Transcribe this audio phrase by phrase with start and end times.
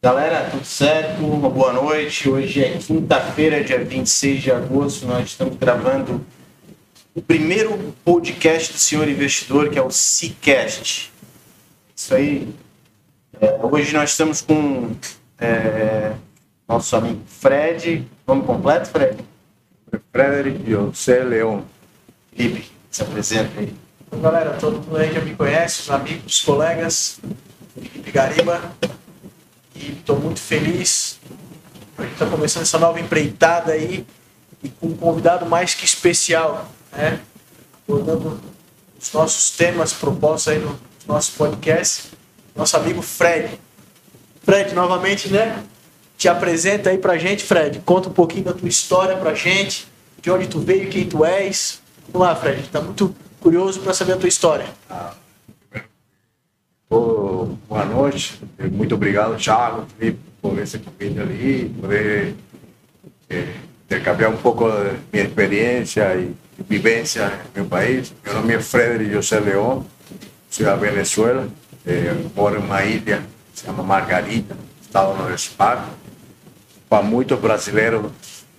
[0.00, 1.26] Galera, tudo certo?
[1.26, 2.30] Uma boa noite.
[2.30, 5.04] Hoje é quinta-feira, dia 26 de agosto.
[5.06, 6.24] Nós estamos gravando
[7.16, 11.12] o primeiro podcast do senhor investidor, que é o Cicast.
[11.96, 12.48] Isso aí.
[13.40, 14.94] É, hoje nós estamos com
[15.36, 16.12] é,
[16.68, 18.06] nosso amigo Fred.
[18.24, 19.18] Nome completo, Fred?
[20.12, 21.64] Frederic José Leão.
[22.36, 23.74] Felipe, se apresenta aí.
[24.06, 27.18] Então, galera, todo mundo aí já me conhece, os amigos, os colegas,
[27.74, 28.62] Felipe Gariba.
[29.78, 31.18] E estou muito feliz.
[31.98, 34.04] Gente está começando essa nova empreitada aí
[34.62, 37.20] e com um convidado mais que especial, né?
[37.86, 38.40] Abordando
[39.00, 42.10] os nossos temas propostos aí no nosso podcast.
[42.56, 43.58] Nosso amigo Fred.
[44.42, 45.62] Fred, novamente, né?
[46.16, 47.80] Te apresenta aí pra gente, Fred.
[47.84, 49.86] Conta um pouquinho da tua história pra gente,
[50.20, 51.80] de onde tu veio, quem tu és.
[52.12, 52.68] Vamos lá, Fred.
[52.68, 54.66] Tá muito curioso para saber a tua história.
[56.90, 58.40] Boa noite,
[58.72, 59.86] muito obrigado, Thiago,
[60.40, 62.34] por esse convite ali, poder
[63.28, 63.54] eh,
[63.84, 64.64] intercambiar um pouco
[65.12, 66.34] minha experiência e
[66.66, 68.14] vivência no meu país.
[68.24, 69.82] Meu nome é Frederic José León,
[70.48, 71.46] sou da Venezuela,
[71.86, 73.22] eh, moro em uma ilha
[73.58, 75.90] se chama Margarita, estado no Espar.
[76.88, 78.10] Para muitos brasileiros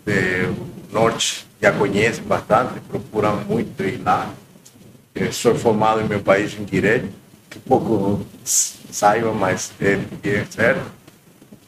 [0.06, 4.31] do norte já conhecem bastante, procuram muito ir lá.
[5.16, 7.09] Eu sou formado em meu país em Direito,
[7.50, 10.92] que pouco saiba, mas é, é certo.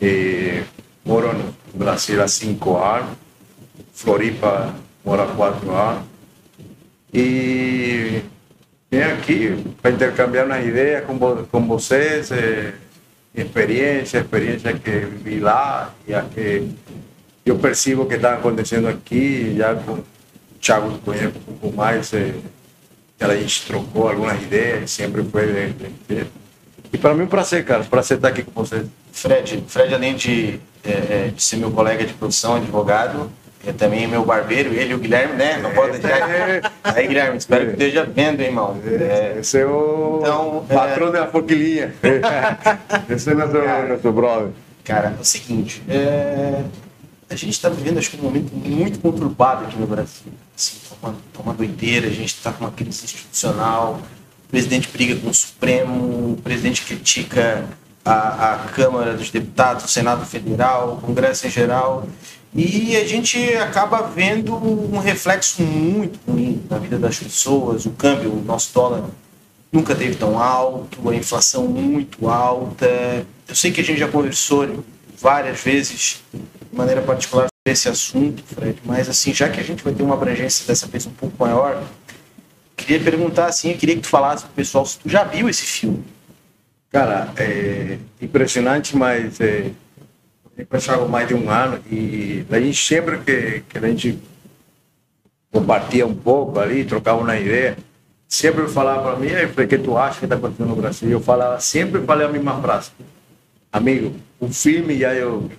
[0.02, 0.64] E
[1.06, 3.18] moro no Brasil há cinco anos,
[3.94, 4.74] Floripa
[5.04, 6.04] moro há quatro anos.
[7.14, 8.22] E
[8.90, 12.74] vim aqui para intercambiar uma ideia com, com vocês, eh,
[13.36, 16.70] experiência, experiência que vivi lá e a que
[17.46, 20.04] eu percebo que está acontecendo aqui, já com o
[20.62, 22.34] Thiago conhece um pouco mais, eh,
[23.30, 26.26] a gente trocou algumas ideias, sempre foi de, de.
[26.94, 28.86] E para mim é um prazer, cara, prazer estar aqui com vocês.
[29.14, 33.32] Fred, Fred além de, é, é, de ser meu colega de profissão, advogado,
[33.66, 35.58] é também meu barbeiro, ele e o Guilherme, né?
[35.58, 36.28] Não pode deixar.
[36.84, 38.78] Aí, Guilherme, espero que esteja vendo, hein, irmão.
[38.86, 41.94] É, Esse é o Então, é- patrão da forquilinha.
[43.10, 44.50] Esse é nosso, nosso brother.
[44.84, 46.62] cara, é o seguinte, é,
[47.32, 50.34] a gente está vivendo, acho que um momento muito conturbado aqui no Brasil.
[50.56, 54.02] Assim, tá uma, tá uma doideira, a gente está com uma crise institucional,
[54.46, 57.64] o presidente briga com o Supremo, o presidente critica
[58.04, 62.06] a, a Câmara dos Deputados, o Senado Federal, o Congresso em geral,
[62.54, 68.30] e a gente acaba vendo um reflexo muito ruim na vida das pessoas, o câmbio,
[68.30, 69.06] o nosso dólar
[69.72, 73.26] nunca teve tão alto, a inflação muito alta.
[73.48, 74.84] Eu sei que a gente já conversou
[75.22, 79.84] várias vezes de maneira particular sobre esse assunto, Fred, mas assim, já que a gente
[79.84, 81.84] vai ter uma abrangência dessa vez um pouco maior,
[82.76, 85.66] queria perguntar assim, eu queria que tu falasse pro pessoal se tu já viu esse
[85.66, 86.04] filme.
[86.90, 89.72] Cara, é impressionante, mas é,
[90.58, 94.20] eu pensava mais de um ano e a gente sempre que, que a gente
[95.52, 97.78] compartia um pouco ali, trocava uma ideia,
[98.28, 101.10] sempre falava para mim, "Ei, Fred, o que tu acha que está acontecendo no Brasil?
[101.10, 102.92] Eu falava, sempre falei a mesma frase.
[103.72, 105.50] Amigo, o filme já eu...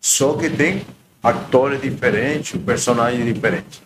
[0.00, 0.82] Só que tem
[1.22, 3.80] atores diferentes, personagens diferentes.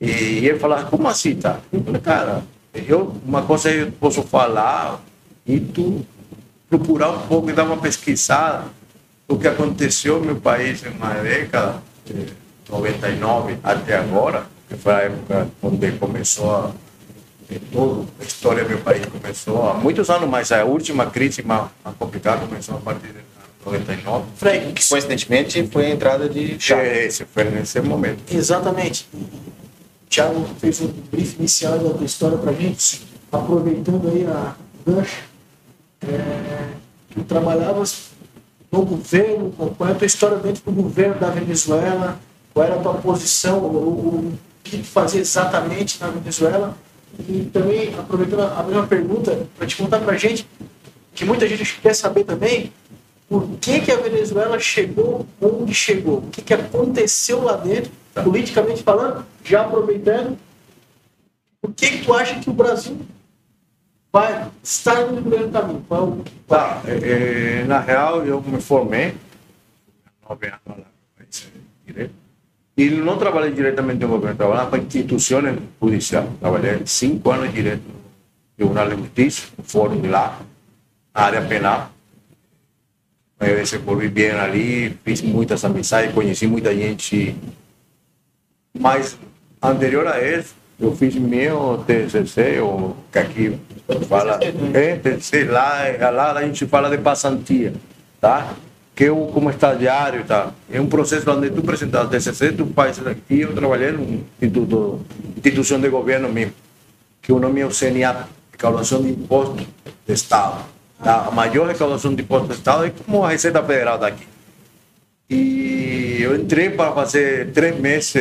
[0.00, 0.08] E
[0.46, 1.60] ele falava, como assim, tá?
[1.72, 2.42] Eu falei, cara,
[2.74, 5.00] eu, uma coisa eu posso falar
[5.46, 6.04] e tu
[6.68, 8.64] procurar um pouco e dar uma pesquisada
[9.28, 12.32] o que aconteceu no meu país em uma década, de
[12.70, 16.70] 99 até agora, que foi a época onde começou a,
[17.50, 21.42] eh, toda a história do meu país começou há muitos anos, mas a última crise
[21.42, 21.68] mais
[21.98, 23.35] complicada começou a partir de
[23.66, 24.24] 99.
[24.36, 26.92] Fred, Que coincidentemente foi a entrada de Chaves.
[26.92, 28.22] Esse foi nesse momento.
[28.32, 29.08] exatamente.
[29.12, 34.54] O Thiago fez um brief inicial da tua história pra gente, aproveitando aí a
[34.86, 35.24] gancho.
[36.00, 36.68] É,
[37.12, 38.10] tu trabalhavas
[38.70, 42.20] no governo, qual é a tua história dentro do governo da Venezuela,
[42.54, 44.32] qual era a tua posição, o,
[44.62, 46.76] que tu fazia exatamente na Venezuela.
[47.28, 50.46] E também, aproveitando a mesma pergunta, para te contar pra gente,
[51.14, 52.72] que muita gente quer saber também,
[53.28, 58.82] por que, que a Venezuela chegou onde chegou, o que, que aconteceu lá dentro, politicamente
[58.82, 60.38] falando, já aproveitando,
[61.60, 62.98] por que, que tu acha que o Brasil
[64.12, 65.84] vai estar no primeiro caminho?
[65.88, 69.14] Qual, Tá, é, é, na real, eu me formei,
[70.28, 70.84] nove anos lá,
[71.84, 72.14] direito,
[72.76, 76.28] e não trabalhei diretamente no governo, trabalhava para instituições judiciais.
[76.38, 77.94] Trabalhei cinco anos direto no
[78.54, 80.38] Tribunal de Justiça, no fórum de lá,
[81.14, 81.90] na área penal.
[83.40, 87.36] Me desenvolvi bem ali, fiz muitas amizades, conheci muita gente.
[88.78, 89.18] Mas,
[89.62, 93.58] anterior a isso, eu fiz meu TCC, ou que aqui
[94.08, 94.38] fala,
[94.72, 97.74] é, TCC, lá, lá a gente fala de passantia,
[98.20, 98.54] tá?
[98.96, 100.54] que eu como estagiário tal.
[100.72, 105.04] É um processo onde tu apresentas o TCC, tu faz aqui, eu trabalhei num instituto,
[105.36, 106.54] instituição de governo mesmo,
[107.20, 109.66] que o nome é o CNA, Recaudação de Imposto
[110.06, 110.64] do Estado.
[111.00, 114.26] A maior recaudação de imposto do Estado é como a Receita Federal daqui.
[115.28, 118.14] E eu entrei para fazer três meses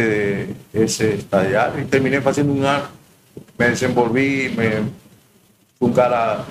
[0.73, 2.87] esse estagiário e terminei fazendo um ano.
[3.57, 4.91] Me desenvolvi, me,
[5.79, 6.45] fui um cara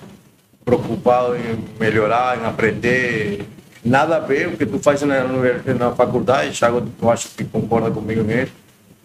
[0.64, 3.44] preocupado em melhorar, em aprender.
[3.84, 7.90] Nada a ver o que tu faz na, na faculdade, Thiago, eu acho que concorda
[7.90, 8.52] comigo nisso.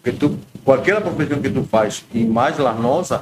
[0.02, 3.20] Porque tu, qualquer profissão que tu faz, e mais as nossas,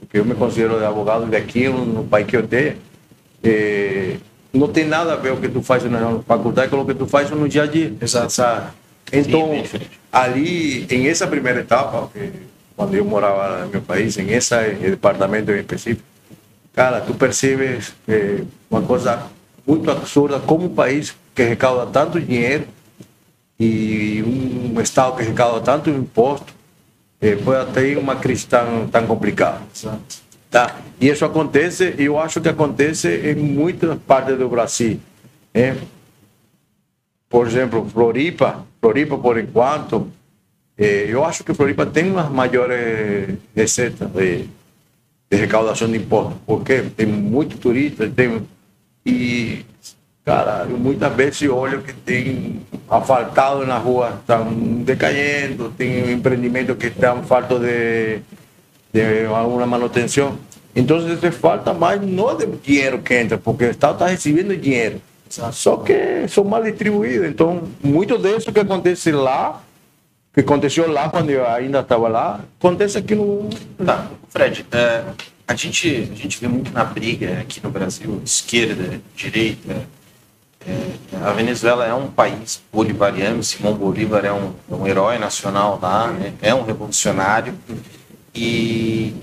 [0.00, 2.76] porque eu me considero advogado de aqui, no país que eu tenho,
[3.42, 4.16] é,
[4.52, 7.06] não tem nada a ver o que tu faz na faculdade com o que tu
[7.06, 7.94] faz no dia a dia.
[8.00, 8.32] Exato.
[8.32, 8.66] Sabe?
[9.12, 9.50] Então,
[10.12, 12.10] ali, em essa primeira etapa,
[12.76, 16.02] quando eu morava no meu país, em esse departamento em específico,
[16.72, 19.26] cara, tu percebes é, uma coisa
[19.66, 22.66] muito absurda como um país que recauda tanto dinheiro
[23.58, 26.54] e um estado que recauda tanto imposto
[27.20, 29.60] é, pode ter uma crise tão, tão complicada.
[29.74, 30.29] Exato.
[30.50, 30.76] Tá?
[31.00, 35.00] E isso acontece, eu acho que acontece em muitas partes do Brasil.
[35.54, 35.76] É?
[37.28, 40.10] Por exemplo, Floripa, Floripa por enquanto,
[40.76, 44.46] é, eu acho que Floripa tem umas maiores receitas de,
[45.30, 48.42] de recaudação de impostos, porque tem muito turista, tem
[49.06, 49.64] e
[50.24, 54.52] cara, eu muitas vezes olho que tem asfaltado na rua, estão
[54.82, 58.20] decaindo, tem empreendimentos que estão falta de
[58.92, 60.38] de alguma manutenção.
[60.74, 65.00] Então, se falta mais não de dinheiro que entra, porque o Estado está recebendo dinheiro.
[65.28, 67.28] Só que são mal distribuídos.
[67.28, 69.62] Então, muito disso que acontece lá,
[70.34, 73.48] que aconteceu lá quando eu ainda estava lá, acontece aqui no.
[73.84, 75.04] Tá, Fred, é,
[75.46, 79.86] a, gente, a gente vê muito na briga aqui no Brasil, esquerda, direita.
[80.66, 85.78] É, a Venezuela é um país bolivariano, Simão Bolívar é um, é um herói nacional
[85.80, 86.34] lá, né?
[86.42, 87.54] é um revolucionário.
[88.34, 89.14] E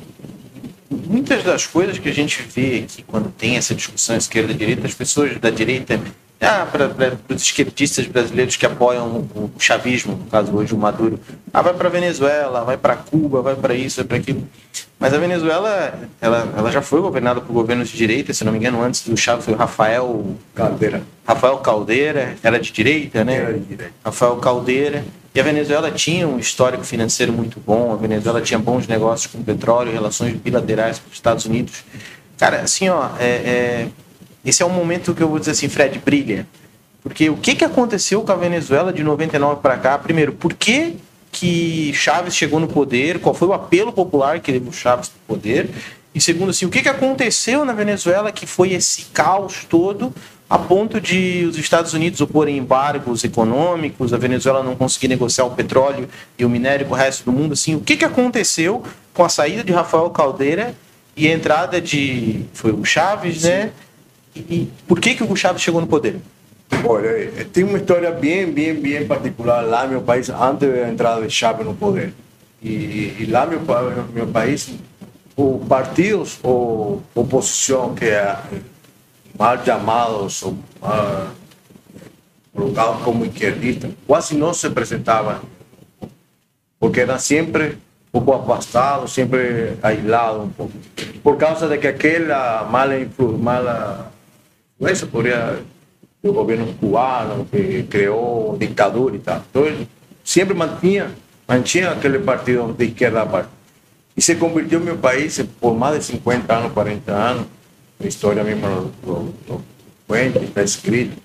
[0.90, 5.38] muitas das coisas que a gente vê aqui quando tem essa discussão esquerda-direita, as pessoas
[5.38, 6.00] da direita,
[6.40, 11.20] ah, para os esquerdistas brasileiros que apoiam o, o chavismo, no caso hoje o Maduro,
[11.52, 14.48] ah, vai para Venezuela, vai para Cuba, vai para isso, vai para aquilo.
[15.00, 18.58] Mas a Venezuela, ela, ela já foi governada por governos de direita, se não me
[18.58, 21.02] engano, antes do Chaves foi o Rafael Caldeira.
[21.26, 23.36] Rafael Caldeira, era de direita, né?
[23.36, 23.94] Era de direita.
[24.04, 25.04] Rafael Caldeira.
[25.38, 29.44] E a Venezuela tinha um histórico financeiro muito bom, a Venezuela tinha bons negócios com
[29.44, 31.84] petróleo, relações bilaterais com os Estados Unidos.
[32.40, 33.88] Cara, assim, ó, é, é,
[34.44, 36.48] esse é um momento que eu vou dizer assim, Fred, brilha.
[37.04, 39.96] Porque o que, que aconteceu com a Venezuela de 99 para cá?
[40.00, 40.96] Primeiro, por que,
[41.32, 43.20] que Chaves chegou no poder?
[43.20, 45.70] Qual foi o apelo popular que levou Chaves para o poder?
[46.16, 50.12] E segundo, assim, o que, que aconteceu na Venezuela que foi esse caos todo
[50.50, 55.52] a ponto de os Estados Unidos oporem embargos econômicos, a Venezuela não conseguir negociar o
[55.52, 56.08] petróleo
[56.38, 57.54] e o minério com o resto do mundo.
[57.54, 58.82] Assim, o que, que aconteceu
[59.14, 60.74] com a saída de Rafael Caldeira
[61.18, 63.72] e a entrada de foi o Chaves, né?
[64.34, 66.16] E, e por que, que o Chaves chegou no poder?
[66.86, 70.90] Olha, eh, tem uma história bem, bem, bem particular lá no meu país, antes da
[70.90, 72.14] entrada de Chaves no poder.
[72.62, 74.70] E, e lá no meu, meu país,
[75.36, 78.38] os partidos ou oposição, que é
[79.38, 81.28] mal chamados ou mal
[82.54, 85.40] colocados como izquierdistas, quase não se apresentavam,
[86.80, 87.78] porque eram sempre
[88.12, 90.74] um pouco afastados, sempre aislados um pouco,
[91.22, 94.12] por causa de que aquela mala, influ, mala
[94.76, 95.60] influência poderia
[96.24, 99.42] do governo cubano que criou ditadura e tal.
[99.50, 99.88] Então, ele
[100.24, 101.12] sempre mantinha,
[101.48, 103.50] mantinha aquele partido de esquerda parte.
[104.16, 107.46] E se convirtió en mi país por más de 50 años, 40 años.
[108.00, 109.62] La historia misma lo, lo, lo
[110.06, 111.16] cuenta, está escrito.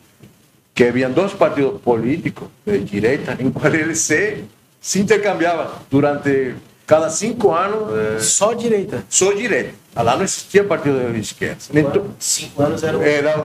[0.75, 4.45] Que habían dos partidos políticos de derecha en cuales eles se,
[4.81, 6.55] se intercambiaban durante
[6.87, 7.93] cada cinco anos.
[7.95, 9.05] eh, Só direita.
[9.09, 9.73] só direita.
[9.95, 11.59] Lá não existia partido de esquerda.
[11.75, 13.43] Então, Cinco anos era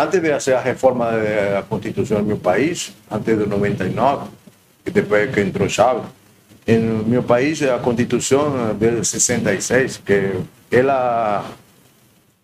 [0.00, 4.22] antes de hacer la reforma de la constitución en mi país, antes del 99,
[4.84, 6.04] que después que entró Chávez,
[6.64, 10.30] en mi país la constitución del 66, que
[10.70, 11.42] ela,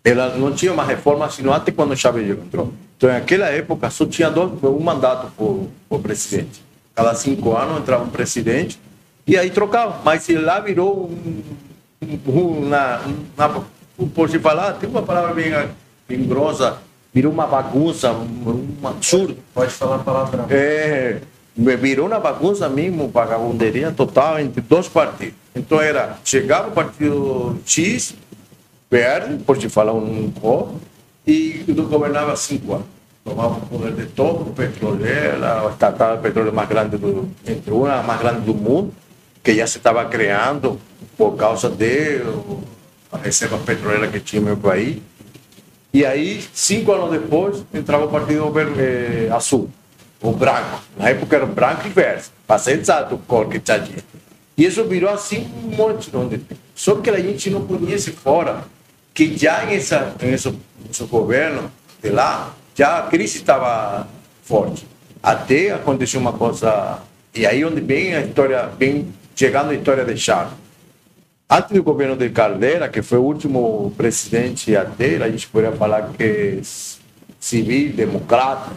[0.07, 2.73] ela não tinha uma reforma sino antes quando Chávez entrou.
[2.95, 6.63] Então, naquela época, só tinha dois, um mandato por, por presidente.
[6.95, 8.79] Cada cinco anos entrava um presidente
[9.27, 9.99] e aí trocava.
[10.05, 11.43] Mas lá virou um,
[12.01, 13.01] um, uma,
[13.37, 13.65] uma,
[14.15, 15.51] por se falar, tem uma palavra bem,
[16.07, 16.77] bem grossa,
[17.13, 19.37] virou uma bagunça, um, um absurdo.
[19.53, 20.45] Pode falar palavrão.
[20.49, 21.19] É,
[21.57, 25.35] virou uma bagunça mesmo, vagabunderia total entre dois partidos.
[25.53, 28.15] Então era, chegava o partido X,
[28.89, 30.79] verde, por te falar um pouco,
[31.25, 32.87] e governava cinco anos.
[33.23, 37.29] tomava o poder de todo o petróleo, era a estatal de petróleo mais grande do,
[37.45, 38.93] entre uma mais grande do mundo,
[39.43, 40.79] que já se estava criando
[41.17, 42.21] por causa de
[43.11, 44.97] a reserva petroleira que tinha no meu país.
[45.93, 49.69] E aí, cinco anos depois, entrava o Partido eh, Azul,
[50.21, 50.81] o branco.
[50.97, 54.03] Na época era branco e verde, para ser exato o cor que tinha.
[54.57, 56.15] E isso virou assim um monte.
[56.15, 56.41] Onde...
[56.75, 58.63] Só que a gente não conhece fora
[59.17, 60.53] que já em essa, em esse,
[61.09, 61.71] governo
[62.03, 64.07] de lá, já a crise estava
[64.43, 64.85] forte.
[65.23, 66.99] Até aconteceu uma coisa,
[67.33, 70.53] e aí onde vem a história, vem chegando a história de Chávez.
[71.49, 76.13] Antes do governo de Caldeira, que foi o último presidente até, a gente poderia falar
[76.15, 76.59] que é
[77.39, 78.73] civil, democrata,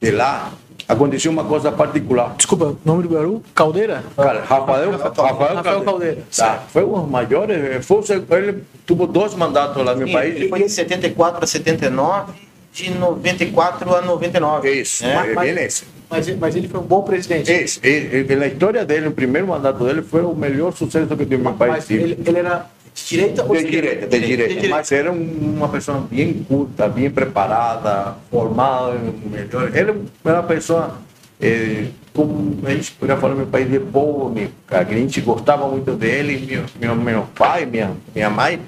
[0.00, 0.52] de lá,
[0.88, 2.34] aconteceu uma coisa particular.
[2.36, 3.42] Desculpa, nome do garoto?
[3.54, 4.02] Caldeira?
[4.16, 6.18] Cara, Rafael, Rafael, Rafael Caldeira.
[6.36, 8.00] Tá, foi um dos maiores, foi,
[8.30, 10.36] ele teve dois mandatos lá no meu Sim, país.
[10.36, 12.32] Ele foi de 74 a 79,
[12.72, 14.70] de 94 a 99.
[14.72, 15.12] Isso, né?
[15.12, 15.84] é, mas- bem nesse.
[16.10, 17.50] Mas, mas ele foi um bom presidente.
[17.50, 21.24] Esse, e- e- na história dele, o primeiro mandato dele foi o melhor sucesso que
[21.24, 21.72] teve meu país.
[21.72, 22.02] Mas tive.
[22.02, 24.68] ele, ele era de direita ou De direita, de direita.
[24.68, 28.98] Mas era um- uma pessoa bem culta, bem preparada, formada,
[29.30, 29.74] melhor.
[29.74, 30.98] Ele era uma pessoa,
[31.40, 35.66] eh, como a gente poderia falar meu país, de povo, amigo, cara, a gente gostava
[35.68, 36.46] muito dele.
[36.78, 38.60] Meu, meu, meu pai, minha, minha mãe,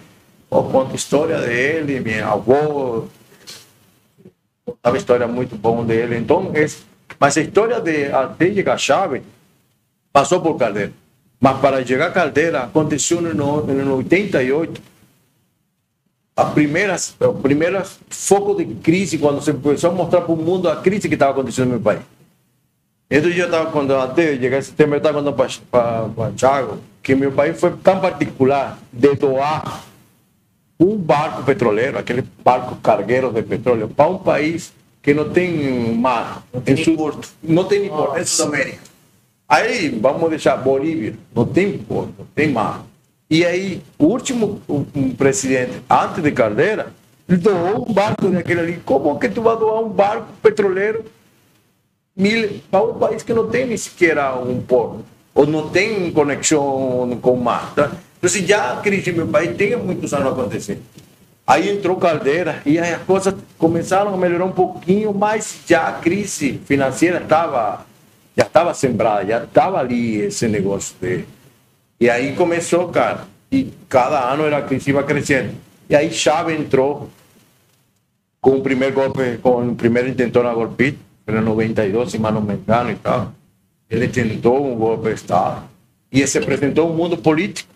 [0.48, 3.04] conta a história dele, minha avó,
[4.64, 6.16] contava história muito boa dele.
[6.16, 6.78] Então, esse,
[7.18, 9.22] mas a história de até chegar a chave
[10.12, 10.92] passou por Caldeira.
[11.44, 14.80] Mas para chegar a Caldeira, aconteceu no, no 88,
[16.34, 20.70] a primeira, o primeiro foco de crise, quando se começou a mostrar para o mundo
[20.70, 22.00] a crise que estava acontecendo no meu país.
[23.10, 27.14] Então eu estava, quando até chegar esse tema, eu estava contando para o Thiago que
[27.14, 29.84] meu país foi tão particular de doar
[30.80, 34.72] um barco petroleiro, aquele barco cargueiro de petróleo, para um país
[35.02, 36.42] que não tem mar.
[36.54, 37.28] Não tem porto.
[37.42, 38.93] Não tem porto, é Sudamérica.
[39.48, 42.84] Aí, vamos deixar Bolívia, não tem porto, não tem mar.
[43.28, 44.60] E aí, o último
[45.16, 46.92] presidente, antes de Caldeira,
[47.28, 48.82] doou um barco daquele ali.
[48.84, 51.04] Como que tu vai doar um barco petroleiro
[52.16, 55.04] mil, para um país que não tem nem sequer um porto?
[55.34, 57.74] Ou não tem conexão com o mar?
[57.74, 57.90] Tá?
[58.18, 60.82] Então, assim, já a crise meu país tem muitos anos acontecendo.
[61.46, 65.92] Aí entrou Caldeira e aí as coisas começaram a melhorar um pouquinho, mas já a
[65.92, 67.84] crise financeira estava
[68.36, 71.26] já estava sembrada, já estava ali esse negócio dele.
[72.00, 75.54] E aí começou, cara, e cada ano era crise iba crescendo.
[75.88, 77.08] E aí Chávez entrou
[78.40, 82.90] com o primeiro golpe, com o primeiro intentona golpista, era 92, se não me engano
[82.90, 83.32] e tal.
[83.88, 85.62] Ele tentou um golpe de Estado
[86.10, 87.72] e se apresentou um mundo político,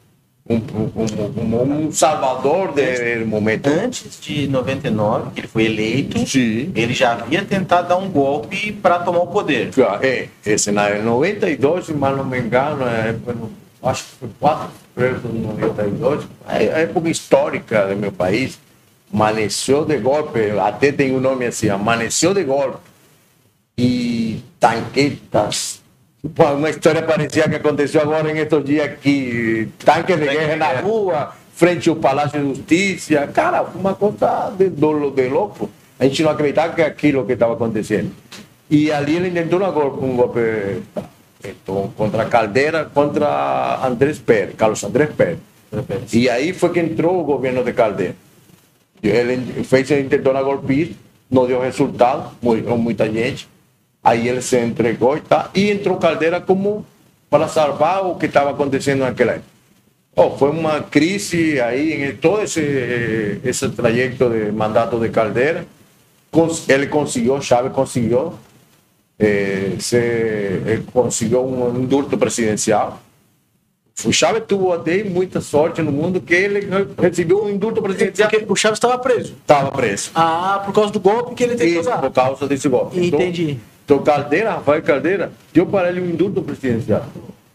[0.48, 3.68] um, um, um, salvador do momento.
[3.68, 6.72] Antes de 99, que ele foi eleito, Sim.
[6.74, 9.70] ele já havia tentado dar um golpe para tomar o poder.
[10.00, 13.14] É, esse na 92, se mal não me engano, é,
[13.82, 18.58] acho que foi 4 de fevereiro de 92, é a época histórica do meu país,
[19.12, 22.78] amanheceu de golpe, até tem um nome assim, amanheceu de golpe,
[23.76, 25.80] e tanquetas,
[26.34, 30.80] Pô, uma história parecida que aconteceu agora em estes dias aqui, tanques de guerra na
[30.80, 35.70] rua, frente ao Palácio de Justiça, cara, uma coisa de, do- de louco.
[35.98, 38.10] A gente não acreditava que aquilo que estava acontecendo.
[38.68, 40.40] E ali ele tentou uma gol- um golpe
[41.44, 45.38] então, contra Caldeira, contra Andrés Pérez, Carlos Andrés Pérez.
[46.12, 48.16] E aí foi que entrou o governo de Caldeira.
[49.02, 50.94] E Ele fez, tentou na golpista,
[51.30, 53.48] não deu resultado, morreu muita gente.
[54.08, 56.86] Aí ele se entregou e tá, e entrou Caldeira como
[57.28, 59.58] para salvar o que estava acontecendo naquela época.
[60.16, 65.66] Oh, foi uma crise aí em todo esse, esse trajeto de mandato de Caldeira.
[66.68, 68.32] Ele conseguiu, Chávez conseguiu,
[69.18, 73.00] eh, se, ele conseguiu um indulto presidencial.
[74.06, 76.66] O Chávez teve até muita sorte no mundo que ele
[76.98, 78.30] recebeu um indulto presidencial.
[78.30, 79.34] Porque o Chaves estava preso.
[79.34, 80.10] Estava preso.
[80.14, 81.98] Ah, por causa do golpe que ele tentou Isso, usar.
[81.98, 82.98] por causa desse golpe.
[82.98, 83.50] Entendi.
[83.50, 87.04] Então, Caldeira, Rafael Caldeira, deu para ele um indulto presidencial.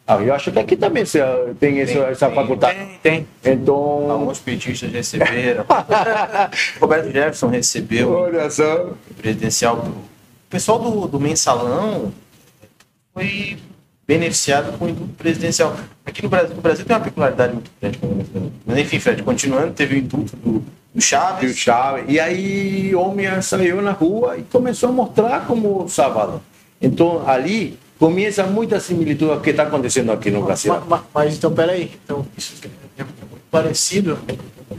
[0.06, 1.20] Ah, eu acho que aqui também se-
[1.60, 2.78] tem essa, essa faculdade.
[3.02, 3.25] Tem.
[3.46, 5.63] Então, Alguns petistas receberam.
[6.82, 8.88] Roberto Jefferson recebeu olha só.
[9.10, 9.78] o presidencial.
[9.78, 12.12] do- O pessoal do, do mensalão
[13.13, 13.58] foi
[14.06, 15.75] beneficiado com o indulto presidencial.
[16.06, 18.00] Aqui no Brasil, no Brasil tem uma peculiaridade muito grande.
[18.66, 22.05] Mas enfim, Fred, continuando, teve o indulto do, do E o Chaves.
[22.07, 26.39] E aí o homem saiu na rua e começou a mostrar como Salvador.
[26.81, 30.73] Então, ali começa muita similitude ao que está acontecendo aqui no Brasil.
[30.73, 31.91] Ma- ma- Mas, então, peraí.
[32.03, 34.19] Então, isso é é muito parecido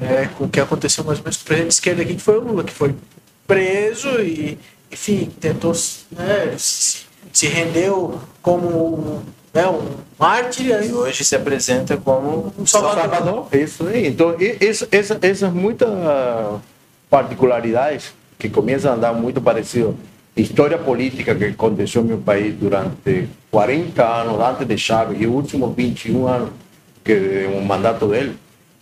[0.00, 2.22] é, com o que aconteceu mais ou menos com o presidente de esquerda aqui, que
[2.22, 2.94] foi o Lula, que foi
[3.46, 4.56] preso e,
[4.92, 5.72] enfim, tentou,
[6.12, 6.98] né, se,
[7.32, 9.22] se rendeu como
[9.54, 13.02] né, um mártir e hoje se apresenta como um salvador.
[13.02, 13.46] salvador.
[13.52, 14.08] Isso aí.
[14.08, 15.88] Então, essa, essa, essas muitas
[17.08, 19.96] particularidades que começam a andar muito parecido
[20.36, 25.34] história política que aconteceu no meu país durante 40 anos antes de Chávez e os
[25.34, 26.50] últimos 21 anos
[27.04, 28.36] que o mandato dele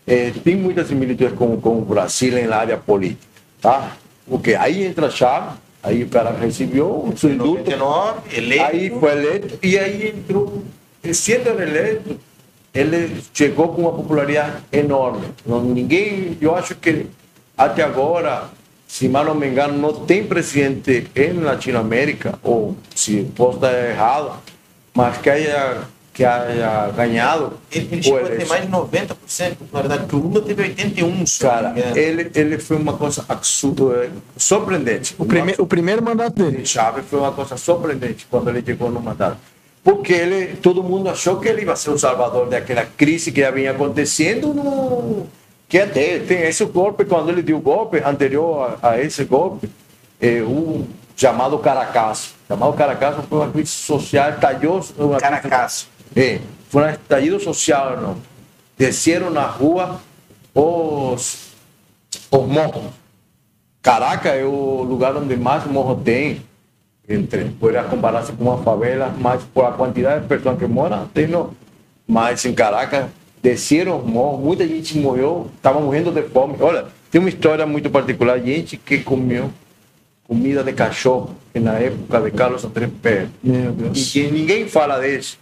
[0.07, 3.27] eh, tem muitas similitudes com, com o Brasil na área política,
[3.61, 3.97] tá?
[4.27, 7.71] Porque aí entra Chávez, aí o cara recebeu o seu indulto,
[8.33, 8.65] eleito.
[8.65, 10.63] aí foi eleito e aí entrou,
[11.13, 12.19] sendo eleito,
[12.73, 15.27] ele chegou com uma popularidade enorme.
[15.45, 17.07] Não, ninguém, eu acho que
[17.57, 18.51] até agora
[18.93, 24.35] se mal não me engano, não tem presidente em Latinoamérica, ou se posso estar errado,
[24.93, 27.55] mas que haya, que haya ganhado.
[27.71, 31.41] Ele, ele chegou a ter mais de 90%, na verdade, porque o Lula teve 81%.
[31.41, 35.15] Cara, ele, ele foi uma coisa absurda, surpreendente.
[35.19, 36.67] O, prime, o primeiro mandato dele.
[36.67, 39.39] Chávez foi uma coisa surpreendente quando ele chegou no mandato.
[39.83, 43.51] Porque ele, todo mundo achou que ele ia ser o salvador daquela crise que já
[43.51, 45.27] vinha acontecendo no
[45.69, 46.27] que é dele.
[46.27, 49.69] Tem esse golpe, quando ele deu o golpe, anterior a, a esse golpe,
[50.21, 52.35] é, o chamado Caracasso.
[52.47, 54.83] Chamado Caracasso foi uma crise social, tallou...
[55.19, 55.89] Caracasso.
[56.15, 58.17] É, foi um estallido social, não.
[58.77, 60.01] Desceram na rua
[60.55, 61.53] os,
[62.31, 62.93] os morros.
[63.81, 66.43] Caracas é o lugar onde mais morro tem.
[67.09, 71.27] Entre, poderia comparar-se com uma favela, mas por a quantidade de pessoas que moram, tem
[71.27, 71.53] no,
[72.07, 73.07] mas em Caracas
[73.43, 76.55] desceram morros, muita gente morreu, estava morrendo de fome.
[76.61, 79.51] Olha, tem uma história muito particular, gente que comeu
[80.25, 83.29] comida de cachorro na época de Carlos Andrés Pérez.
[83.95, 85.39] E que ninguém fala disso.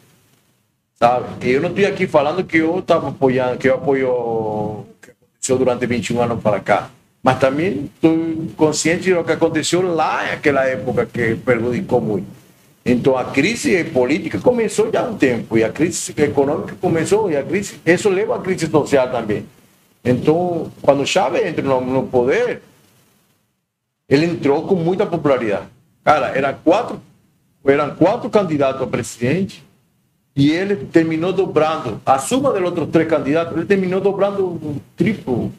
[1.03, 1.51] Sabe?
[1.51, 5.87] Eu não estou aqui falando que eu estava apoiando, que eu apoio que aconteceu durante
[5.87, 6.91] 21 anos para cá.
[7.23, 12.27] Mas também estou consciente do que aconteceu lá naquela época que prejudicou muito.
[12.85, 17.37] Então a crise política começou já há um tempo e a crise econômica começou e
[17.37, 19.47] a crise isso leva à crise social também.
[20.05, 22.61] Então quando Chávez entrou no, no poder
[24.07, 25.67] ele entrou com muita popularidade.
[26.05, 27.01] Cara, eram quatro
[27.65, 29.63] eram quatro candidatos a presidente
[30.35, 35.53] e ele terminou dobrando a soma dos outros três candidatos ele terminou dobrando o triplo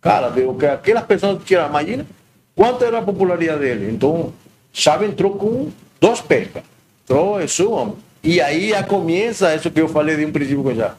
[0.00, 2.06] cara de que aquelas pessoas que tinham imagina
[2.54, 4.32] quanto era a popularidade dele então
[4.72, 6.62] Chávez entrou com dos pescas.
[7.04, 7.94] Entrou isso, homem.
[8.24, 10.94] E aí já começa isso que eu falei de um princípio já.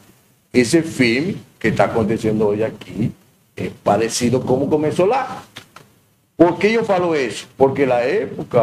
[0.52, 3.12] Esse filme que está acontecendo hoje aqui
[3.56, 5.42] é parecido como começou lá.
[6.36, 7.48] Por que eu falo isso?
[7.56, 8.60] Porque na época,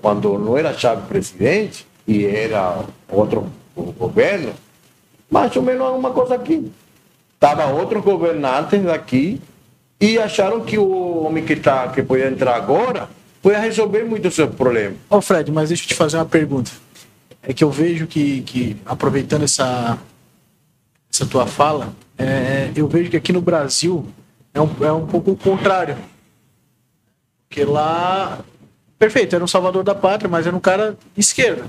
[0.00, 2.84] quando não era Chave presidente e era
[3.74, 4.52] outro governo,
[5.30, 6.70] mais ou menos uma coisa aqui.
[7.38, 9.40] Tava outros governantes daqui
[10.00, 13.08] e acharam que o homem que, tá, que podia entrar agora
[13.42, 14.96] foi resolver muito o seu problema.
[15.08, 16.70] Ô oh, Fred, mas deixa eu te fazer uma pergunta.
[17.42, 19.98] É que eu vejo que, que aproveitando essa,
[21.12, 24.06] essa tua fala, é, eu vejo que aqui no Brasil
[24.52, 25.96] é um, é um pouco o contrário.
[27.48, 28.40] Porque lá,
[28.98, 31.64] perfeito, era um salvador da pátria, mas era um cara esquerda.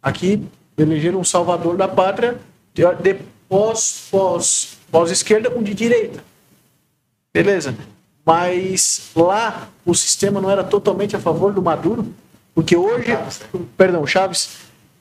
[0.00, 0.42] Aqui
[0.76, 2.38] elegeram um salvador da pátria
[2.72, 2.82] de,
[3.48, 6.22] pós, pós, pós esquerda com de direita.
[7.32, 7.74] Beleza
[8.24, 12.06] mas lá o sistema não era totalmente a favor do Maduro,
[12.54, 13.16] porque hoje,
[13.76, 14.50] perdão, Chaves,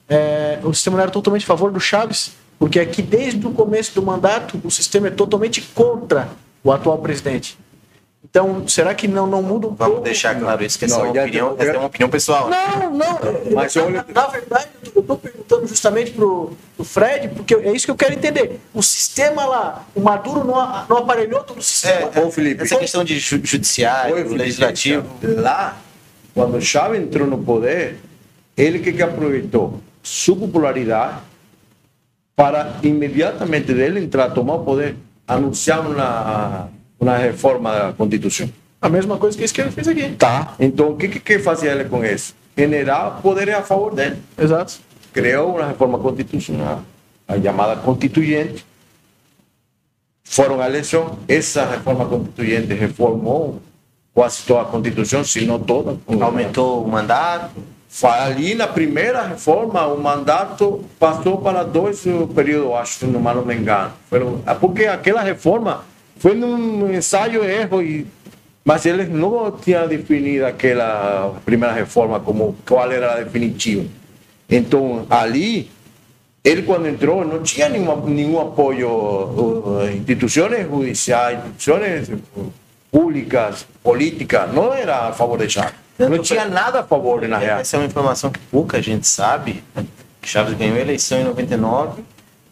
[0.09, 3.95] é, o sistema não era totalmente a favor do Chaves, porque aqui desde o começo
[3.95, 6.29] do mandato o sistema é totalmente contra
[6.63, 7.57] o atual presidente.
[8.29, 10.01] Então, será que não, não muda um Vamos pouco?
[10.05, 12.49] deixar claro isso, que essa, não, é, uma opinião, essa é uma opinião pessoal.
[12.49, 13.19] Não, não.
[13.53, 14.05] Mas na, olha...
[14.15, 18.13] na verdade, eu estou perguntando justamente para o Fred, porque é isso que eu quero
[18.13, 18.59] entender.
[18.73, 22.09] O sistema lá, o Maduro não, não aparelhou todo o sistema.
[22.15, 25.05] É, é, Felipe, essa questão de judiciário, Oi, legislativo.
[25.21, 25.77] Lá,
[26.33, 27.99] quando Chávez entrou no poder,
[28.55, 31.17] ele que, que aproveitou sua popularidade
[32.35, 34.95] para imediatamente dele entrar, tomar o poder,
[35.27, 36.69] anunciar uma
[37.03, 38.49] na reforma da Constituição.
[38.81, 40.09] A mesma coisa que a esquerda fez aqui.
[40.17, 40.55] Tá.
[40.59, 42.35] Então, o que, que fazia ele com isso?
[42.57, 44.17] Generar poderes a favor dele.
[44.37, 44.73] Exato.
[45.13, 46.81] Criou uma reforma constitucional,
[47.27, 48.65] a chamada Constituinte.
[50.23, 51.17] Foram à eleição.
[51.27, 53.61] Essa reforma constituinte reformou
[54.13, 55.97] quase toda a Constituição, se não toda.
[56.21, 57.51] Aumentou o mandato.
[58.03, 63.93] Ali na primeira reforma, o mandato passou para dois períodos, acho, se não me engano.
[64.59, 65.85] Porque aquela reforma
[66.23, 68.07] foi num ensaio erro e
[68.63, 73.85] mas eles não tinham definido aquela primeira reforma como qual era a definitiva.
[74.49, 75.69] Então ali
[76.41, 82.09] ele quando entrou não tinha nenhum, nenhum apoio uh, instituições judiciais, instituições
[82.89, 85.73] públicas, políticas, não era a favor de Chávez.
[85.99, 87.59] Não tinha nada a favor, na real.
[87.59, 89.61] Essa é uma informação que pouca gente sabe.
[90.21, 92.01] Que Chaves ganhou a eleição em 99,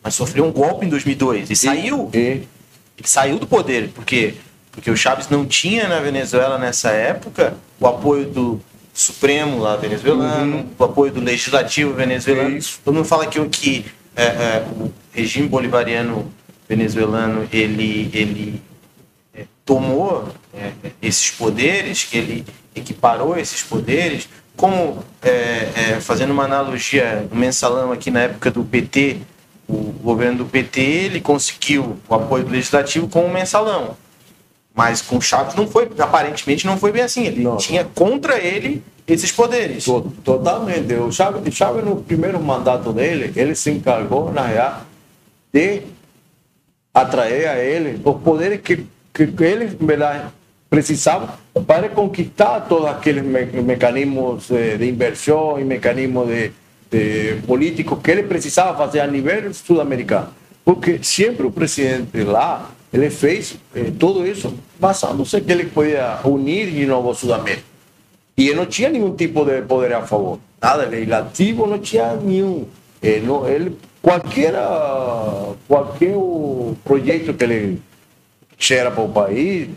[0.04, 2.10] mas sofreu um golpe em 2002 e, saiu.
[2.14, 2.42] E,
[2.98, 4.36] Ele saiu do poder, porque
[4.72, 8.62] porque o Chaves não tinha na Venezuela nessa época o apoio do
[8.94, 12.58] Supremo lá venezuelano, o apoio do Legislativo venezuelano.
[12.58, 12.80] Isso.
[12.84, 16.32] Todo mundo fala que, que é, é, o regime bolivariano
[16.68, 18.62] venezuelano ele, ele
[19.34, 26.44] é, tomou é, esses poderes, que ele equiparou esses poderes, como é, é, fazendo uma
[26.44, 29.18] analogia, o mensalão aqui na época do PT,
[29.72, 33.96] o governo do PT ele conseguiu o apoio do legislativo com o mensalão.
[34.74, 37.26] Mas com o Chaves não foi, aparentemente não foi bem assim.
[37.26, 37.58] Ele Não.
[37.58, 39.84] tinha contra ele esses poderes.
[39.84, 40.94] To- Totalmente.
[40.94, 44.82] O Chávez, o Chávez, no primeiro mandato dele, ele se encargou, na real,
[45.54, 45.82] de
[46.94, 49.78] atrair a ele os poderes que, que, que ele
[50.70, 56.52] precisava para conquistar todos aqueles me- mecanismos eh, de inversão e mecanismos de,
[56.92, 60.28] de políticos que ele precisava fazer a nível sul-americano.
[60.66, 66.70] Porque sempre o presidente lá, ele fez eh, tudo isso basándose que ele podia unir
[66.70, 67.64] de novo a Sudamérica.
[68.38, 70.40] E ele não tinha nenhum tipo de poder a favor.
[70.62, 72.66] Nada legislativo, não tinha nenhum.
[73.02, 74.54] Ele, não, ele qualquer,
[75.68, 76.16] qualquer
[76.84, 77.82] projeto que ele
[78.60, 79.70] gera para o país,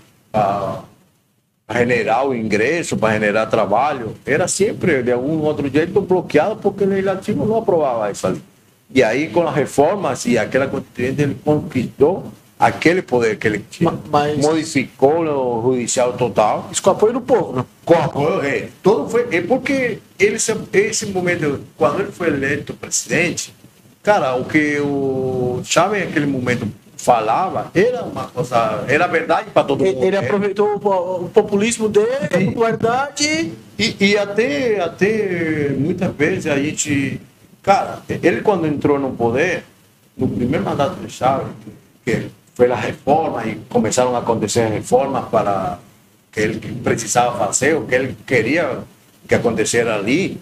[1.66, 6.84] para generar o ingresso, para generar trabalho, era sempre, de algum outro jeito, bloqueado porque
[6.84, 8.42] o legislativo não aprovava isso ali.
[8.94, 12.24] E aí, com as reformas e aquela constituinte, ele conquistou
[12.58, 13.90] aquele poder que ele tinha.
[13.90, 17.64] Ma- mas- Modificou o judicial total Isso com apoio do povo, né?
[17.84, 22.74] com apoio, é, todo foi, é porque ele, se- esse momento, quando ele foi eleito
[22.74, 23.54] presidente,
[24.02, 26.68] cara, o que o Chávez naquele momento
[27.04, 29.96] falava era uma coisa, era verdade para todo mundo.
[29.98, 30.20] Ele, ele É.
[30.20, 33.52] aproveitou o po- o populismo dele, a popularidade.
[33.78, 37.20] E, e até, até muitas vezes a gente.
[37.62, 39.64] Cara, ele quando entrou no poder,
[40.16, 41.48] no primeiro mandato de Chávez,
[42.04, 45.78] que foi a reforma e começaram a acontecer reformas para
[46.30, 48.78] que ele precisava fazer, o que ele queria
[49.28, 50.38] que acontecesse ali,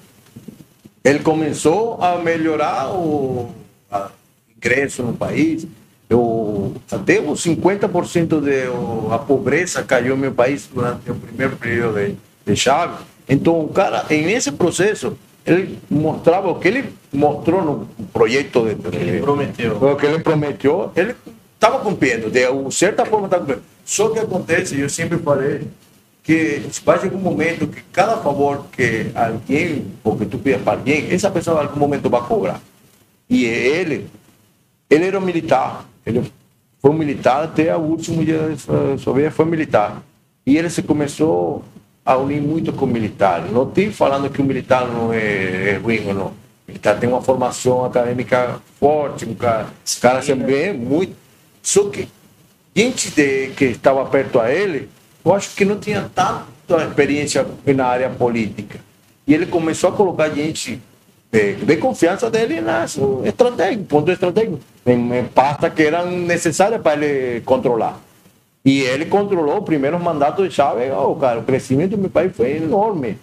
[1.04, 3.50] ele começou a melhorar o
[3.90, 4.08] a
[4.56, 5.66] ingresso no país.
[6.12, 11.56] Eu, até os 50% de o- a pobreza caiu no meu país durante o primeiro
[11.56, 12.98] período de, de Chávez.
[13.28, 18.96] Então, o cara, nesse processo, ele mostrava o que ele mostrou no projeto de, de
[18.96, 19.76] Ele prometeu.
[19.76, 21.14] o que ele prometeu, ele
[21.54, 22.40] estava cumprindo, de
[22.74, 23.62] certa forma estava cumprindo.
[23.84, 25.62] Só que acontece, eu sempre falei,
[26.22, 30.74] que vai chegar um momento que cada favor que alguém, ou que tu pedas para
[30.78, 32.60] alguém, essa pessoa em algum momento vai cobrar.
[33.30, 34.06] E ele,
[34.90, 36.32] ele era um militar, ele
[36.80, 40.02] foi militar até o último dia da sua- vida, foi militar.
[40.44, 41.64] E ele se começou
[42.04, 43.42] a unir muito com o militar.
[43.50, 46.26] Não estou falando que o militar não é, é ruim ou não.
[46.26, 46.34] O
[46.68, 51.14] militar tem uma formação acadêmica forte, um cara, esse cara sempre é muito.
[51.62, 52.08] Só que
[52.74, 54.88] gente de, que estava perto a ele,
[55.24, 58.80] eu acho que não tinha tanta experiência na área política.
[59.24, 60.80] E ele começou a colocar gente
[61.32, 67.02] de, de confiança dele nas estratégias, ponto estratégico, em, em pasta que eram necessárias para
[67.02, 67.98] ele controlar.
[68.64, 72.36] E ele controlou o primeiro mandato de Chávez, oh, cara, o crescimento do meu país
[72.36, 73.18] foi enorme.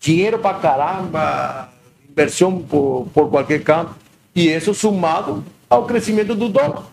[0.00, 1.68] Dinheiro para caramba,
[2.08, 3.94] inversão por, por qualquer campo.
[4.34, 6.84] E isso somado ao crescimento do dólar.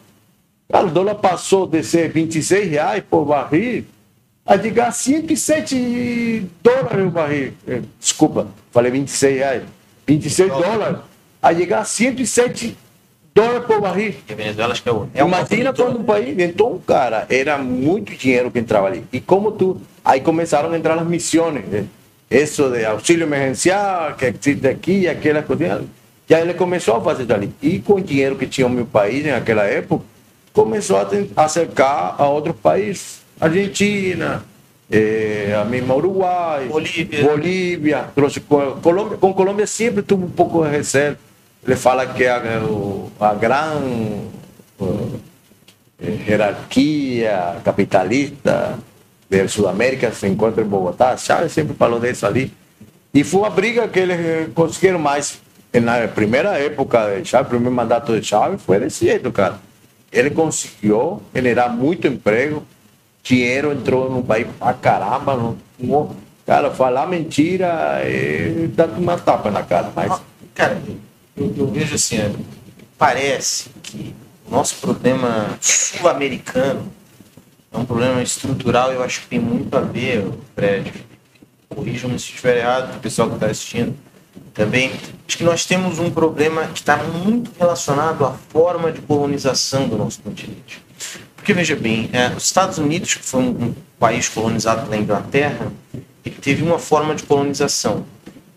[0.70, 3.86] Cara, o dólar passou de ser 26 reais por barril
[4.44, 7.54] a chegar a 107 dólares o barril.
[7.68, 9.64] Eh, Desculpa, falei 26 reais.
[10.08, 10.98] 26 dólares
[11.42, 12.78] a chegar a 107
[13.34, 14.14] dólares por barril.
[14.28, 15.08] E Venezuela acho que é o.
[15.14, 16.38] É Imagina quando um país.
[16.40, 19.04] Então, cara, era muito dinheiro que entrava ali.
[19.12, 19.82] E como tu.
[20.04, 21.66] Aí começaram a entrar as missões.
[21.66, 21.86] né?
[22.30, 25.84] Isso de auxílio emergencial, que existe aqui, aquela coisa.
[26.28, 27.52] Já ele começou a fazer ali.
[27.62, 30.04] E com o dinheiro que tinha o meu país naquela época,
[30.52, 33.22] começou a acercar a outros países.
[33.40, 34.44] Argentina,
[34.92, 37.24] eh, a mesma Uruguai, Bolívia.
[37.24, 39.18] Bolívia, trouxe Co- Colômbia.
[39.18, 41.18] Com Colômbia sempre tuve um pouco de reserva.
[41.66, 43.82] Ele fala que a, o- a gran
[44.82, 48.78] eh, hierarquia capitalista
[49.30, 51.18] de Sudamérica se encontra em Bogotá.
[51.18, 52.52] Chávez sempre falou disso ali.
[53.14, 55.40] E foi uma briga que eles eh, conseguiram mais.
[55.74, 59.60] Na primeira época de Chávez, primeiro mandato de Chávez, foi desse jeito, cara.
[60.12, 62.64] Ele conseguiu generar muito emprego,
[63.26, 65.36] dinheiro entrou no país pra caramba.
[65.36, 67.66] Não, não- cara, falar mentira
[68.04, 69.92] é dar uma tapa na cara.
[69.94, 70.20] Mas Ah,
[70.54, 70.82] Cara,
[71.36, 72.30] eu, eu vejo assim, ó,
[72.98, 74.16] parece que
[74.48, 76.90] o nosso problema sul-americano
[77.74, 80.94] é um problema estrutural eu acho que tem muito a ver, Fred,
[81.68, 83.94] corrijam-me se estiver errado, o pessoal que está assistindo
[84.54, 84.92] também.
[85.28, 89.98] Acho que nós temos um problema que está muito relacionado à forma de colonização do
[89.98, 90.82] nosso continente.
[91.46, 95.72] Porque, veja bem, é, os Estados Unidos, que foi um, um país colonizado pela Inglaterra,
[96.26, 98.04] ele teve uma forma de colonização.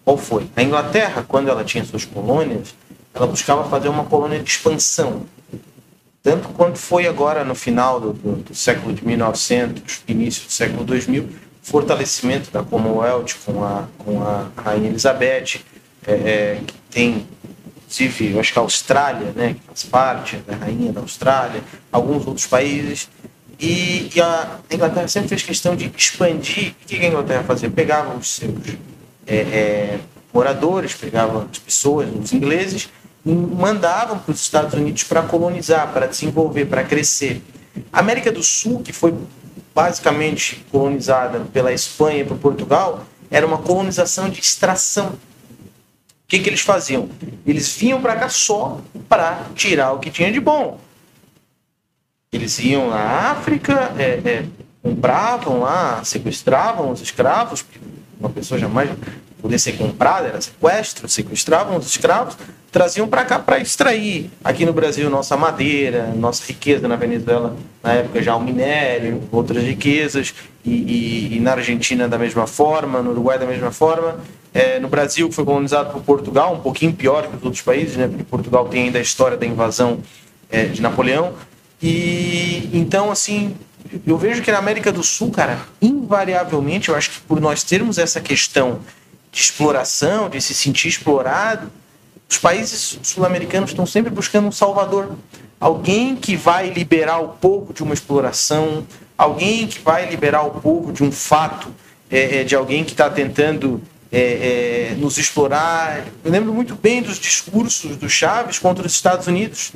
[0.07, 0.47] Qual foi?
[0.57, 2.75] A Inglaterra, quando ela tinha suas colônias,
[3.13, 5.27] ela buscava fazer uma colônia de expansão.
[6.23, 10.83] Tanto quanto foi agora no final do, do, do século de 1900, início do século
[10.83, 11.29] 2000,
[11.61, 15.61] fortalecimento da Commonwealth com a, com a Rainha Elizabeth,
[16.07, 17.27] é, é, que tem,
[17.89, 22.47] inclusive, acho que a Austrália, né, que faz parte da Rainha da Austrália, alguns outros
[22.47, 23.09] países.
[23.59, 26.75] E, e a Inglaterra sempre fez questão de expandir.
[26.83, 27.69] O que a Inglaterra fazia?
[27.71, 28.55] Pegava os seus
[29.27, 29.99] é, é,
[30.33, 32.89] moradores, pegava as pessoas, os ingleses,
[33.25, 37.43] e mandavam para os Estados Unidos para colonizar, para desenvolver, para crescer.
[37.93, 39.15] A América do Sul, que foi
[39.75, 45.13] basicamente colonizada pela Espanha e por Portugal, era uma colonização de extração.
[46.29, 47.09] Que, que eles faziam?
[47.47, 50.79] Eles vinham para cá só para tirar o que tinha de bom.
[52.31, 54.45] Eles iam na África, é, é,
[54.83, 57.65] compravam lá, sequestravam os escravos,
[58.21, 58.91] uma pessoa jamais
[59.41, 62.37] poder ser comprada, era sequestro, sequestravam os escravos,
[62.71, 64.31] traziam para cá para extrair.
[64.45, 69.63] Aqui no Brasil, nossa madeira, nossa riqueza na Venezuela, na época já o minério, outras
[69.63, 74.21] riquezas, e, e, e na Argentina da mesma forma, no Uruguai da mesma forma.
[74.53, 77.97] É, no Brasil, que foi colonizado por Portugal, um pouquinho pior que os outros países,
[77.97, 80.01] né, porque Portugal tem ainda a história da invasão
[80.51, 81.35] é, de Napoleão.
[81.83, 83.55] E então, assim,
[84.07, 87.99] eu vejo que na América do Sul, cara, invariavelmente, eu acho que por nós termos
[87.99, 88.81] essa questão
[89.31, 91.71] de exploração, de se sentir explorado,
[92.29, 95.13] os países sul-americanos estão sempre buscando um salvador.
[95.59, 100.93] Alguém que vai liberar o povo de uma exploração, alguém que vai liberar o povo
[100.93, 101.69] de um fato,
[102.11, 106.07] é, é de alguém que está tentando é, é, nos explorar.
[106.25, 109.73] Eu lembro muito bem dos discursos do Chaves contra os Estados Unidos.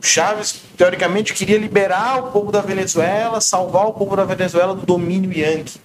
[0.00, 4.86] O Chaves, teoricamente, queria liberar o povo da Venezuela, salvar o povo da Venezuela do
[4.86, 5.80] domínio Yankee.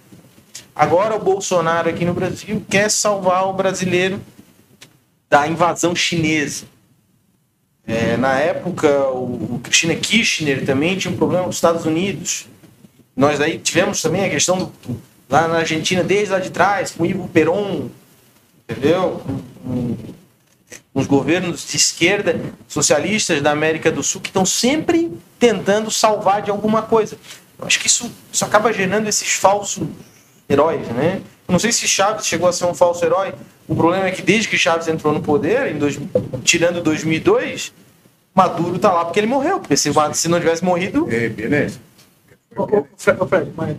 [0.76, 4.20] Agora o Bolsonaro aqui no Brasil quer salvar o brasileiro
[5.30, 6.66] da invasão chinesa.
[7.86, 12.48] É, na época, o, o Cristina Kirchner também tinha um problema com os Estados Unidos.
[13.16, 15.02] Nós aí tivemos também a questão do,
[15.34, 17.90] lá na Argentina, desde lá de trás, com o Ivo Peron,
[18.70, 19.22] entendeu?
[19.64, 19.96] Com,
[20.96, 26.52] os governos de esquerda socialistas da América do Sul que estão sempre tentando salvar de
[26.52, 27.18] alguma coisa.
[27.58, 29.88] Eu acho que isso, isso acaba gerando esses falsos
[30.48, 31.20] heróis, né?
[31.48, 33.34] não sei se Chaves chegou a ser um falso herói.
[33.68, 36.00] O problema é que desde que Chaves entrou no poder, dois,
[36.44, 37.74] tirando 2002,
[38.36, 39.60] Maduro tá lá porque ele morreu.
[39.60, 41.08] Porque se, se não tivesse morrido.
[41.10, 41.80] É, beleza.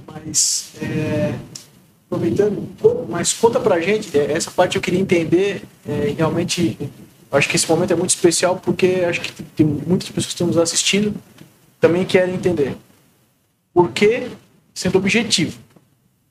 [0.06, 1.34] Mas, é,
[2.06, 2.68] aproveitando,
[3.08, 6.78] mas conta pra gente, é, essa parte eu queria entender, é, realmente,
[7.30, 10.46] acho que esse momento é muito especial porque acho que tem muitas pessoas que estão
[10.46, 11.14] nos assistindo
[11.80, 12.76] também querem entender.
[13.72, 14.28] Por que,
[14.72, 15.58] sendo objetivo,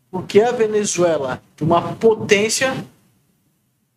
[0.09, 2.73] porque a Venezuela, uma potência,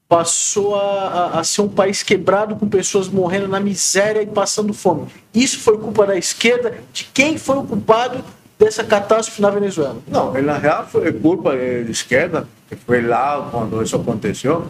[0.08, 4.72] passou a, a, a, ser um país quebrado com pessoas morrendo na miséria e passando
[4.72, 5.08] fome.
[5.34, 6.78] Isso foi culpa da esquerda?
[6.92, 8.24] De quem foi o culpado
[8.58, 9.98] dessa catástrofe na Venezuela?
[10.08, 14.66] Não, na real foi culpa da esquerda, que foi lá quando isso aconteceu.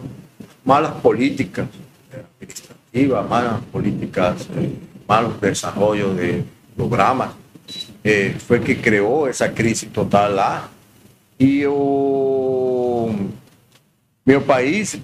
[0.63, 1.67] Malas políticas
[2.11, 4.69] administrativas, malas políticas, eh,
[5.07, 6.43] malos desenvolvimento de
[6.75, 7.29] programas,
[8.03, 10.69] eh, foi que criou essa crise total lá
[11.39, 13.13] e o
[14.25, 14.99] meu país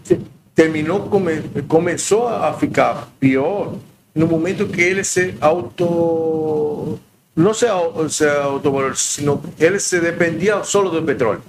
[0.53, 3.75] terminou, come, começou a ficar pior
[4.13, 6.99] no momento que ele se auto
[7.35, 7.65] não se,
[8.09, 11.41] se autovalorizou, sino ele se dependia só do petróleo.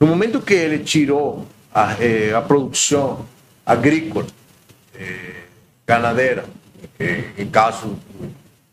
[0.00, 3.24] No momento que ele tirou a, eh, a produção
[3.64, 4.26] agrícola,
[4.94, 5.44] eh,
[5.86, 6.44] ganadeira,
[6.98, 7.96] que em caso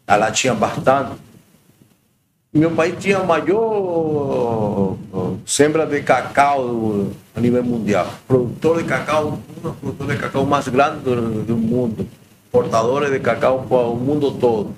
[0.07, 1.11] ela tinha bastante,
[2.51, 4.97] meu país tinha a maior
[5.45, 8.07] sembra de cacau a nível mundial.
[8.27, 12.07] Produtor de cacau, um dos produtores de cacau mais grandes do, do mundo.
[12.51, 14.73] Portadores de cacau para o mundo todo.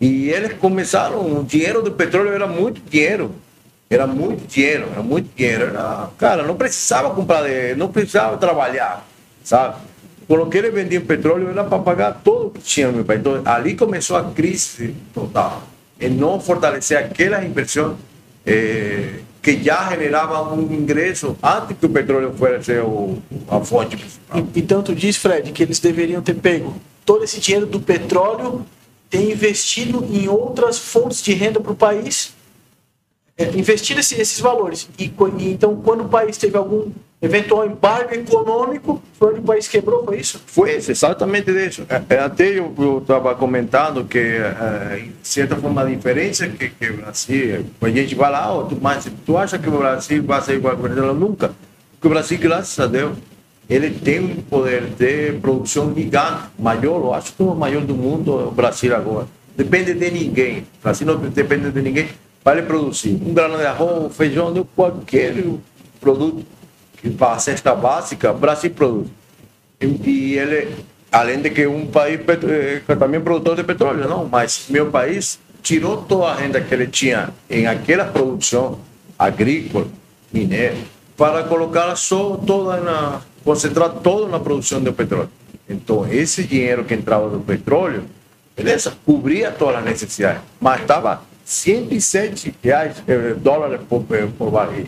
[0.00, 3.32] E eles começaram, o dinheiro do petróleo era muito dinheiro.
[3.88, 5.64] Era muito dinheiro, era muito dinheiro.
[5.66, 7.44] Era, cara, não precisava comprar,
[7.76, 9.06] não precisava trabalhar,
[9.42, 9.76] sabe?
[10.26, 13.20] Quando eles vendiam petróleo era para pagar todo o que tinha meu país.
[13.20, 15.62] Então, ali começou a crise total
[16.00, 17.96] en no fortalecer aquelas inversiones
[18.44, 22.72] eh, que já generavam um ingresso antes que o petróleo fosse
[23.48, 24.38] a fonte principal.
[24.54, 28.64] E, e tanto diz, Fred, que eles deveriam ter pego todo esse dinheiro do petróleo,
[29.14, 32.34] ter investido em outras fontes de renda para o país,
[33.38, 34.88] é, investir esse- esses valores.
[34.98, 35.04] E,
[35.38, 36.90] e então, quando o país teve algum
[37.22, 40.42] eventual embargo econômico, foi onde o país quebrou, foi isso?
[40.46, 41.86] Foi isso, exatamente isso.
[41.88, 46.90] É, é, Até eu estava comentando que, é, em certa forma, a diferença que, que
[46.90, 50.42] o Brasil, a gente vai lá, oh, tu, mas tu acha que o Brasil vai
[50.42, 51.14] ser igual ao Venezuela?
[51.14, 51.52] Nunca.
[51.92, 53.16] Porque o Brasil, graças a Deus,
[53.68, 58.40] ele tem um poder de produção gigante, maior, eu acho que o maior do mundo
[58.40, 59.26] é o Brasil agora.
[59.56, 60.58] Depende de ninguém.
[60.58, 62.08] O Brasil não depende de ninguém
[62.42, 63.18] para ele produzir.
[63.24, 65.34] Um grano de arroz, feijão, de qualquer
[66.00, 66.44] produto
[67.00, 69.08] que para a cesta básica, o Brasil produz.
[69.80, 70.74] E, ele,
[71.10, 74.66] além de que é um país eh, que também é produtor de petróleo, não, mas
[74.68, 78.78] meu país tirou toda a renda que ele tinha em aquela produção
[79.18, 79.86] agrícola,
[80.32, 80.76] mineira,
[81.16, 85.30] para colocar só toda na concentrar todo na produção do petróleo.
[85.68, 88.04] Então, esse dinheiro que entrava do petróleo,
[88.56, 94.86] beleza, cobria todas as necessidades, mas estava 107 reais, eh, dólares por, eh, por barril.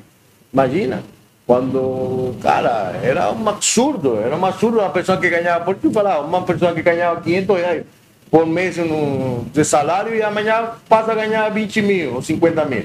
[0.53, 1.03] Imagina,
[1.47, 6.21] quando, cara, era um absurdo, era um absurdo uma pessoa que ganhava, por que falar,
[6.21, 7.85] uma pessoa que ganhava 500 reais
[8.31, 12.85] por mês no, de salário e amanhã passa a ganhar 20 mil ou 50 mil.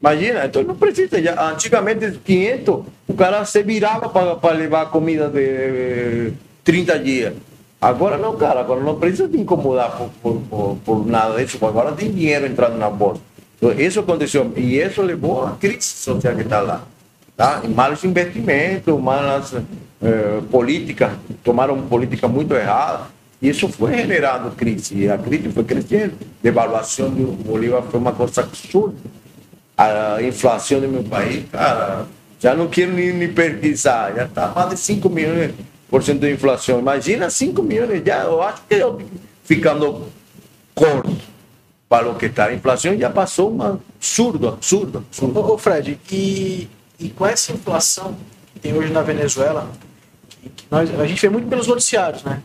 [0.00, 1.20] Imagina, então não precisa.
[1.22, 6.32] Já, antigamente, 500, o cara se virava para levar comida de eh,
[6.64, 7.34] 30 dias.
[7.80, 11.92] Agora não, cara, agora não precisa te incomodar por, por, por, por nada disso, agora
[11.92, 13.20] tem dinheiro entrando na bolsa.
[13.56, 16.82] Então, isso aconteceu e isso levou à crise social que está lá.
[17.36, 17.62] Tá?
[17.74, 19.54] Malos investimentos, malas
[20.02, 21.12] eh, políticas,
[21.44, 23.06] tomaram políticas muito erradas.
[23.40, 24.94] E isso foi generando crise.
[24.96, 26.14] E a crise foi crescendo.
[26.42, 28.94] Devaluação do Bolívar foi uma coisa absurda
[29.80, 32.06] a inflação do meu país, cara,
[32.38, 35.54] já não quero nem, nem pesquisar, já está mais de 5 milhões
[35.88, 36.78] por cento de inflação.
[36.78, 39.00] Imagina 5 milhões, já, eu acho que eu
[39.42, 40.06] ficando
[40.74, 41.16] corto
[41.88, 42.46] para o que está.
[42.46, 45.40] A inflação já passou um absurdo, absurdo, absurdo.
[45.40, 48.14] Ô, ô, Fred, e, e com essa inflação
[48.52, 49.70] que tem hoje na Venezuela,
[50.28, 52.42] que, que nós, a gente vê muito pelos noticiários, né?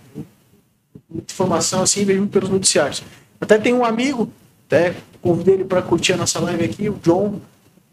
[1.10, 3.04] Muita informação assim, vê muito pelos noticiários.
[3.42, 4.32] Até tem um amigo,
[4.68, 7.40] até convidei ele para curtir a nossa live aqui, o John.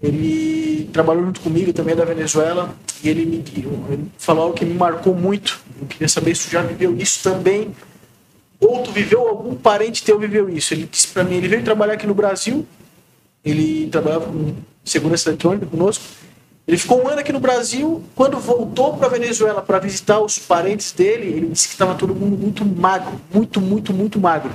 [0.02, 4.64] Ele trabalhou junto comigo também é da Venezuela e ele me ele falou algo que
[4.64, 5.60] me marcou muito.
[5.80, 7.72] Eu queria saber se tu já viveu isso também
[8.62, 10.72] ou tu viveu, algum parente teu viveu isso.
[10.72, 12.64] Ele disse para mim, ele veio trabalhar aqui no Brasil,
[13.44, 14.54] ele trabalhava com
[14.84, 16.04] segurança eletrônica conosco.
[16.66, 18.02] Ele ficou um ano aqui no Brasil.
[18.14, 22.38] Quando voltou para Venezuela para visitar os parentes dele, ele disse que estava todo mundo
[22.38, 24.52] muito magro, muito, muito, muito magro.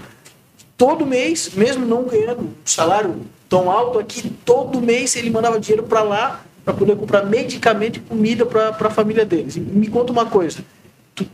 [0.77, 5.83] Todo mês, mesmo não ganhando um salário tão alto aqui, todo mês ele mandava dinheiro
[5.83, 9.55] para lá para poder comprar medicamento e comida para a família deles.
[9.55, 10.63] E me conta uma coisa:
[11.15, 11.25] tu-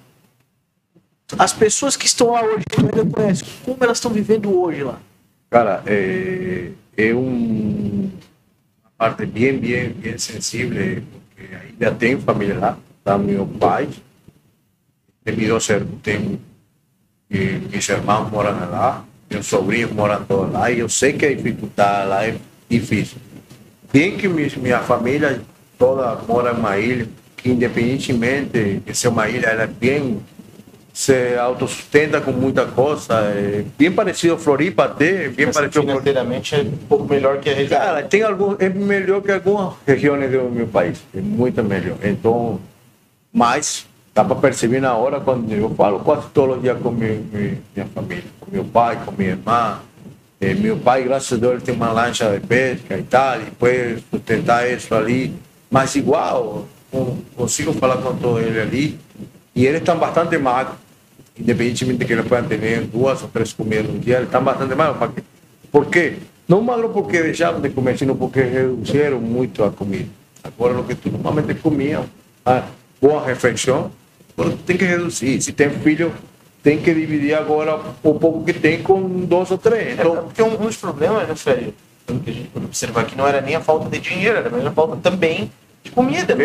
[1.37, 4.99] as pessoas que estão lá hoje, tu ainda conhece, como elas estão vivendo hoje lá?
[5.49, 8.09] Cara, é, é um,
[8.81, 13.89] uma parte bem, bem, bem sensível, porque ainda tenho família lá, tá meu pai,
[15.23, 15.67] tem meus
[17.29, 17.37] e
[17.69, 22.09] meus irmãos moram lá, meus sobrinhos moram todos lá, e eu sei que a dificuldade
[22.09, 22.35] lá é
[22.69, 23.17] difícil.
[23.91, 25.41] Bem que minha, família
[25.77, 27.07] toda mora em uma ilha,
[27.37, 30.21] que independentemente de ser uma ilha, ela é bem
[30.93, 36.55] se autossustenta com muita coisa, é bem parecido a Floripa até, bem Mas parecido financeiramente
[36.55, 37.79] é um pouco melhor que a região.
[37.79, 41.97] Cara, tem algum, é melhor que algumas regiões do meu país, é muito melhor.
[42.03, 42.61] Então,
[43.31, 47.19] mas dá para perceber na hora quando eu falo quase todos os dias com minha,
[47.73, 49.79] minha, família, com meu pai, com minha irmã.
[50.39, 54.03] Eh, meu pai, graças a Deus, tem uma lancha de pesca e tal, e depois
[54.11, 55.33] sustentar isso ali.
[55.71, 56.67] Mas igual,
[57.35, 58.99] consigo falar com todo ele ali,
[59.55, 60.75] e eles estão bastante magros,
[61.39, 64.75] independentemente de que eles possam ter duas ou três comidas no dia, eles estão bastante
[64.75, 65.11] magros.
[65.71, 66.17] Por quê?
[66.47, 70.09] Não magro porque deixaram de comer, sino porque reduziram muito a comida.
[70.43, 72.05] Agora, o que tu normalmente comiam,
[72.45, 72.63] a
[73.01, 73.89] boa refeição,
[74.65, 75.41] tem que reduzir.
[75.41, 76.13] Se tem filho,
[76.61, 79.93] tem que dividir agora o pouco que tem com dois ou três.
[79.93, 81.73] Então, Então, porque um, um dos problemas, né, Fred,
[82.05, 84.49] pelo que a gente pode observar aqui, não era nem a falta de dinheiro, era
[84.49, 85.51] mesmo a falta também
[85.83, 86.33] de comida.
[86.33, 86.37] Não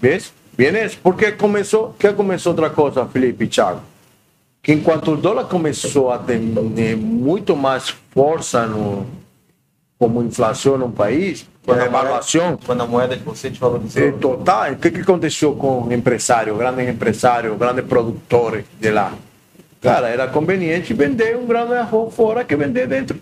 [0.00, 0.32] Vês?
[0.56, 0.98] Bem.
[1.02, 3.80] Porque começou, que começou outra coisa, Felipe e Thiago?
[4.62, 6.38] Que enquanto o dólar começou a ter
[6.96, 9.06] muito mais força no,
[9.98, 14.02] como inflação no país, Quando a, devaluação, moeda, quando a moeda de você te valorizou.
[14.02, 19.12] eh, total, o que, que aconteceu com empresários, grandes empresários, grandes produtores de lá?
[19.80, 23.18] Cara, era conveniente vender um grão de arroz fora que vender dentro.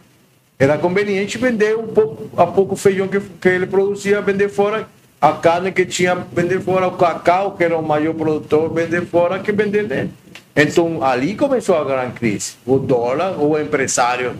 [0.59, 4.89] Era conveniente vender um pouco, a pouco feijão que, que ele produzia, vender fora
[5.21, 9.39] a carne que tinha, vender fora o cacau, que era o maior produtor, vender fora
[9.39, 10.15] que vender dentro.
[10.55, 12.55] Então, ali começou a grande crise.
[12.65, 14.35] O dólar, o empresário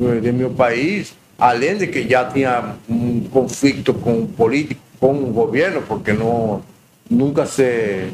[0.00, 5.12] eh, de meu país, além de que já tinha um conflito com o político, com
[5.12, 6.62] o governo, porque não,
[7.10, 8.08] nunca se.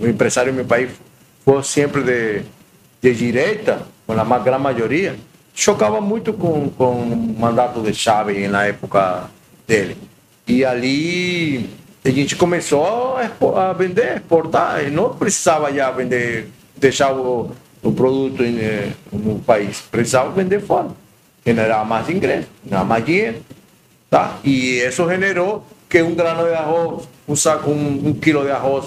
[0.00, 0.90] O empresário no meu país
[1.44, 2.42] foi sempre de,
[3.00, 5.16] de direita, com a grande maioria,
[5.54, 9.30] chocava muito com, com o mandato de Chávez na época
[9.66, 9.96] dele.
[10.46, 11.68] E ali
[12.04, 13.16] a gente começou
[13.56, 17.50] a, vender, exportar, e não precisava já vender, deixar o,
[17.82, 20.88] o produto eh, no país, precisava vender fora.
[21.48, 23.38] Generava mais ingresso, generava mais dinheiro.
[24.10, 24.36] Tá?
[24.44, 28.84] E isso generou que um grano de arroz, um, saco, um, um quilo de arroz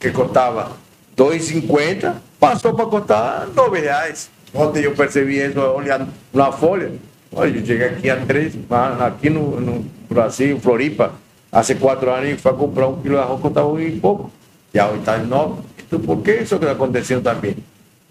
[0.00, 0.72] que custava
[1.16, 4.28] 2,50, passou para custar 9 reais.
[4.52, 6.92] Ontem eu percebi isso olhando na folha.
[7.32, 8.54] Olha, eu cheguei aqui a três,
[8.98, 11.12] aqui no, no Brasil, Floripa,
[11.52, 14.32] há quatro anos, e foi comprar um quilo de arroz custava um e pouco.
[14.74, 15.62] Hoje está em nove.
[15.78, 17.56] Então, por que isso que está acontecendo também?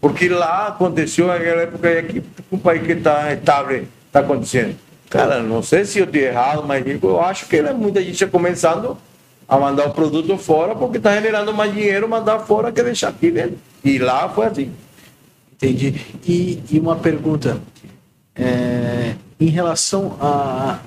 [0.02, 4.76] Porque lá aconteceu naquela época e aqui, um país que está estável, está acontecendo.
[5.10, 8.97] Cara, não sei se eu estou errado, mas eu acho que muita gente está começando
[9.47, 13.32] a mandar o produto fora porque está generando mais dinheiro mandar fora que deixar aqui
[13.32, 13.58] dentro.
[13.84, 14.72] E lá foi assim.
[15.54, 15.95] Entendi.
[16.26, 17.60] E, e uma pergunta.
[18.36, 20.80] É, em relação a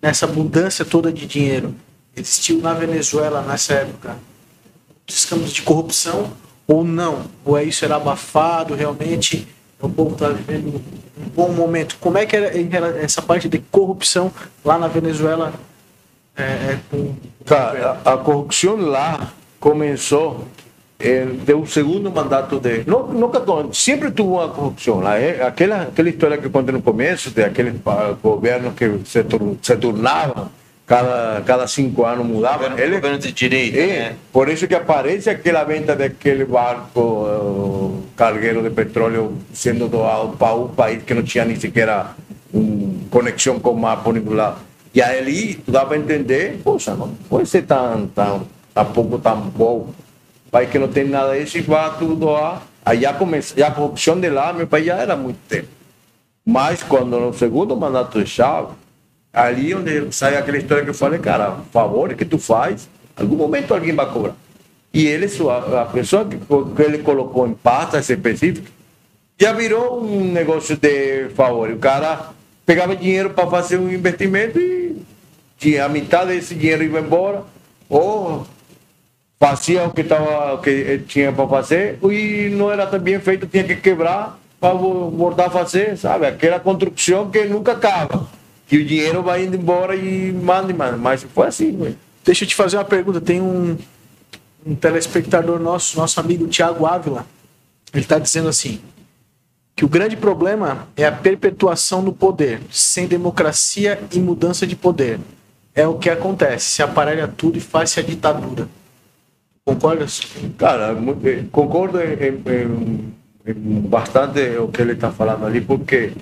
[0.00, 1.74] essa mudança toda de dinheiro,
[2.16, 4.16] existiu na Venezuela nessa época
[5.06, 6.32] escândalos de corrupção
[6.72, 7.22] ou não?
[7.44, 9.46] Ou é isso era abafado realmente?
[9.80, 10.80] O povo está vivendo
[11.18, 11.96] um bom momento.
[12.00, 14.32] Como é que era essa parte de corrupção
[14.64, 15.52] lá na Venezuela?
[16.36, 17.14] É, é, com...
[17.44, 20.46] Cara, a, a corrupção lá começou
[20.98, 22.84] é, deu o segundo mandato de.
[22.86, 23.42] Nunca,
[23.72, 25.18] sempre tuvo uma corrupção lá.
[25.18, 27.74] É, aquela, aquela história que eu contei no começo, de aqueles
[28.22, 29.24] governos que se,
[29.60, 30.48] se turnavam,
[30.86, 32.70] cada, cada cinco anos mudavam.
[32.70, 33.78] Governo, ele, governo de direita.
[33.78, 34.16] É, né?
[34.32, 40.54] Por isso que aparece aquela venda daquele barco uh, cargueiro de petróleo sendo doado para
[40.54, 41.88] um país que não tinha nem sequer
[42.52, 44.58] um, conexão com o mapa lá.
[44.94, 49.88] E aí dá para entender, poxa, não pode ser tão, tão, tão pouco tão bom
[50.50, 52.62] país que não tem nada disso e vai tudo doar.
[52.84, 55.68] Aí já, comece, já a corrupção de lá, meu país já era muito tempo.
[56.44, 58.74] Mas quando no segundo mandato de Chávez,
[59.32, 63.72] ali onde sai aquela história que eu falei, cara, favor que tu faz, algum momento
[63.72, 64.34] alguém vai cobrar.
[64.92, 65.26] E ele,
[65.76, 68.70] a pessoa que, que ele colocou em pasta específica,
[69.40, 71.70] já virou um negócio de favor.
[71.70, 72.30] O cara
[72.66, 75.02] pegava dinheiro para fazer um investimento e
[75.58, 77.42] tinha a metade desse dinheiro ia embora,
[77.88, 78.46] ou
[79.40, 83.46] fazia o que, tava, o que tinha para fazer e não era tão bem feito,
[83.46, 86.26] tinha que quebrar para voltar a fazer, sabe?
[86.26, 88.28] Aquela construção que nunca acaba.
[88.72, 90.96] Que o dinheiro vai indo embora e manda e manda.
[90.96, 91.98] Mas foi assim, velho.
[92.24, 93.20] Deixa eu te fazer uma pergunta.
[93.20, 93.76] Tem um,
[94.64, 97.26] um telespectador nosso, nosso amigo Tiago Ávila.
[97.92, 98.80] Ele está dizendo assim:
[99.76, 105.20] que o grande problema é a perpetuação do poder, sem democracia e mudança de poder.
[105.74, 108.66] É o que acontece, se aparelha tudo e faz-se a ditadura.
[109.66, 110.22] Concordas?
[110.56, 113.12] Cara, eh, concordo em, em,
[113.46, 116.14] em bastante o que ele está falando ali, porque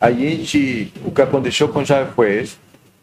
[0.00, 2.58] a gente, o que aconteceu com Jair foi isso.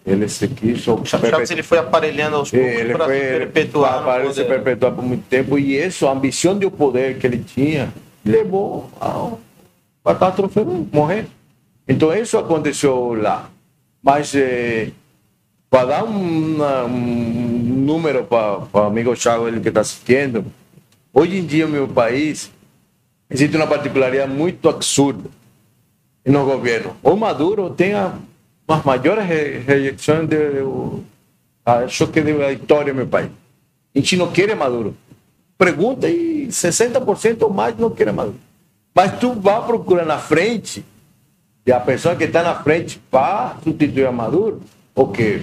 [0.05, 0.87] Ele se quis.
[0.87, 4.03] O Chaves ele foi aparelhando aos poucos ele para se perpetuar.
[4.03, 5.57] Para se perpetuar por muito tempo.
[5.57, 7.91] E isso, a ambição de poder que ele tinha,
[8.23, 9.31] levou a
[10.05, 10.59] catástrofe
[10.93, 11.25] morrer.
[11.87, 13.49] Então, isso aconteceu lá.
[14.01, 14.33] Mas.
[14.35, 14.91] Eh,
[15.69, 20.45] para dar um, um número para o amigo Thiago ele que está assistindo,
[21.13, 22.49] hoje em dia no meu país
[23.29, 25.29] existe uma particularidade muito absurda
[26.25, 26.95] no governo.
[27.03, 30.37] O Maduro tem as maiores rejeições de,
[31.65, 33.29] acho que da história do meu país.
[33.93, 34.95] A gente não quer Maduro.
[35.57, 38.37] Pergunta e 60% ou mais não quer Maduro.
[38.93, 40.83] Mas tu vai procurar na frente,
[41.65, 44.61] e a pessoa que está na frente para substituir a Maduro,
[44.93, 45.41] o que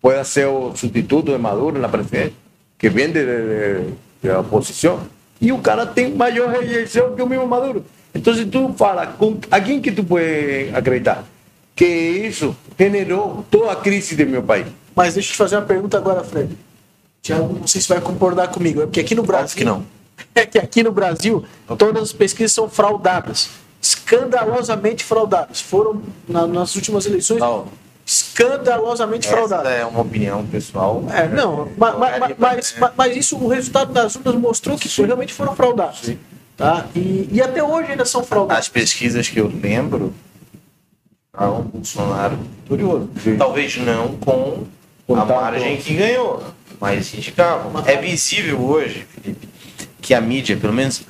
[0.00, 2.32] pueda ser o substituto de Maduro na presidência,
[2.78, 5.00] que vem de oposição,
[5.40, 7.84] e o cara tem maior rejeição que o mesmo Maduro.
[8.14, 11.24] Então, se tu fala com a quem que tu pode acreditar
[11.76, 14.66] que isso generou toda a crise do meu país?
[14.94, 16.56] Mas deixa eu te fazer uma pergunta agora, Fred.
[17.22, 19.56] Tiago, não sei se vai concordar comigo, é porque aqui no Brasil.
[19.56, 19.84] que não.
[20.34, 21.42] É que aqui no Brasil,
[21.78, 23.48] todas as pesquisas são fraudadas
[23.80, 25.60] escandalosamente fraudadas.
[25.60, 27.40] Foram na, nas últimas eleições.
[27.40, 27.66] Não
[28.10, 29.68] escandalosamente Essa fraudado.
[29.68, 31.04] É uma opinião pessoal.
[31.12, 35.04] É, não, mas, mas, mas, mas, isso, o resultado das urnas mostrou que Sim.
[35.04, 36.00] realmente foram fraudados.
[36.00, 36.18] Sim.
[36.60, 36.84] Tá?
[36.94, 38.66] E, e até hoje ainda são fraudados.
[38.66, 40.12] As pesquisas que eu lembro,
[41.32, 43.08] o Bolsonaro vitorioso.
[43.38, 44.66] Talvez não com
[45.08, 46.44] a margem que ganhou,
[46.78, 47.82] mas indicavam.
[47.86, 49.48] É visível hoje, Felipe,
[50.02, 51.02] que a mídia, pelo menos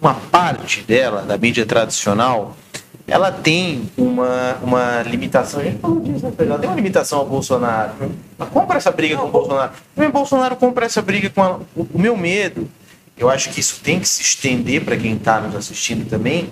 [0.00, 2.56] uma parte dela, da mídia tradicional,
[3.04, 5.58] ela tem uma, uma limitação.
[5.58, 6.32] A gente falou disso, né?
[6.38, 7.92] Ela tem uma limitação ao Bolsonaro.
[8.38, 9.72] Ela compra essa briga com o Bolsonaro.
[9.92, 12.70] Também Bolsonaro compra essa briga com a, o, o meu medo.
[13.16, 16.50] Eu acho que isso tem que se estender para quem está nos assistindo também.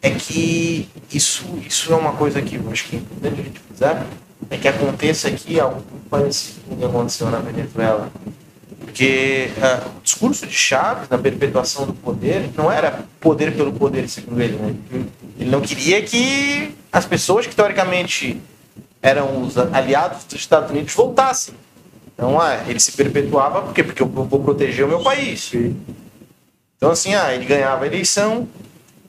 [0.00, 3.60] É que isso, isso é uma coisa que eu acho que é importante a gente
[3.60, 4.06] frisar.
[4.50, 8.10] É que aconteça aqui algo parecido com o que aconteceu na Venezuela.
[8.80, 14.08] Porque uh, o discurso de Chaves na perpetuação do poder não era poder pelo poder,
[14.08, 14.56] segundo ele.
[14.56, 14.74] Né?
[15.38, 18.40] Ele não queria que as pessoas que teoricamente
[19.00, 21.54] eram os aliados dos Estados Unidos voltassem.
[22.22, 23.82] Então, ah, ele se perpetuava por quê?
[23.82, 25.52] Porque eu vou proteger o meu país.
[26.76, 28.46] Então, assim, ah, ele ganhava a eleição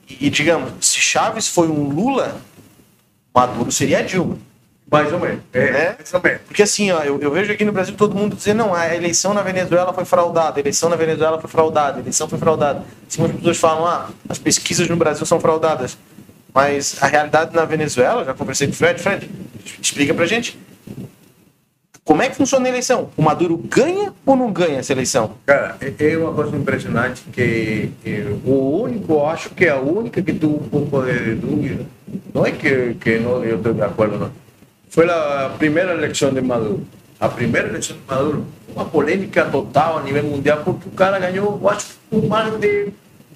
[0.08, 2.40] e, digamos, se Chaves foi um Lula,
[3.32, 4.36] Maduro seria a Dilma.
[4.90, 5.38] Mais ou menos.
[5.52, 5.94] É, né?
[5.96, 6.40] mais ou menos.
[6.44, 9.32] Porque assim, ó, eu, eu, vejo aqui no Brasil todo mundo dizer, não, a eleição
[9.32, 12.82] na Venezuela foi fraudada, a eleição na Venezuela foi fraudada, a eleição foi fraudada.
[13.08, 15.96] Assim, as pessoas falam, ah, as pesquisas no Brasil são fraudadas.
[16.52, 19.30] Mas a realidade na Venezuela, já conversei com o Fred, Fred,
[19.80, 20.58] explica pra gente.
[22.04, 23.10] Como é que funciona a eleição?
[23.16, 25.32] O Maduro ganha ou não ganha essa eleição?
[25.46, 27.90] Cara, é, é uma coisa impressionante que,
[28.44, 31.86] o único, eu acho que é a única que tuvo um pouco de dúvida,
[32.34, 34.44] não é que, que não, eu estou de acordo, não
[34.94, 36.86] foi a primeira eleição de Maduro.
[37.18, 41.68] A primeira eleição de Maduro, uma polêmica total a nível mundial, porque o cara ganhou,
[41.68, 42.92] acho que mais de,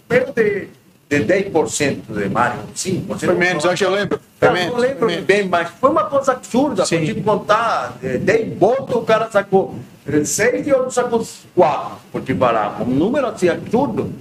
[0.09, 0.69] de,
[1.09, 3.19] de 10% de Mário, 5%.
[3.19, 4.21] Foi menos, acho que eu lembro.
[4.41, 5.25] Menos, não lembro menos.
[5.25, 6.85] bem, mas foi uma coisa absurda.
[6.85, 7.15] Sim.
[7.15, 9.75] Por contar 10 votos, o cara sacou
[10.07, 12.33] 6 e outro sacou 4, por te.
[12.81, 14.13] Um número assim absurdo.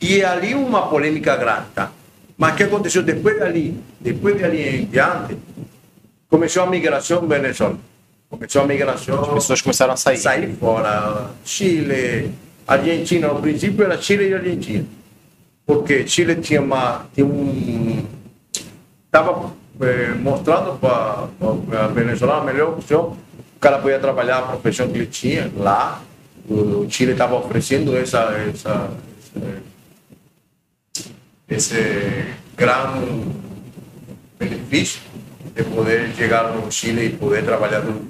[0.00, 1.90] E ali uma polêmica grande, tá?
[2.36, 3.80] Mas o que aconteceu depois dali?
[3.98, 5.38] Depois de ali em diante,
[6.28, 7.78] começou a migração Venezuela.
[8.28, 9.22] Começou a migração.
[9.22, 10.18] As pessoas começaram a sair.
[10.18, 11.30] Sair fora.
[11.44, 12.32] Chile,
[12.66, 13.28] Argentina.
[13.28, 14.84] No princípio era Chile e Argentina.
[15.66, 18.06] Porque Chile tinha, uma, tinha um.
[19.06, 21.28] Estava eh, mostrando para
[21.82, 23.16] a Venezuela a melhor opção.
[23.56, 26.00] O cara podia trabalhar a profissão que ele tinha lá.
[26.48, 28.90] O Chile estava oferecendo essa, essa,
[31.48, 32.24] esse, esse
[32.56, 33.26] grande
[34.38, 35.00] benefício
[35.52, 38.06] de poder chegar no Chile e poder trabalhar no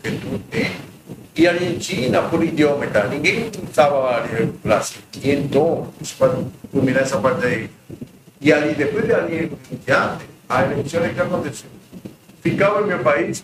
[0.00, 0.89] que tu tem.
[1.40, 3.06] E a Argentina, por idioma, tá?
[3.06, 4.28] ninguém usava
[4.62, 5.00] Brasil.
[5.22, 5.88] E então,
[6.18, 6.34] para
[6.70, 7.70] terminar essa parte aí.
[8.42, 11.70] E ali, depois de ali em diante, a eleição que aconteceu.
[12.42, 13.42] Ficava no meu país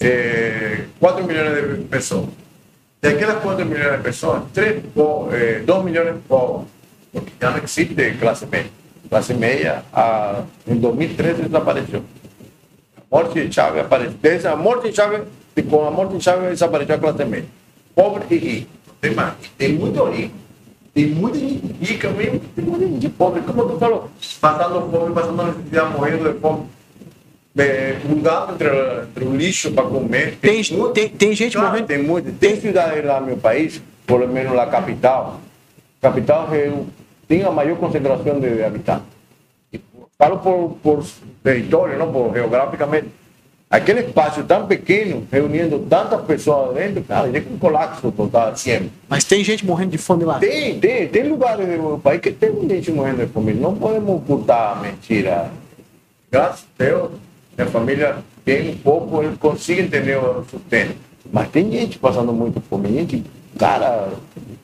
[0.00, 2.28] eh, 4 milhões de pessoas.
[3.02, 4.82] Daquelas 4 milhões de pessoas, 3,
[5.32, 6.66] eh, 2 milhões de pobres,
[7.12, 8.70] porque já não existe classe média.
[9.10, 12.02] Classe média, a, em 2013 desapareceu
[13.10, 14.14] morte de Chávez apareceu.
[14.20, 15.22] Desde a morte de Chávez,
[15.62, 17.48] com a morte de Chávez desapareceu a classe média.
[17.94, 18.70] Pobre e rico.
[19.56, 20.34] Tem muito rico.
[20.94, 22.40] Tem muita gente rica mesmo.
[22.54, 23.42] Tem muita gente pobre.
[23.42, 26.66] Como tu falou, passando fome, passando necessidade, morrendo de fome.
[27.58, 30.36] É, um gato entre, entre o lixo para comer.
[30.40, 31.86] Tem, tem, muito, tem, tem gente claro, morrendo.
[31.86, 32.32] Tem muito.
[32.32, 35.40] Tem cidades lá no meu país, pelo menos na capital.
[36.00, 36.48] Capital
[37.26, 39.16] tem a maior concentração de habitantes
[40.18, 41.04] falo por, por
[41.42, 43.08] território, não por geograficamente.
[43.68, 48.92] Aquele espaço tão pequeno, reunindo tantas pessoas dentro, cara, é um colapso total sempre.
[49.08, 50.38] Mas tem gente morrendo de fome lá?
[50.38, 51.08] Tem, tem.
[51.08, 53.52] Tem lugares do país que tem gente morrendo de fome.
[53.52, 55.50] Não podemos ocultar a mentira.
[56.30, 57.10] Graças a Deus,
[57.58, 60.94] minha família tem um pouco, eles conseguem ter o sustento.
[61.32, 62.88] Mas tem gente passando muito fome.
[62.88, 63.24] Gente,
[63.58, 64.08] cara,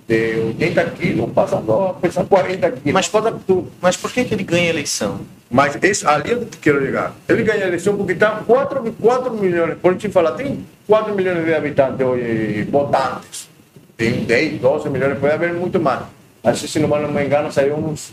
[0.06, 2.92] de 80 quilos passando a pesar 40 quilos.
[2.92, 3.34] Mas, pode,
[3.80, 5.20] mas por que, que ele ganha a eleição?
[5.50, 7.12] Mas esse, ali eu quero chegar.
[7.28, 11.44] Ele ganha a eleição porque está 4, 4 milhões, por te falar, tem 4 milhões
[11.44, 13.48] de habitantes hoje, votantes.
[13.96, 16.02] Tem 10, 12 milhões, pode haver muito mais.
[16.42, 18.12] Acho que se não me engano, saiu uns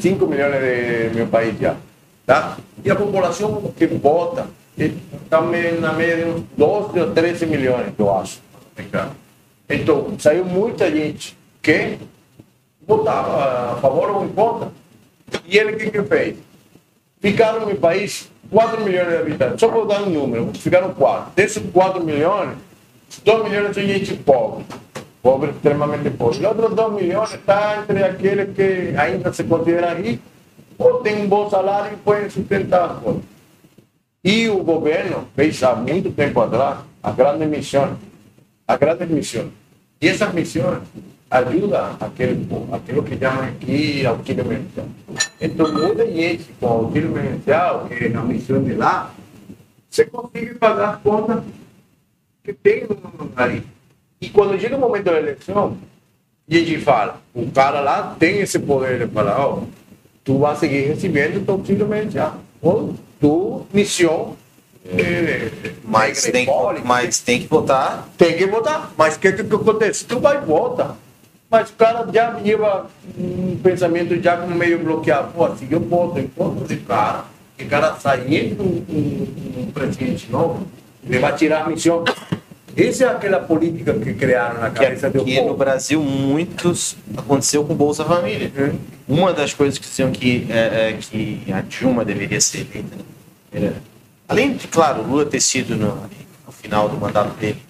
[0.00, 1.76] 5 milhões de meu país já.
[2.26, 2.56] Tá?
[2.84, 8.18] E a população que vota está na média de uns 12 ou 13 milhões, eu
[8.18, 8.40] acho.
[9.70, 11.98] Então, saiu muita gente que
[12.86, 14.72] votava a favor ou em contra
[15.46, 16.36] e ele o que, que fez?
[17.20, 19.60] Ficaram no país 4 milhões de habitantes.
[19.60, 21.32] Só vou dar um número, ficaram 4.
[21.36, 22.56] Desses 4 milhões,
[23.24, 24.64] 2 milhões são gente pobre.
[25.22, 26.38] Pobre, extremamente pobre.
[26.38, 30.24] Os outros 2 milhões estão entre aqueles que ainda se consideram ricos
[30.78, 33.22] ou têm um bom salário e podem sustentar as coisas.
[34.24, 37.98] E o governo fez há muito tempo atrás a grande missão.
[38.66, 39.50] A grande missão.
[40.00, 40.78] E essas missões
[41.30, 44.86] ajuda aquele, aquilo que chamam aqui auxílio emergencial.
[45.40, 49.14] Então, muita gente com auxílio emergencial, que é na missão de lá,
[49.88, 51.42] você consegue pagar as contas
[52.42, 52.84] que tem
[53.36, 53.62] ali.
[54.20, 55.76] E quando chega o momento da eleição,
[56.48, 59.62] a gente fala, o cara lá tem esse poder de falar, ó,
[60.24, 62.34] tu vai seguir recebendo teu possivelmente a
[63.20, 64.36] tua missão.
[65.84, 66.86] Mas tem, que, simbólica.
[66.86, 68.08] mas tem que votar.
[68.16, 68.92] Tem que votar.
[68.96, 70.04] Mas o que, que, que acontece?
[70.04, 70.96] Tu vai e vota.
[71.50, 72.86] Mas o cara já leva
[73.18, 75.32] um pensamento já como meio bloqueado.
[75.32, 77.24] Pô, assim, eu voto, eu voto de cara.
[77.58, 80.66] Que o cara sai entre um, um, um presidente novo,
[81.04, 82.04] ele vai tirar a missão.
[82.76, 85.56] Essa é aquela política que criaram na Que, cabeça do que no povo.
[85.56, 88.50] Brasil muitos aconteceu com Bolsa Família.
[88.56, 88.72] É.
[89.08, 92.96] Uma das coisas que diziam que, é, é, que a Dilma deveria ser eleita,
[93.52, 93.72] né?
[94.30, 95.88] Além de, claro, Lula ter sido no,
[96.46, 97.60] no final do mandato dele,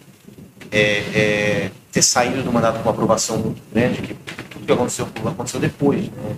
[0.70, 0.80] é,
[1.14, 4.12] é, ter saído do mandato com uma aprovação muito grande, que
[4.50, 6.36] tudo que aconteceu com Lula aconteceu depois, né?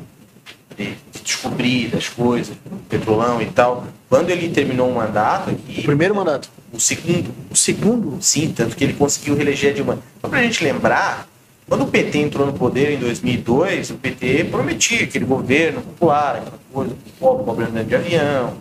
[0.76, 2.56] De, de descobrir das coisas,
[2.88, 3.84] petrolão e tal.
[4.08, 6.48] Quando ele terminou o mandato aqui, O primeiro mandato.
[6.72, 7.34] o segundo.
[7.50, 9.98] O segundo, sim, tanto que ele conseguiu reeleger a Dilma.
[10.20, 11.26] Só pra gente lembrar,
[11.72, 16.58] quando o PT entrou no poder em 2002, o PT prometia aquele governo popular, aquela
[16.70, 18.52] coisa, pobre, problema de avião,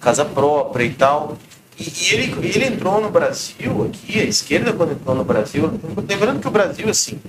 [0.00, 1.38] casa própria e tal.
[1.78, 5.70] E, e ele, ele entrou no Brasil, aqui, a esquerda quando entrou no Brasil,
[6.08, 7.20] lembrando que o Brasil, assim,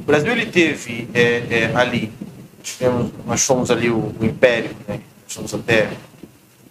[0.00, 2.12] o Brasil ele teve é, é, ali,
[2.62, 5.00] tivemos, nós fomos ali o, o Império, né?
[5.24, 5.88] Nós fomos até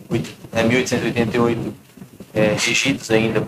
[0.08, 1.74] oito- é, 1888
[2.36, 3.44] é, regidos ainda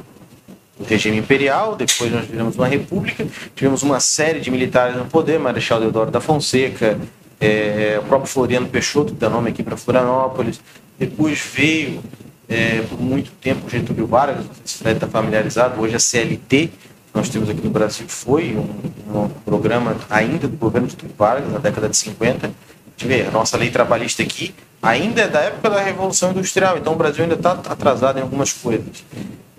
[0.78, 5.39] do regime imperial, depois nós tivemos uma república, tivemos uma série de militares no poder,
[5.39, 6.99] Marechal Deodoro da Fonseca,
[7.39, 10.59] é, o próprio Floriano Peixoto, que dá nome aqui para Florianópolis,
[10.97, 12.01] depois veio
[12.47, 16.67] é, por muito tempo Getúlio Vargas, não sei se o está familiarizado, hoje a CLT,
[16.67, 16.71] que
[17.13, 21.59] nós temos aqui no Brasil, foi um, um programa ainda do governo Getúlio Vargas, na
[21.59, 22.51] década de 50,
[22.97, 26.93] de ver, a nossa lei trabalhista aqui ainda é da época da Revolução Industrial, então
[26.93, 29.03] o Brasil ainda está atrasado em algumas coisas.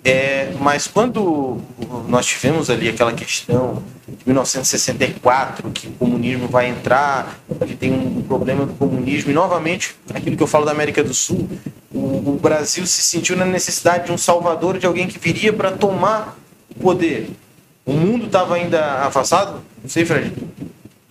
[0.07, 1.57] É, mas quando
[2.07, 7.37] nós tivemos ali aquela questão de 1964, que o comunismo vai entrar,
[7.67, 11.13] que tem um problema do comunismo, e novamente, aquilo que eu falo da América do
[11.13, 11.49] Sul,
[11.93, 15.71] o, o Brasil se sentiu na necessidade de um salvador, de alguém que viria para
[15.71, 16.37] tomar
[16.73, 17.29] o poder.
[17.85, 20.31] O mundo estava ainda afastado, não sei, Fred,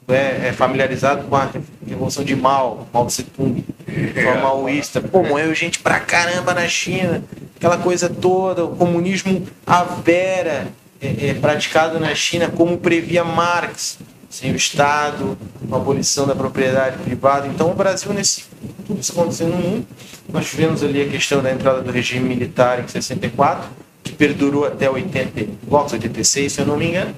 [0.09, 1.51] é, é familiarizado com a
[1.87, 5.03] Revolução de Mao, Mao Tse Tung, foi maoísta.
[5.03, 7.23] Pô, morreu gente pra caramba na China,
[7.57, 10.69] aquela coisa toda, o comunismo à vera
[11.01, 13.99] é, é, praticado na China como previa Marx,
[14.31, 15.37] sem o Estado,
[15.69, 17.47] com a abolição da propriedade privada.
[17.47, 18.45] Então o Brasil, nesse
[18.87, 19.87] tudo isso acontecendo no mundo,
[20.29, 23.69] nós tivemos ali a questão da entrada do regime militar em 64,
[24.03, 27.15] que perdurou até 80, 86, se eu não me engano.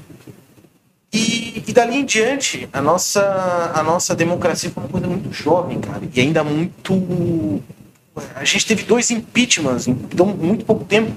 [1.13, 5.81] E, e dali em diante, a nossa, a nossa democracia foi uma coisa muito jovem,
[5.81, 7.63] cara, e ainda muito.
[8.35, 11.13] A gente teve dois impeachments em tão, muito pouco tempo.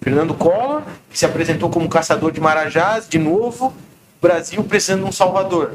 [0.00, 3.74] Fernando Collor, que se apresentou como caçador de marajás, de novo,
[4.20, 5.74] Brasil precisando de um salvador.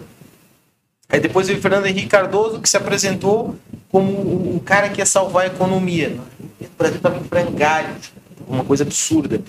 [1.10, 3.56] Aí depois veio Fernando Henrique Cardoso, que se apresentou
[3.92, 6.18] como o, cara que ia salvar a economia.
[6.60, 8.12] O Brasil estava em frangalhos,
[8.48, 9.40] uma coisa absurda.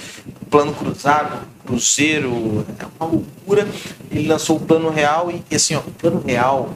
[0.51, 3.67] Plano cruzado, cruzeiro, é uma loucura.
[4.11, 6.75] Ele lançou o plano real e, assim, ó, o plano real,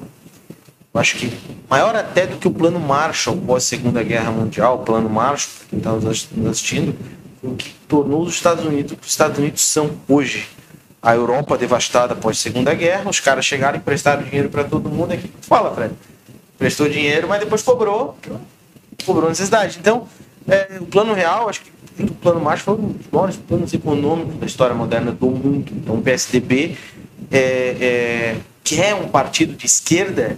[0.95, 1.33] acho que
[1.69, 5.69] maior até do que o plano Marshall pós Segunda Guerra Mundial, o plano Marshall, para
[5.69, 6.97] quem está nos assistindo,
[7.43, 10.49] o que tornou os Estados Unidos que os Estados Unidos são hoje.
[11.01, 15.13] A Europa devastada após Segunda Guerra, os caras chegaram e emprestaram dinheiro para todo mundo.
[15.13, 15.95] Aqui fala, Fred.
[16.59, 18.19] Prestou dinheiro, mas depois cobrou,
[19.07, 19.79] cobrou necessidade.
[19.81, 20.09] Então,
[20.49, 21.71] é, o plano real, acho que
[22.03, 25.73] o plano Marshall, foi um dos maiores planos econômicos da história moderna do mundo.
[25.73, 26.77] Então, o PSDB,
[27.31, 30.37] é, é, que é um partido de esquerda,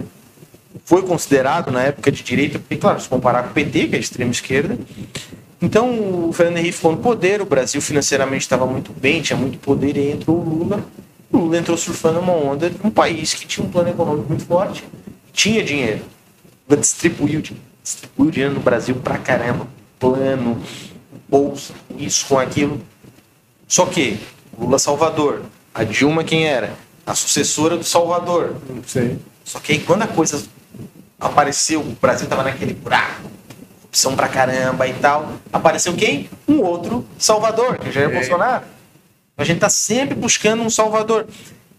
[0.85, 3.97] foi considerado na época de direita, porque, claro, se comparar com o PT, que é
[3.97, 4.77] a extrema esquerda.
[5.61, 9.59] Então, o Fernando Henrique ficou no poder, o Brasil financeiramente estava muito bem, tinha muito
[9.59, 10.83] poder, e entrou o Lula.
[11.31, 14.45] O Lula entrou surfando uma onda de um país que tinha um plano econômico muito
[14.45, 14.83] forte,
[15.31, 16.01] tinha dinheiro.
[16.67, 17.41] Lula distribuiu,
[17.83, 19.67] distribuiu dinheiro no Brasil pra caramba.
[19.99, 20.61] Plano,
[21.29, 22.81] bolsa, isso com aquilo.
[23.67, 24.17] Só que,
[24.59, 25.43] Lula Salvador,
[25.73, 26.73] a Dilma quem era?
[27.05, 28.55] A sucessora do Salvador.
[28.85, 29.19] Sim.
[29.45, 30.43] Só que aí quando a coisa
[31.21, 33.29] apareceu, o Brasil tava naquele buraco,
[33.85, 36.29] opção pra caramba e tal, apareceu quem?
[36.47, 38.65] Um outro Salvador, que já é Bolsonaro.
[39.37, 41.27] A gente tá sempre buscando um Salvador.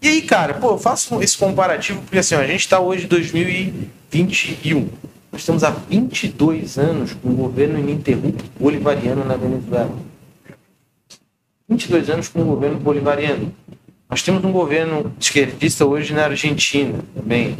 [0.01, 3.05] E aí, cara, pô, eu faço esse comparativo porque assim, ó, a gente tá hoje
[3.05, 4.89] em 2021.
[5.31, 9.91] Nós estamos há 22 anos com um governo ininterrupto bolivariano na Venezuela.
[11.67, 13.53] 22 anos com um governo bolivariano.
[14.09, 17.57] Nós temos um governo esquerdista hoje na Argentina também.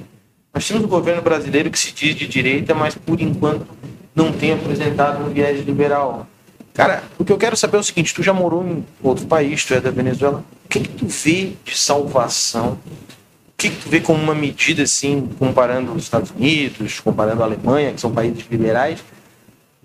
[0.53, 3.65] Nós temos um governo brasileiro que se diz de direita, mas por enquanto
[4.13, 6.27] não tem apresentado um viés liberal.
[6.75, 9.65] Cara, o que eu quero saber é o seguinte: tu já morou em outro país,
[9.65, 10.43] tu é da Venezuela.
[10.65, 12.77] O que, que tu vê de salvação?
[12.83, 17.45] O que, que tu vê como uma medida, assim, comparando os Estados Unidos, comparando a
[17.45, 19.03] Alemanha, que são países liberais,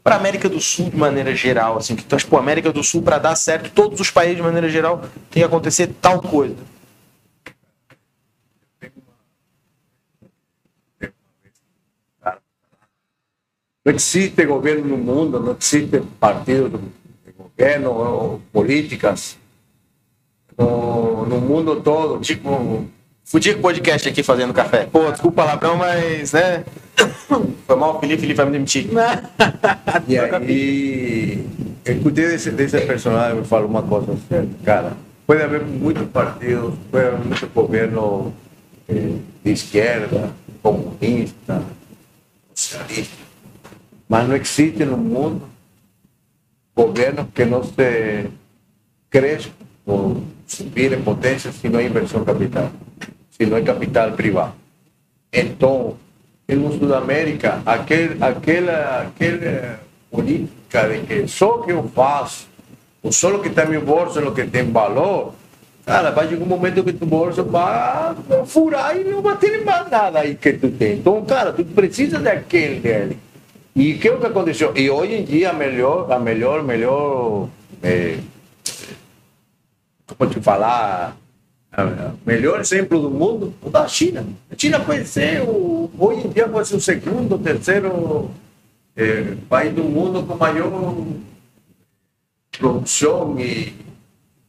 [0.03, 2.83] para a América do Sul de maneira geral, assim, que tu acha, pô, América do
[2.83, 6.57] Sul, para dar certo, todos os países de maneira geral, tem que acontecer tal coisa.
[13.89, 16.79] Não existe governo no mundo, não existe partido
[17.25, 19.39] de governo ou políticas
[20.59, 22.85] no, no mundo todo, tipo
[23.25, 24.87] Fudi com podcast aqui fazendo café.
[24.93, 26.65] Pô, desculpa o palavrão, mas, né?
[27.67, 28.89] Foi mal, Felipe, Felipe vai me demitir.
[30.07, 31.47] E aí,
[31.87, 34.93] escutei desse, desse personagem, me falo uma coisa certa, cara.
[35.27, 38.35] Pode haver muitos partidos, pode haver muito governo
[38.87, 39.13] eh,
[39.45, 40.31] de esquerda,
[40.63, 41.63] comunista,
[42.55, 43.18] socialista,
[44.09, 45.43] mas não existe no mundo
[46.75, 48.27] governo que não se
[49.11, 49.51] cresça
[49.85, 52.71] ou subir em potência se não é inversão capital
[53.39, 54.53] se não é capital privado.
[55.33, 55.97] Então,
[56.49, 59.81] no Sudamérica, aquele, aquela, aquela
[60.11, 62.49] política de que só que eu faço,
[63.03, 65.35] o só o que está no meu bolso é o que tem valor,
[65.87, 68.15] cara, vai chegar um momento que tu bolso vai
[68.47, 70.95] furar e não vai ter mais nada aí que tu tem.
[70.95, 73.19] Então, cara, tu precisa daquele dele.
[73.75, 74.73] E o que, é que aconteceu?
[74.77, 77.49] E hoje em dia, a melhor, a melhor, melhor,
[77.83, 78.19] é,
[80.07, 81.17] como te falar,
[81.77, 84.27] o melhor exemplo do mundo, o da China.
[84.51, 88.31] A China pode ser, o, hoje em dia, pode ser o segundo, o terceiro
[88.97, 90.97] é, país do mundo com maior
[92.59, 93.73] produção e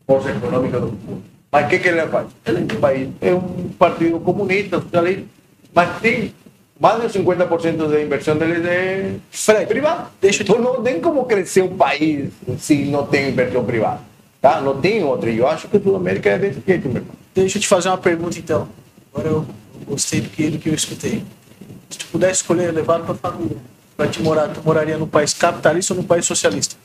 [0.07, 1.23] força econômica do mundo.
[1.51, 2.27] Mas o que, que ele faz?
[2.45, 5.25] Ele é um país, é um partido comunista, socialista,
[5.73, 6.33] mas tem
[6.79, 10.07] mais de 50% da inversão dele é Fred, privada.
[10.21, 13.99] Deixa então não tem como crescer um país se não tem inversão privada.
[14.41, 14.61] Tá?
[14.61, 15.29] Não tem outra.
[15.29, 17.15] Eu acho que a Sul-América é desse jeito, meu irmão.
[17.35, 18.69] Deixa eu te fazer uma pergunta então.
[19.13, 19.45] Agora eu
[19.85, 21.23] gostei do que, do que eu escutei.
[21.89, 23.57] Se tu pudesse escolher levar tua família
[23.97, 26.77] para te morar, tu moraria no país capitalista ou no país socialista?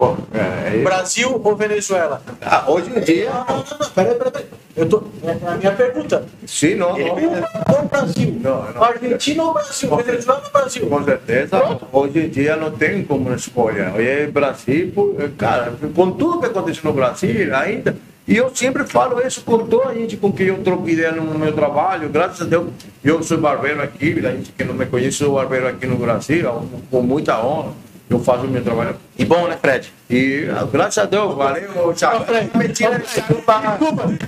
[0.00, 2.22] Bom, é, Brasil ou Venezuela?
[2.40, 3.28] Ah, hoje em dia.
[3.28, 4.32] Não, não, não, peraí, peraí.
[4.32, 4.46] peraí.
[4.74, 6.24] Eu tô, é a minha pergunta.
[6.46, 7.76] Sim, não, Ele não.
[7.76, 8.40] ou Brasil?
[8.40, 8.82] Não, não.
[8.82, 9.94] Argentina ou Brasil?
[9.96, 10.86] Venezuela ou Brasil?
[10.88, 13.92] Com certeza, hoje em dia não tem como escolha.
[13.94, 17.94] Hoje é Brasil, pô, cara, com tudo que aconteceu no Brasil ainda.
[18.26, 21.38] E eu sempre falo isso com toda a gente com quem eu troco ideia no
[21.38, 22.08] meu trabalho.
[22.08, 22.68] Graças a Deus,
[23.04, 26.48] eu sou barbeiro aqui, a gente que não me conhece, sou barbeiro aqui no Brasil,
[26.90, 27.89] com muita honra.
[28.10, 28.96] Eu faço o meu trabalho.
[29.16, 29.92] E bom, né, Fred?
[30.10, 32.26] E ah, graças a Deus, valeu, tchau.
[32.56, 33.62] Mentira, desculpa,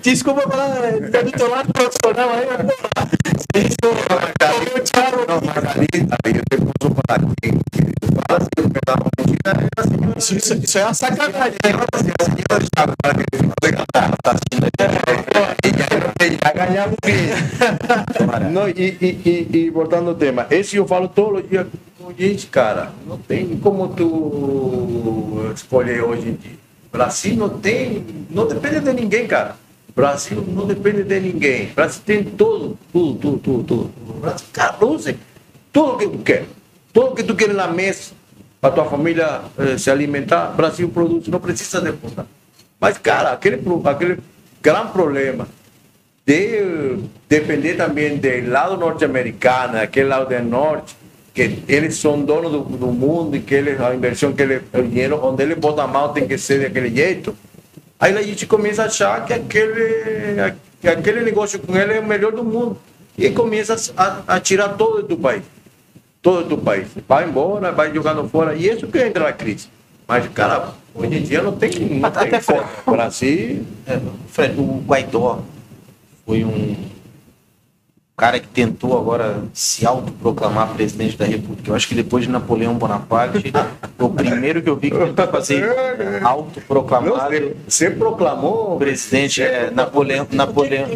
[0.00, 2.46] desculpa, falar tá do teu lado profissional aí,
[5.26, 7.58] Não, Margarida, aí eu tenho que falar aqui.
[8.28, 9.10] Fala assim, eu tava
[9.44, 9.96] é assim.
[10.16, 11.58] Isso, isso, isso é uma sacanagem.
[18.52, 21.66] Não, e, e, e, e voltando ao tema, esse eu falo todo dia
[22.16, 22.92] gente, cara.
[23.06, 26.58] Não tem como tu escolher hoje em dia.
[26.90, 29.56] Brasil não tem, não depende de ninguém, cara.
[29.94, 31.66] Brasil não depende de ninguém.
[31.74, 34.20] Brasil tem tudo, tudo, tudo, tudo, tudo.
[34.20, 35.16] Brasil, cara, sei,
[35.72, 36.44] tudo que tu quer.
[36.92, 38.12] Tudo que tu quer na mesa
[38.60, 42.26] para tua família eh, se alimentar, Brasil produz, não precisa depositar.
[42.78, 44.18] Mas, cara, aquele, aquele
[44.62, 45.48] grande problema
[46.24, 46.98] de
[47.28, 50.96] depender também do lado norte-americano, aquele lado do norte,
[51.34, 54.82] que eles são donos do, do mundo e que eles, a inversão que eles, o
[54.82, 57.34] dinheiro onde eles botam a mão tem que ser daquele jeito.
[57.98, 62.06] Aí a gente começa a achar que aquele, que aquele negócio com ele é o
[62.06, 62.76] melhor do mundo.
[63.16, 65.42] E começa a, a tirar todo do país.
[66.20, 66.88] Todo do país.
[67.08, 68.54] Vai embora, vai jogando fora.
[68.54, 69.68] E isso que entra na crise.
[70.06, 72.60] Mas, cara, hoje em dia não tem, não Até tem.
[72.86, 73.64] Brasil.
[73.86, 75.42] É, Fred, o Guaidó
[76.26, 76.76] foi um
[78.22, 81.72] cara que tentou agora se autoproclamar presidente da República.
[81.72, 83.52] Eu acho que depois de Napoleão Bonaparte,
[83.98, 85.68] o primeiro que eu vi que tentou fazer
[86.22, 88.78] autoproclamado você, você proclamou.
[88.78, 90.28] presidente é, Napoleão.
[90.30, 90.86] Napoleão.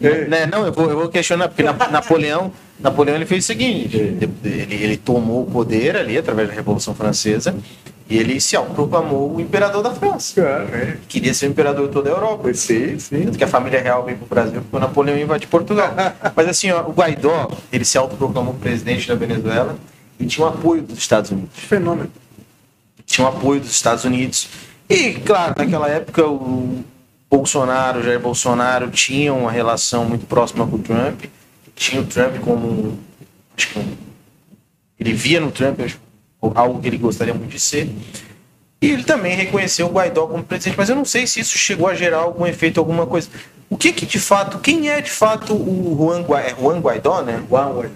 [0.00, 3.46] É, Né, não, eu vou, eu vou questionar, porque Na- Napoleão, Napoleão ele fez o
[3.46, 7.54] seguinte, ele, ele tomou o poder ali através da Revolução Francesa
[8.08, 10.40] e ele se autoproclamou o imperador da França.
[10.40, 10.96] Cara, é.
[11.06, 12.52] Queria ser o imperador de toda a Europa.
[12.54, 13.22] Sim, sim.
[13.24, 15.92] Tanto que a família real veio para o Brasil porque o Napoleão invadiu Portugal.
[16.34, 19.76] Mas assim, ó, o Guaidó, ele se autoproclamou presidente da Venezuela
[20.18, 21.50] e tinha o apoio dos Estados Unidos.
[21.54, 22.10] Fenômeno.
[23.06, 24.48] Tinha o apoio dos Estados Unidos.
[24.88, 26.82] E, claro, naquela época o
[27.30, 31.24] Bolsonaro, Jair Bolsonaro, tinham uma relação muito próxima com o Trump.
[31.76, 32.98] Tinha o Trump como.
[33.56, 33.80] Acho que
[34.98, 35.98] ele via no Trump acho,
[36.40, 37.88] algo que ele gostaria muito de ser.
[38.82, 41.86] E ele também reconheceu o Guaidó como presidente, mas eu não sei se isso chegou
[41.86, 43.28] a gerar algum efeito, alguma coisa.
[43.68, 47.22] O que que de fato, quem é de fato o Juan, Gua, é Juan Guaidó,
[47.22, 47.42] né?
[47.48, 47.94] Juan Guaidó.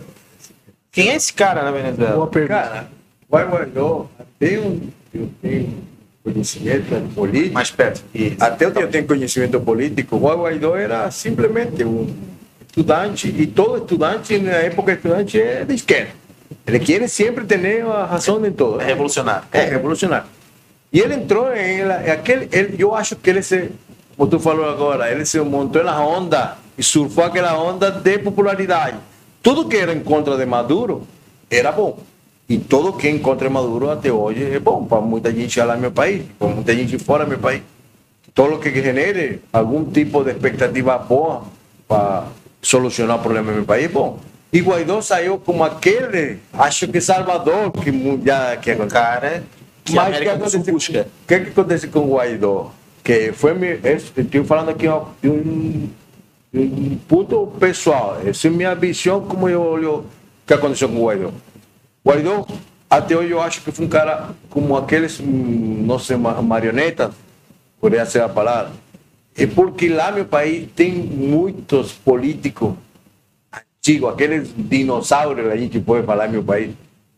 [0.93, 2.15] Quem é esse cara na Venezuela?
[2.15, 2.55] Boa pergunta.
[2.55, 2.91] Cara,
[3.29, 5.83] Juan Guaidó, até onde eu tenho
[6.25, 8.03] conhecimento político, Mais perto.
[8.15, 8.37] Isso.
[8.41, 12.09] até onde eu tenho conhecimento político, Juan Guaidó era simplesmente um
[12.67, 16.11] estudante, e todo estudante, na época estudante, é de esquerda.
[16.67, 18.81] Ele quer sempre ter a razão em todo.
[18.81, 19.47] É revolucionário.
[19.53, 20.27] É, revolucionário.
[20.91, 23.71] E ele entrou em aquele, ele, eu acho que ele se,
[24.17, 28.97] como tu falou agora, ele se montou na onda e surfou aquela onda de popularidade.
[29.43, 31.07] Tudo que era em contra de Maduro
[31.51, 31.99] era bom.
[32.49, 35.75] E tudo que é em contra Maduro até hoje é bom para muita gente lá
[35.75, 37.63] no meu país, para muita gente fora do meu país.
[38.35, 41.45] Todo o que genere algum tipo de expectativa boa
[41.89, 42.27] para
[42.61, 44.19] solucionar o problema do meu país é bom.
[44.53, 47.91] E Guaidó saiu como aquele, acho que Salvador, que
[48.25, 49.01] já que aconteceu.
[49.01, 49.43] Cara
[49.85, 50.79] que a Mas que acontece, o
[51.27, 52.73] que, que acontece com Guaidó?
[53.03, 55.89] Que foi me, estou falando aqui ó, de um,
[56.53, 58.19] de um ponto pessoal.
[58.25, 60.05] Essa é minha visão como eu olho o
[60.47, 61.31] que aconteceu com Guaidó.
[62.07, 62.47] Guaidó,
[62.89, 67.13] até hoje eu acho que foi um cara como aqueles, hum, não sei, ma- marionetas,
[67.81, 68.73] poderia ser a palavra.
[69.37, 72.75] É porque lá no meu país tem muitos políticos
[73.53, 76.71] antigos, aqueles dinossauros, a gente pode falar no meu país,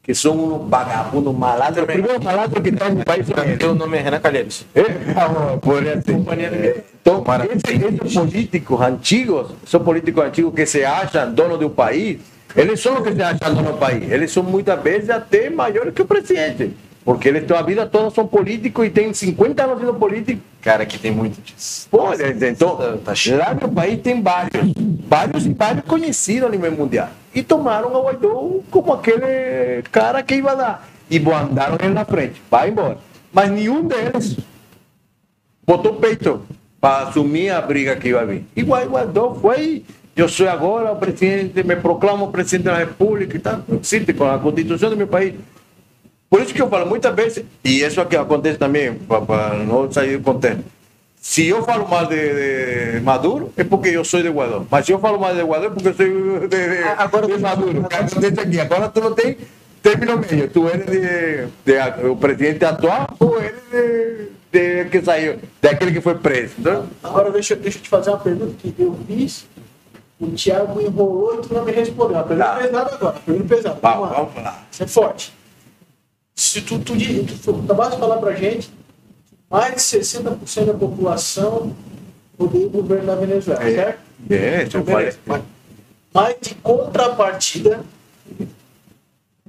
[0.02, 1.82] que são uns vagabundos malandros.
[1.82, 3.64] O primeiro malandro que está no país é esse.
[3.64, 4.64] Meu nome é Renan Calheiros.
[4.72, 4.82] É,
[5.60, 6.84] poderia ser.
[7.02, 12.18] Então, esses, esses políticos antigos, são políticos antigos que se acham dono do país,
[12.56, 14.10] eles são os que se acham dono do país.
[14.10, 16.72] Eles são muitas vezes até maiores que o presidente.
[17.04, 20.42] Porque eles têm a vida toda são políticos e têm 50 anos sendo políticos.
[20.60, 21.86] Cara, aqui tem muito disso.
[21.88, 24.72] Pô, então, Tá- tá lá no país tem vários,
[25.08, 27.08] vários e vários conhecidos a nível mundial.
[27.32, 30.88] E tomaram o Guaidó como aquele cara que ia dar.
[31.08, 32.98] E andaram ele na frente, vai embora.
[33.32, 34.36] Mas nenhum deles
[35.64, 36.42] botou peito
[36.80, 38.44] para assumir a briga que ia vir.
[38.56, 39.84] E Guaidó foi,
[40.16, 43.60] eu sou agora o presidente, me proclamo presidente da República e tal.
[43.82, 45.34] Existe com a Constituição do meu país.
[46.28, 50.16] Por isso que eu falo muitas vezes, e isso aqui acontece também, para não sair
[50.16, 50.64] do contexto.
[51.20, 54.64] Se eu falo mal de, de Maduro, é porque eu sou de Guaidó.
[54.70, 57.38] Mas se eu falo mal de Guaidó, é porque eu sou de, de, Agora- de
[57.38, 57.86] Maduro.
[57.90, 58.60] Acontece aqui?
[58.60, 59.36] Agora tu não tem
[59.82, 60.48] término meio.
[60.48, 64.28] Tu eres de, de- o presidente atual ou eres de,
[64.84, 66.54] de que saiu, daquele que foi preso.
[66.58, 69.46] Então, Agora deixa, deixa eu te fazer uma pergunta que eu fiz,
[70.20, 72.16] o Thiago enrolou e tu não me respondeu.
[72.16, 72.56] Uma pergunta Tá.
[72.60, 73.78] pesada agora, uma pergunta pesada.
[73.82, 74.16] vamos, Vamos lá.
[74.24, 74.62] vamos lá.
[74.70, 75.34] Isso é forte.
[76.34, 78.70] Se tu, tu, tu, tu acabaste de falar pra gente,
[79.50, 81.74] mais de 60% da população
[82.38, 83.98] odeia o governo da Venezuela, certo?
[84.30, 84.84] É, eu falei.
[84.96, 85.18] Beleza.
[85.24, 85.42] Mas,
[86.12, 87.80] mas de contrapartida,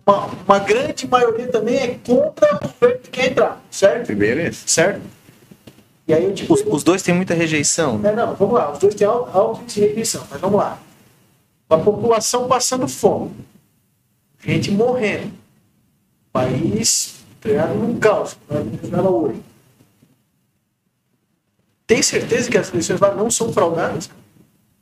[0.06, 4.14] uma, uma grande maioria também é contra o governo que quer entrar, certo?
[4.16, 4.60] Beleza.
[4.66, 5.02] Certo?
[6.08, 8.00] E aí Os, pergunto- os dois têm muita rejeição.
[8.04, 9.08] é, não, vamos lá, os dois têm
[9.66, 10.80] de rejeição, mas vamos lá.
[11.70, 13.32] A população passando fome,
[14.46, 15.34] gente morrendo,
[16.32, 19.42] país criado num caos, como é a Venezuela hoje.
[21.86, 24.10] Tem certeza que as eleições lá não são fraudadas?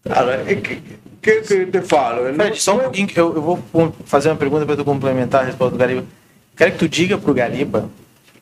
[0.03, 0.81] Cara, é que,
[1.21, 2.21] que, que eu te falo?
[2.27, 3.59] Eu Fred, só um pouquinho, que eu, eu vou
[4.05, 6.05] fazer uma pergunta para tu complementar a resposta do Gariba.
[6.55, 7.89] Quero que tu diga pro Gariba,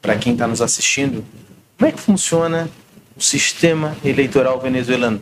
[0.02, 1.24] para quem está nos assistindo,
[1.78, 2.70] como é que funciona
[3.16, 5.22] o sistema eleitoral venezuelano.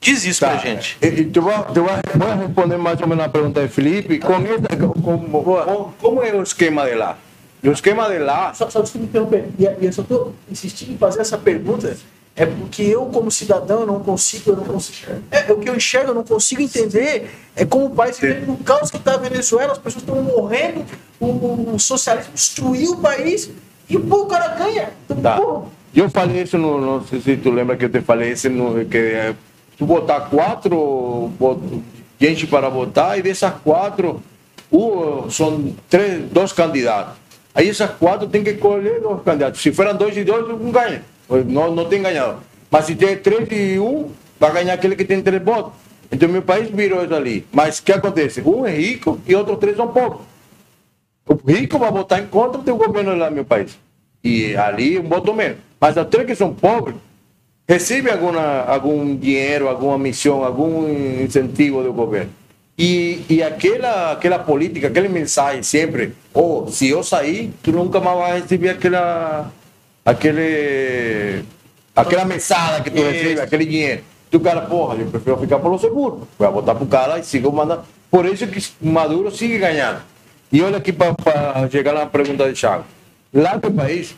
[0.00, 0.50] Diz isso Tá.
[0.50, 0.98] pra gente.
[1.32, 4.18] Tu vai, responder mais ou menos a pergunta de Felipe.
[4.18, 7.16] Com essa, com, com- com- como é o esquema de lá?
[7.64, 9.48] O esquema de lá, Só, só desculpa me interromper.
[9.58, 11.96] E, e eu só estou insistindo em fazer essa pergunta
[12.38, 15.10] é porque eu, como cidadão, não consigo, eu não consigo.
[15.30, 17.30] É, é o que eu enxergo, eu não consigo entender.
[17.56, 20.84] É como o país vive no caos que está a Venezuela, as pessoas estão morrendo,
[21.18, 23.48] o, o socialismo destruiu o país
[23.88, 24.90] e o cara ganha.
[25.22, 25.40] Tá.
[25.94, 28.84] Eu falei isso, no, não sei se tu lembra que eu te falei isso, no,
[28.84, 29.34] que é,
[29.78, 31.30] tu botar quatro
[32.20, 34.22] gente para votar e dessas quatro,
[34.72, 37.14] um, são três, dois candidatos.
[37.54, 39.62] Aí essas quatro tem que escolher dois candidatos.
[39.62, 41.02] Se forem dois e dois, um ganha.
[41.46, 42.38] Não, não tem ganhado.
[42.70, 45.72] Mas se tem três e um, vai ganhar aquele que tem três votos.
[46.10, 47.46] Então meu país virou isso ali.
[47.52, 48.42] Mas o que acontece?
[48.42, 50.20] Um é rico e outros três são pobres.
[51.28, 53.76] O rico vai votar em contra do governo lá no meu país.
[54.22, 55.58] E ali um voto menos.
[55.80, 56.96] Mas aqueles que são pobres
[57.68, 60.88] recebem alguma, algum dinheiro, alguma missão, algum
[61.22, 62.30] incentivo do governo.
[62.78, 68.18] E, e aquela, aquela política, aquele mensagem sempre, oh, se eu sair, tu nunca mais
[68.18, 69.50] vai receber aquela,
[70.04, 71.42] aquele,
[71.94, 74.02] aquela mesada que tu recebe, aquele dinheiro.
[74.30, 76.28] Tu cara, porra, eu prefiro ficar pelo seguro.
[76.38, 77.82] Vai votar pro cara e siga mandando.
[78.10, 80.00] Por isso que Maduro sigue ganhando.
[80.52, 81.14] E olha aqui para
[81.70, 82.84] chegar na pergunta de Thiago.
[83.32, 84.14] Lá no país,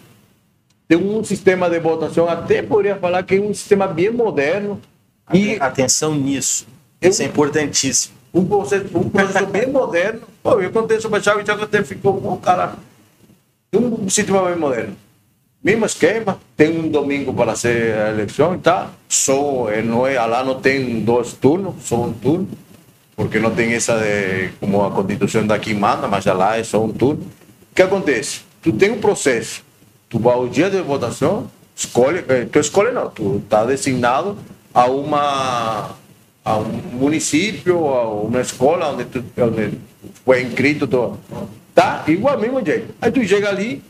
[0.87, 4.81] tem um sistema de votação, até poderia falar que é um sistema bem moderno,
[5.33, 6.67] E atenção nisso.
[7.03, 8.15] Eu- Isso é importantíssimo.
[8.33, 10.21] um processo, um processo bem moderno.
[10.43, 12.75] Pô, eu contei sobre a chave, já até ficou, pô, cara,
[13.75, 14.97] um sistema bem moderno.
[15.63, 18.91] Mesmo esquema, tem um domingo para ser a eleição e tá?
[19.09, 22.49] Só, eh, não é, lá não tem dois turnos, só um turno,
[23.19, 26.93] porque não tem essa de, como a constituição daqui manda, mas lá é só um
[26.93, 27.25] turno.
[27.73, 28.43] O que acontece?
[28.63, 29.65] Tu tem um processo,
[30.09, 34.39] tu vai ao dia de votação, escolhe, eh, tu escolhe não, tu está designado
[34.73, 35.97] a uma
[36.45, 39.73] a um município, a uma escola onde tu onde
[40.25, 41.19] foi inscrito, tu,
[41.75, 42.95] tá igual mesmo jeito.
[43.03, 43.83] Aí tu chega ali,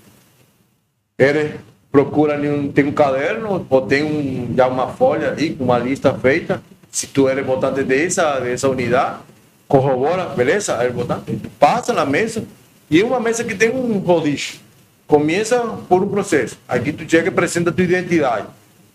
[1.18, 1.57] ele
[1.93, 5.79] procura ali um, tem um caderno ou tem um, já uma folha aí com uma
[5.79, 6.62] lista feita.
[6.91, 9.18] Se tu eres votante dessa, dessa unidade,
[9.66, 10.72] corrobora, beleza?
[10.74, 11.36] É votante.
[11.36, 12.45] Tu passa na mesa
[12.91, 14.61] e é uma mesa que tem um rodízio.
[15.07, 15.59] Começa
[15.89, 16.59] por um processo.
[16.68, 18.47] Aqui tu chega e apresenta a tua identidade.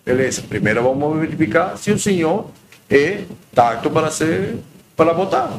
[0.06, 0.44] Beleza.
[0.48, 2.48] Primeiro vamos verificar se o senhor
[2.90, 3.22] é
[3.56, 4.58] apto para ser
[4.96, 5.58] para votar.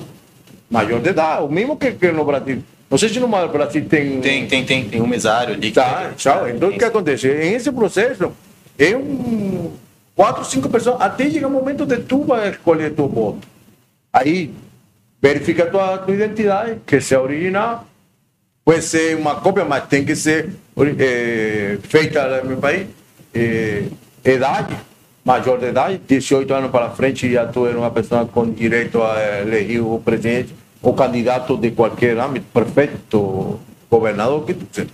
[0.70, 2.62] Maior de idade, o mesmo que, que no Brasil.
[2.90, 5.70] Não sei se no Brasil tem Tem, tem, tem, tem um mesário ali.
[5.70, 6.48] Tá, tchau.
[6.48, 7.28] Então o que acontece?
[7.28, 8.32] Em esse processo,
[8.78, 9.72] é um
[10.14, 13.46] quatro, cinco pessoas, até chegar o momento de tu vai escolher teu voto.
[14.12, 14.52] Aí,
[15.20, 17.86] verifica tua, tua identidade, que seja original.
[18.64, 20.50] Pode ser uma cópia, mas tem que ser
[20.98, 22.86] eh, feita no meu país.
[23.34, 23.84] Eh,
[24.24, 24.74] idade,
[25.24, 29.40] maior de idade, 18 anos para frente, já tu és uma pessoa com direito a
[29.42, 33.58] eleger o presidente, ou candidato de qualquer âmbito, prefeito,
[33.90, 34.88] governador, que tu seja.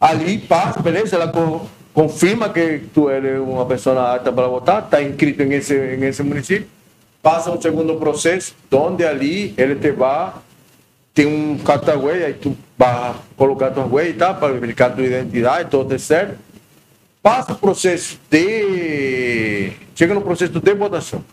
[0.00, 1.32] Ali passa, beleza, ela
[1.98, 6.22] confirma que tu eres uma pessoa apta para votar, está inscrito em esse, em esse
[6.22, 6.68] município,
[7.20, 10.32] passa um segundo processo, onde ali ele te vai,
[11.12, 15.70] tem um cartão aí tu vai colocar tua huella e tal, para verificar tua identidade,
[15.70, 16.38] tudo é certo.
[17.20, 19.72] Passa o processo de.
[19.96, 21.24] Chega no processo de votação.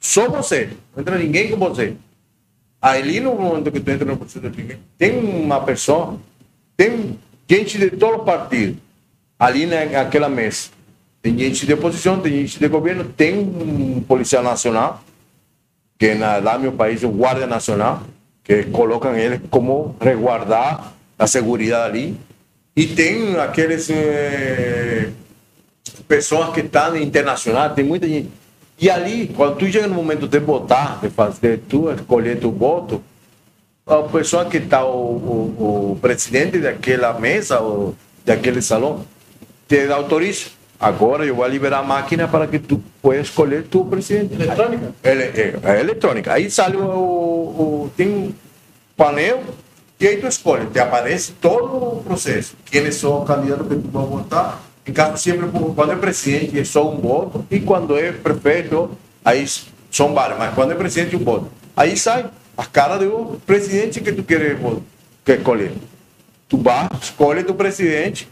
[0.00, 1.94] Só você, não entra ninguém com você.
[2.82, 6.18] Ali no momento que tu entra no processo de ninguém, tem uma pessoa,
[6.76, 7.16] tem
[7.48, 8.84] gente de todo partido
[9.38, 10.68] ali naquela mesa.
[11.22, 15.02] Tem gente de oposição, tem gente de governo, tem um policial nacional,
[15.98, 18.02] que na, lá no meu país o Guarda Nacional,
[18.44, 22.16] que colocam ele como resguardar a segurança ali.
[22.76, 25.10] E tem aqueles eh,
[26.06, 28.28] pessoas que estão internacional, tem muita gente.
[28.78, 33.02] E ali, quando tu chega no momento de votar, de fazer tu escolher tu voto,
[33.86, 39.04] a pessoa que está o, o, o presidente daquela mesa ou daquele salão
[39.68, 40.46] te autoriza.
[40.78, 44.34] Agora eu vou liberar a máquina para que tu possa escolher tu presidente.
[44.34, 44.92] Eletrônica?
[45.02, 46.32] Ele, é, é eletrônica.
[46.32, 48.34] Aí sai o, o- tem um
[48.96, 49.42] painel
[49.98, 50.66] e aí tu escolhe.
[50.66, 51.64] Te aparece todo
[51.98, 52.54] o processo.
[52.66, 54.62] Quem são os candidatos que tu vai votar.
[54.86, 57.44] Em caso sempre, quando é presidente, é só um voto.
[57.50, 58.90] E quando é prefeito,
[59.24, 59.44] aí
[59.90, 60.38] são vários.
[60.38, 61.48] Mas quando é presidente, um voto.
[61.74, 64.56] Aí sai a cara do presidente que tu quer,
[65.24, 65.72] quer escolher.
[66.48, 68.28] Tu vai, escolhe tu presidente,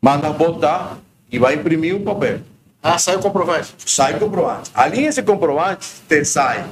[0.00, 0.98] manda votar
[1.30, 2.40] e vai imprimir um papel
[2.82, 3.74] Ah, sai o comprovante.
[3.84, 4.70] sai o comprovante.
[4.74, 6.64] Ali esse comprovante te sai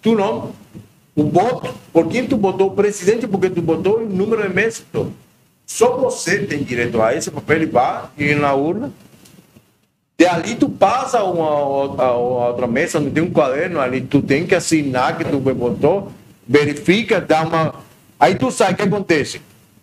[0.00, 0.52] tu nome,
[1.16, 4.54] o voto, por quem tu votou, o presidente, porque tu votou e o número de
[4.54, 5.12] meses todo.
[5.66, 8.92] Só você tem direito a esse papel e vai ir na urna.
[10.16, 14.22] De ali tu passa a uma, a outra mesa onde tem um caderno, ali tu
[14.22, 16.10] tem que assinar que tu votou,
[16.46, 17.74] verifica, dá uma.
[18.18, 19.40] Aí tu sabe o que acontece.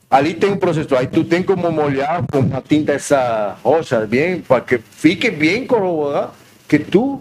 [0.10, 4.40] Ali tem um processo, aí tu tem como molhar com uma tinta essa roxa, bem,
[4.40, 6.32] para que fique bem corroborado
[6.68, 7.20] que tu,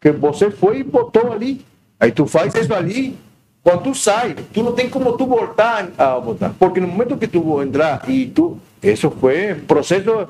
[0.00, 1.64] que você foi e botou ali.
[1.98, 3.16] Aí tu faz isso ali,
[3.62, 6.52] quando tu sai, tu não tem como tu voltar a votar.
[6.58, 10.28] Porque no momento que tu entrar e tu, isso foi processo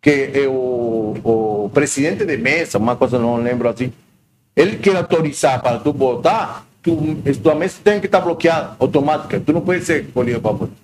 [0.00, 3.92] que é o, o presidente de mesa, uma coisa não lembro assim,
[4.56, 9.52] ele quer autorizar para tu votar, tu, tua mesa tem que estar bloqueada, automática, tu
[9.52, 10.74] não pode ser escolhido para votar.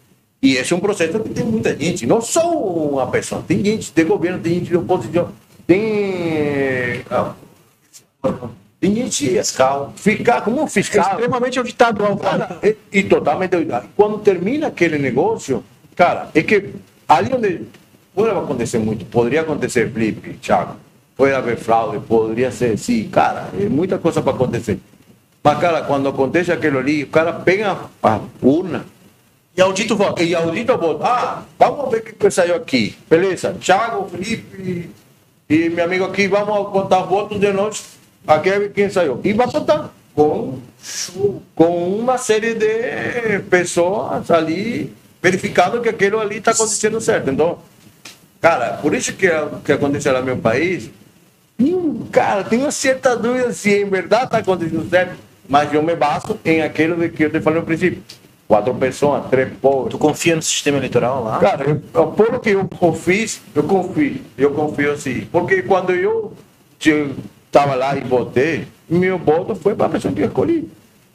[0.43, 3.91] E esse é um processo que tem muita gente, não só uma pessoa, tem gente
[3.93, 5.29] de governo, tem gente de oposição,
[5.67, 7.03] tem.
[7.11, 7.33] ah,
[8.79, 11.11] Tem gente fiscal, ficar como um É fiscal.
[11.13, 12.05] extremamente auditado.
[12.19, 13.57] Cara, e, e totalmente.
[13.97, 15.65] Quando termina aquele negócio,
[15.97, 16.71] cara, é que
[17.09, 17.63] ali onde
[18.15, 20.77] pode acontecer muito, poderia acontecer flip, Thiago,
[21.17, 24.79] pode haver fraude, poderia ser, sim, cara, é muita coisa para acontecer.
[25.47, 28.85] Mas, cara, quando acontece aquilo ali, o cara pega a urna
[29.57, 30.21] E audita o voto.
[30.21, 31.05] e audita o voto.
[31.05, 32.97] Ah, vamos ver o que, que saiu aqui.
[33.09, 34.91] Beleza, Thiago, Felipe
[35.49, 37.85] e meu amigo aqui, vamos contar votos de nós.
[38.27, 39.21] Aqui é quem saiu.
[39.23, 40.59] E vai votar com,
[41.55, 44.93] com uma série de pessoas ali
[45.23, 47.31] verificando que aquilo ali está acontecendo certo.
[47.31, 47.61] Então,
[48.41, 49.29] cara, por isso que,
[49.65, 50.91] que aconteceu lá no meu país,
[51.59, 55.17] Hum, cara, tenho certa dúvida se em verdade está acontecendo certo,
[55.49, 58.03] mas eu me baso em aquilo de que eu te falei no princípio.
[58.49, 59.91] Quatro pessoas, três povos.
[59.91, 61.39] Tu confia no sistema eleitoral lá?
[61.39, 64.21] Cara, eu, pelo que eu, eu fiz, eu confio.
[64.39, 65.27] Eu confio sim.
[65.33, 66.33] Porque quando eu
[66.79, 70.71] estava lá e votei, meu voto foi para a pessoa que eu escolhi.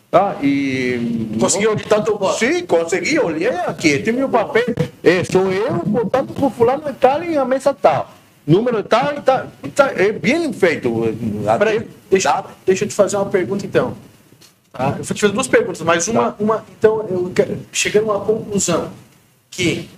[0.10, 0.36] Tá?
[0.44, 1.30] E.
[1.40, 2.38] Conseguiu auditar teu voto?
[2.38, 3.18] Sim, consegui.
[3.18, 4.66] Olhei aqui, este é meu papel.
[5.02, 8.12] É, sou eu votando por fulano e tal em a mesa tal.
[8.46, 9.48] Número tal e tal.
[9.64, 10.04] e.
[10.04, 10.92] É bem feito.
[11.58, 13.96] Peraí, deixa, deixa eu te fazer uma pergunta então.
[14.74, 14.96] Tá?
[14.98, 18.26] Eu vou te fazer duas perguntas, mas uma, uma então eu quero, chegando a uma
[18.26, 18.90] conclusão
[19.50, 19.90] que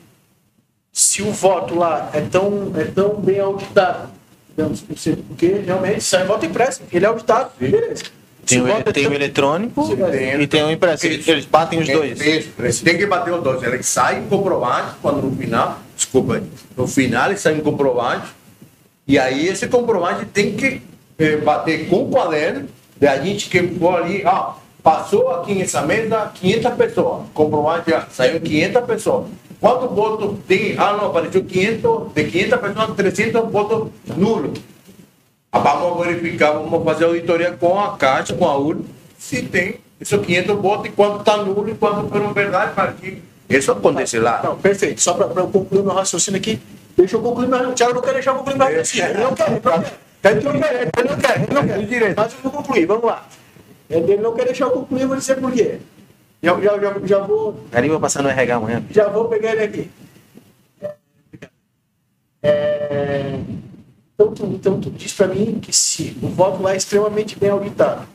[0.91, 4.09] se o voto lá é tão, é tão bem auditado,
[4.49, 8.03] digamos, por ser- porque realmente sai voto impresso, ele é auditado, beleza.
[8.45, 9.93] Tem, o, voto é tem o tão- eletrônico Sim,
[10.41, 11.05] e tem o impresso.
[11.05, 12.19] Eles, eles batem os dois.
[12.19, 13.63] Isso, eles têm que bater os dois.
[13.63, 16.43] Eles saem comprovante quando no final, desculpa,
[16.75, 18.27] no final eles saem comprovante
[19.07, 20.81] e aí esse comprovante tem que
[21.17, 22.67] eh, bater com o quaderno
[22.97, 28.41] da gente que for ali, ah, passou aqui nessa mesa 500 pessoas, comprovante, já saiu
[28.41, 29.27] 500 pessoas.
[29.59, 30.75] Quanto votos tem?
[30.77, 34.59] Ah, não, apareceu 500, de 500 pessoas, 300 votos nulos.
[35.49, 38.83] Ah, Vamos verificar, vamos fazer auditoria com a Caixa, com a URN,
[39.17, 43.21] se tem esses 500 votos e quanto está nulo e quanto foram verdade para que
[43.49, 44.41] isso acontece lá.
[44.43, 44.99] Não, perfeito.
[44.99, 46.59] Só para eu concluir meu raciocínio aqui,
[46.97, 47.71] deixa eu concluir meu.
[47.73, 49.09] Thiago não quer deixar eu concluir meu raciocínio.
[49.11, 51.41] Ele não quer, ele não quer.
[51.41, 52.15] Ele não quer.
[52.17, 53.25] Mas eu vou concluir, vamos lá.
[53.93, 55.79] Ele não quer deixar eu concluir, eu vou dizer por quê.
[56.41, 58.83] Já, já, já, já vou Ali vai passar no RH amanhã.
[58.89, 59.91] já vou pegar ele aqui.
[62.41, 63.39] É,
[64.13, 67.49] então, tu, então tu diz para mim que se o voto lá é extremamente bem
[67.49, 68.05] auditado,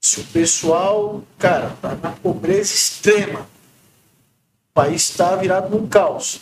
[0.00, 6.40] se o pessoal, cara, tá na pobreza extrema, o país está virado num caos.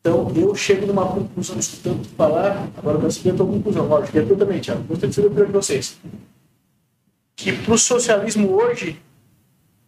[0.00, 4.36] Então eu chego numa conclusão escutando falar, agora eu tua conclusão, lógico, e a tua
[4.36, 4.82] também, Thiago.
[4.82, 5.96] Gostaria de saber a opinião de vocês.
[7.36, 9.00] Que para o socialismo hoje,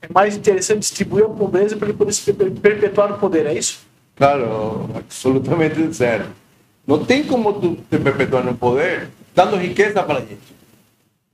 [0.02, 3.54] é mais interessante distribuir a pobreza para ele poder se per- perpetuar no poder, é
[3.54, 3.80] isso?
[4.16, 6.28] Claro, absolutamente certo.
[6.86, 10.56] Não tem como tu te perpetuar no poder dando riqueza para a gente.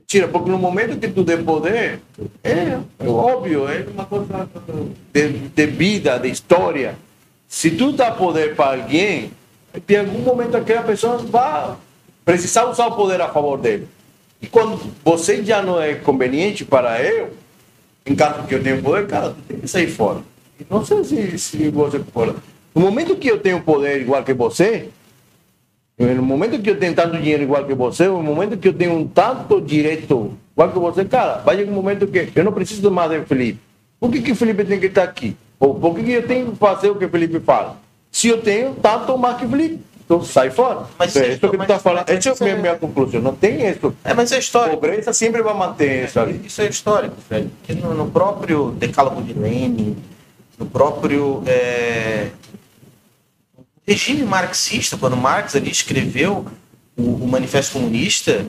[0.07, 2.01] Tira, porque no momento que tu tem poder,
[2.45, 4.49] é, é óbvio, é uma coisa
[5.13, 6.97] de, de vida, de história.
[7.49, 9.31] Se tu dá poder para alguém,
[9.89, 11.75] em algum momento aquela pessoa vai
[12.25, 13.89] precisar usar o poder a favor dele.
[14.43, 17.31] E quando você já não é conveniente para eu,
[18.05, 20.21] em caso que eu tenha poder, cara, tu tem que sair fora.
[20.69, 22.35] Não sei se, se você fora.
[22.75, 24.89] No momento que eu tenho poder igual que você,
[25.97, 28.95] no momento que eu tenho tanto dinheiro igual que você, no momento que eu tenho
[28.95, 32.91] um tanto direito igual que você, cara, vai chegar um momento que eu não preciso
[32.91, 33.61] mais de Felipe.
[34.01, 35.37] Por que, que Felipe tem que estar aqui?
[35.61, 37.77] Ou por que, que eu tenho que fazer o que Felipe fala?
[38.11, 39.81] Se eu tenho tanto mais que Felipe,
[40.23, 40.87] sai fora.
[40.99, 42.09] Mas é isso- que tu está falando.
[42.09, 43.21] Essa é a minha, minha conclusão.
[43.21, 43.95] Não tem isso.
[44.05, 44.77] É, mas é histórico.
[44.77, 46.41] Pobreza sempre vai manter isso ali.
[46.45, 47.49] Isso é histórico, Fred.
[47.61, 49.97] Porque no, no próprio Decálogo de Lenin,
[50.59, 52.29] no próprio é,
[53.87, 56.47] regime marxista, quando Marx ali escreveu
[56.97, 58.45] o, o Manifesto Comunista,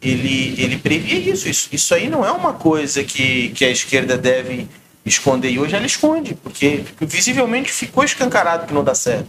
[0.00, 1.48] ele, ele previa isso.
[1.48, 1.68] isso.
[1.72, 4.68] Isso aí não é uma coisa que, que a esquerda deve
[5.04, 5.50] esconder.
[5.50, 9.28] E hoje ela esconde, porque visivelmente ficou escancarado que não dá certo.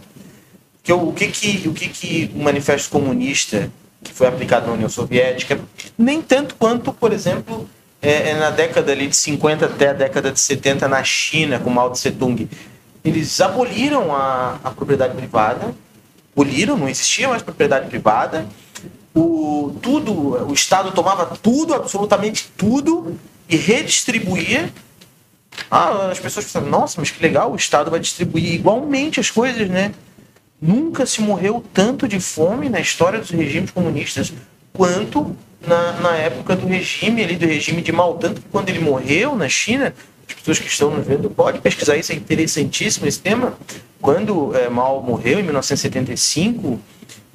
[0.82, 3.70] Porque o, que que o que que o manifesto comunista
[4.02, 5.60] que foi aplicado na União Soviética
[5.96, 7.68] nem tanto quanto, por exemplo,
[8.00, 11.68] é, é na década ali de 50 até a década de 70 na China com
[11.68, 12.48] Mao Tse Tung,
[13.04, 15.74] eles aboliram a, a propriedade privada,
[16.34, 18.46] aboliram, não existia mais propriedade privada.
[19.14, 24.72] O tudo, o Estado tomava tudo, absolutamente tudo e redistribuía
[25.70, 29.68] ah, as pessoas pensam, nossa, mas que legal, o Estado vai distribuir igualmente as coisas,
[29.68, 29.92] né?
[30.60, 34.32] Nunca se morreu tanto de fome na história dos regimes comunistas
[34.72, 35.34] quanto
[35.66, 38.14] na, na época do regime ali, do regime de Mao.
[38.14, 39.94] Tanto que quando ele morreu na China,
[40.28, 43.54] as pessoas que estão nos vendo podem pesquisar isso, é interessantíssimo esse tema.
[44.00, 46.78] Quando eh, Mao morreu, em 1975,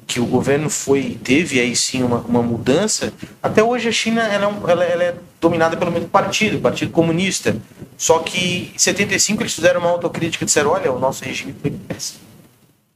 [0.06, 3.12] que o governo foi teve aí sim uma, uma mudança.
[3.42, 6.92] Até hoje a China ela é, ela- ela é dominada pelo mesmo partido, o Partido
[6.92, 7.56] Comunista.
[7.98, 11.70] Só que em 75 eles fizeram uma autocrítica e disseram: olha, o nosso regime foi
[11.72, 12.20] péssimo.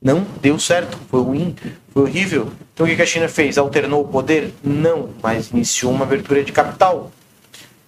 [0.02, 1.54] Não deu certo, foi ruim,
[1.92, 2.50] foi horrível.
[2.72, 3.58] Então o que a China fez?
[3.58, 4.54] Alternou o poder?
[4.64, 7.10] Não, mas iniciou uma abertura de capital.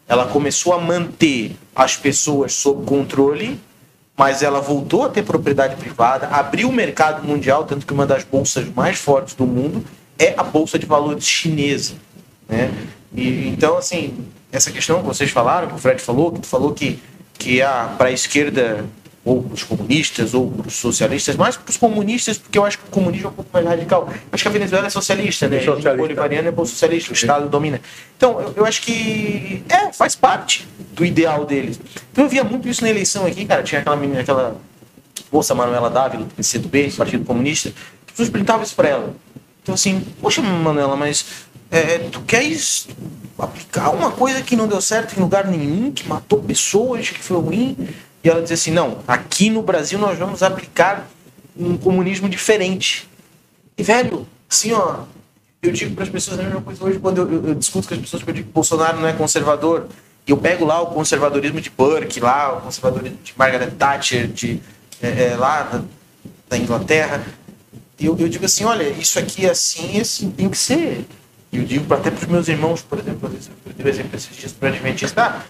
[0.07, 3.59] Ela começou a manter as pessoas sob controle,
[4.15, 8.25] mas ela voltou a ter propriedade privada, abriu o mercado mundial, tanto que uma das
[8.25, 9.83] bolsas mais fortes do mundo
[10.19, 11.95] é a bolsa de valores chinesa,
[12.47, 12.71] né?
[13.15, 16.75] E então assim, essa questão que vocês falaram, que o Fred falou, que tu falou
[16.75, 16.99] que
[17.39, 17.61] que
[17.97, 18.85] para a esquerda
[19.25, 22.79] ou para os comunistas, ou para os socialistas, mais para os comunistas, porque eu acho
[22.79, 24.09] que o comunismo é um pouco mais radical.
[24.33, 25.59] Acho que a Venezuela é socialista, né?
[25.59, 25.91] Socialista.
[25.91, 27.81] É bolivariana é socialista, o Estado domina.
[28.17, 31.79] Então, eu, eu, acho que é, faz parte do ideal deles.
[32.11, 33.63] Então, eu via muito isso na eleição aqui, cara.
[33.63, 34.57] Tinha aquela menina, aquela
[35.31, 37.69] moça Manuela Dávila, do PCdoB, Partido Comunista,
[38.07, 39.15] as pessoas perguntavam isso para ela.
[39.63, 41.25] Então, assim, poxa, Manuela, mas
[41.71, 42.89] é, tu queres
[43.39, 47.39] aplicar uma coisa que não deu certo em lugar nenhum, que matou pessoas, que foi
[47.39, 47.77] ruim?
[48.23, 51.09] E ela dizia assim: não, aqui no Brasil nós vamos aplicar
[51.57, 53.09] um comunismo diferente.
[53.77, 55.01] E, velho, assim, ó,
[55.63, 57.95] eu digo para as pessoas a mesma coisa hoje quando eu, eu, eu discuto com
[57.95, 59.87] as pessoas eu digo que Bolsonaro não é conservador.
[60.27, 64.61] E eu pego lá o conservadorismo de Burke, lá o conservadorismo de Margaret Thatcher, de,
[65.03, 65.83] é, é, lá da,
[66.49, 67.25] da Inglaterra.
[67.99, 71.05] E eu, eu, digo assim: olha, isso aqui é assim, assim tem que ser.
[71.51, 74.53] E eu digo até para os meus irmãos, por exemplo, eu dei exemplo esses dias
[74.53, 75.23] para o Adventista.
[75.23, 75.43] Ah,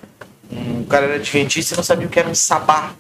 [0.53, 2.95] um cara era adventista e não sabia o que era um sabá.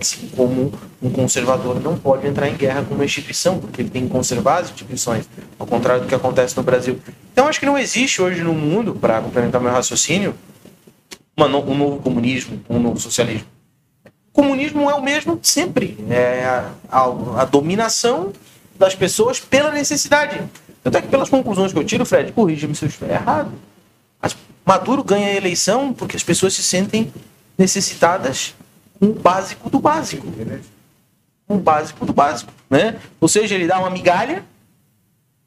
[0.00, 0.72] Assim como
[1.02, 4.58] um conservador não pode entrar em guerra com uma instituição, porque ele tem que conservar
[4.58, 7.00] as instituições, ao contrário do que acontece no Brasil.
[7.32, 10.34] Então, acho que não existe hoje no mundo, para complementar meu raciocínio,
[11.36, 13.46] uma, um novo comunismo, um novo socialismo.
[14.04, 15.98] O comunismo é o mesmo sempre.
[16.08, 18.32] É a, a, a dominação
[18.78, 20.40] das pessoas pela necessidade.
[20.82, 23.52] Tanto é que, pelas conclusões que eu tiro, Fred, corrija-me se eu estiver errado.
[24.64, 27.12] Maduro ganha a eleição porque as pessoas se sentem
[27.58, 28.54] necessitadas
[28.98, 30.26] com o básico do básico.
[31.48, 32.52] Um básico do básico.
[32.70, 32.96] Né?
[33.20, 34.44] Ou seja, ele dá uma migalha,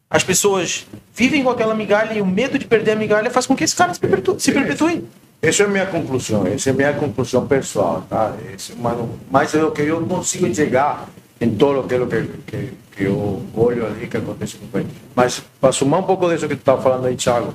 [0.09, 3.55] as pessoas vivem com aquela migalha e o medo de perder a migalha faz com
[3.55, 4.39] que esse cara se perpetue.
[4.39, 5.03] Se perpetue.
[5.41, 8.35] Essa é a minha conclusão, essa é a minha conclusão pessoal, tá?
[8.53, 8.97] Esse, mas,
[9.29, 11.07] mas é o que eu consigo chegar
[11.39, 14.87] em todo aquilo que, que, que eu olho ali que acontece no país.
[15.13, 17.53] Mas para somar um pouco disso que tu estava falando aí, Thiago,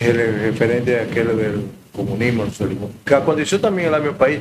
[0.00, 4.40] referente àquele do comunismo, socialismo, que aconteceu também lá no meu país,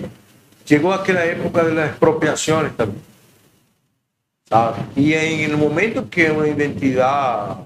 [0.66, 3.02] chegou aquela época das expropriações também.
[4.48, 4.80] Sabe?
[4.96, 7.60] E em, no momento que uma identidade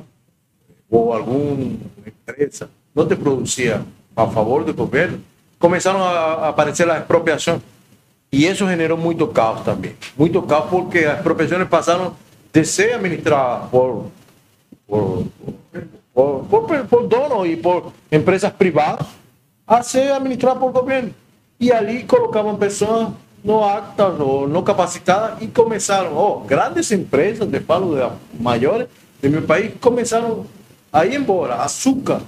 [0.89, 3.81] ou alguma empresa não te produzia
[4.15, 5.21] a favor do governo,
[5.59, 7.61] começaram a aparecer as expropriações.
[8.31, 9.95] E isso generou muito caos também.
[10.17, 12.15] Muito caos porque as expropriações passaram
[12.51, 14.11] de ser administradas por,
[14.87, 15.53] por, por,
[16.13, 19.07] por, por donos e por empresas privadas
[19.65, 21.13] a ser administradas por governo.
[21.59, 23.09] E ali colocavam pessoas
[23.43, 28.87] no acta, no, capacitadas e começaram, oh, grandes empresas, de falo de maiores
[29.21, 30.45] de meu país, começaram
[30.91, 31.55] a ir embora.
[31.55, 32.21] Açúcar,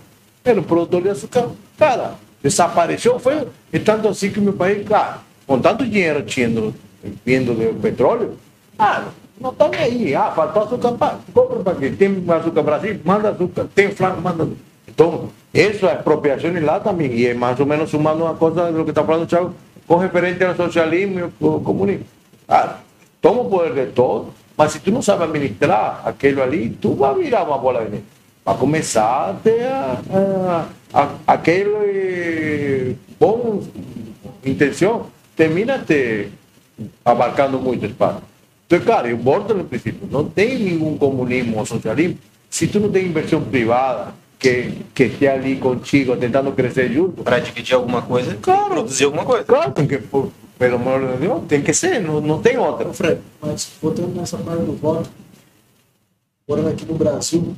[0.43, 3.19] era um produtor de açúcar, cara, desapareceu.
[3.19, 3.47] Foi
[3.83, 6.49] tanto assim que meu país, cara, com tanto dinheiro tinha
[7.25, 8.37] vindo do petróleo,
[8.77, 9.05] ah,
[9.39, 10.15] não está nem aí.
[10.15, 11.89] Ah, faltou açúcar, pá, compra para quê?
[11.91, 12.99] Tem açúcar Brasil?
[13.03, 13.67] Manda açúcar.
[13.73, 14.47] Tem flanco, manda.
[14.87, 17.11] Então, isso é apropriação lá também.
[17.11, 19.53] E é mais ou menos sumando uma coisa do que está falando o Thiago,
[19.87, 22.05] com referente ao socialismo e ao comunismo.
[22.47, 22.77] Ah,
[23.21, 27.15] toma o poder de todos, mas se tu não sabe administrar aquilo ali, tu vai
[27.15, 28.03] virar uma bola de neve.
[28.45, 29.97] Vai começar a ter a,
[30.93, 33.63] a, a, aquele bom
[34.45, 36.29] intenção, termina te
[37.03, 38.21] abarcando muito espaço.
[38.65, 42.17] Então, cara, eu volto no princípio, não tem nenhum comunismo ou socialismo
[42.49, 47.23] se tu não tem inversão privada que, que esteja ali contigo tentando crescer junto.
[47.23, 49.43] Para dividir alguma coisa, claro, produzir alguma coisa.
[49.43, 52.91] Claro, tem que, por, pelo amor de Deus, tem que ser, não, não tem outra.
[52.93, 55.09] Fred, mas voltando nessa parte do voto,
[56.47, 57.55] morando aqui no Brasil,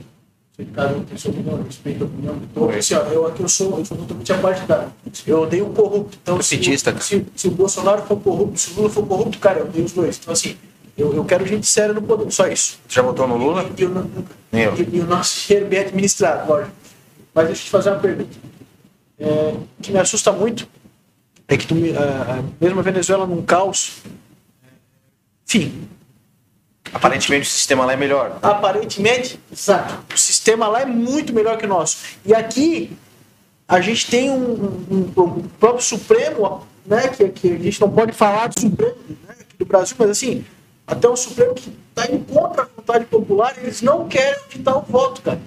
[0.74, 2.76] cada um tem sua opinião, respeito a opinião de todos.
[2.76, 4.92] Assim, ó, eu aqui eu sou, eu sou totalmente apartidário.
[5.26, 6.18] Eu odeio o corrupto.
[6.22, 9.66] Então, se, se, se, o Bolsonaro for corrupto, se o Lula for corrupto, cara, eu
[9.66, 10.18] odeio os dois.
[10.20, 10.58] Então, assim,
[10.98, 12.80] eu, eu quero gente séria no poder, só isso.
[12.90, 13.70] Já votou no Lula?
[13.78, 16.72] E, e, e, e o nosso dinheiro bem administrado, lógico.
[17.34, 18.36] Mas deixa eu te fazer uma pergunta.
[19.20, 20.68] É, o que me assusta muito
[21.48, 23.98] é que tu, a, a, mesmo a Venezuela num caos,
[25.48, 25.88] enfim.
[26.92, 28.40] Aparentemente o sistema lá é melhor.
[28.42, 30.04] Aparentemente, exato.
[30.14, 31.98] O sistema lá é muito melhor que o nosso.
[32.26, 32.98] E aqui
[33.68, 38.14] a gente tem um, um, um próprio Supremo, né, que, que a gente não pode
[38.14, 38.96] falar do Supremo
[39.28, 40.46] né, do Brasil, mas assim,
[40.88, 44.82] até o Supremo que está indo contra a vontade popular, eles não querem auditar o
[44.82, 45.40] voto, cara.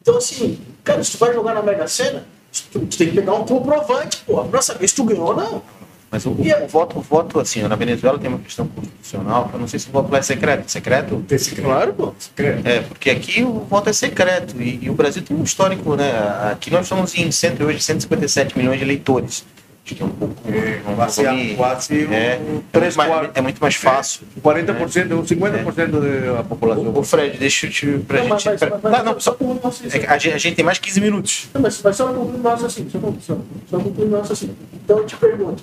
[0.00, 2.26] Então, assim, cara, se tu vai jogar na Mega Sena,
[2.72, 5.62] tu, tu tem que pegar um comprovante, pô, pra saber se tu ganhou ou não.
[6.10, 9.58] Mas o, o, o, voto, o voto, assim, na Venezuela tem uma questão constitucional, eu
[9.58, 10.70] não sei se o voto lá é secreto.
[10.70, 11.22] Secreto?
[11.28, 11.66] Tem secreto.
[11.66, 12.14] Claro, pô.
[12.18, 12.66] Secreto.
[12.66, 14.56] É, porque aqui o voto é secreto.
[14.60, 16.10] E, e, o Brasil tem um histórico, né?
[16.50, 19.44] Aqui nós estamos em centro hoje 157 milhões de eleitores.
[19.88, 20.34] Acho que é um pouco.
[20.46, 24.20] É, quase, quase é, um 3, é, muito, é muito mais fácil.
[24.44, 24.66] 40%,
[25.06, 25.64] né?
[25.64, 26.92] 50% da população.
[26.94, 27.86] O, Fred, deixa eu te.
[28.06, 28.44] Pra não, gente.
[28.50, 31.48] Mas, pra, mas, não, não, só, é a, gente, a gente tem mais 15 minutos.
[31.54, 32.86] Não, mas, mas só concluir o nosso assim.
[32.90, 33.38] Só, só,
[33.70, 34.54] só concluir o nosso assim.
[34.74, 35.62] Então eu te pergunto: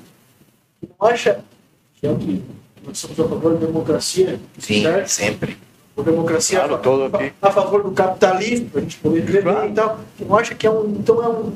[0.99, 1.39] não acha
[2.01, 2.41] que é o que
[2.83, 5.07] nós somos a favor da democracia, Sim, certo?
[5.07, 5.57] sempre.
[5.97, 9.69] A democracia Claro, a, todo a- a favor do capitalismo, a gente poder viver Claro.
[9.69, 9.99] e tal.
[10.17, 10.95] Tu não acha que é um.
[10.99, 11.53] Então é um.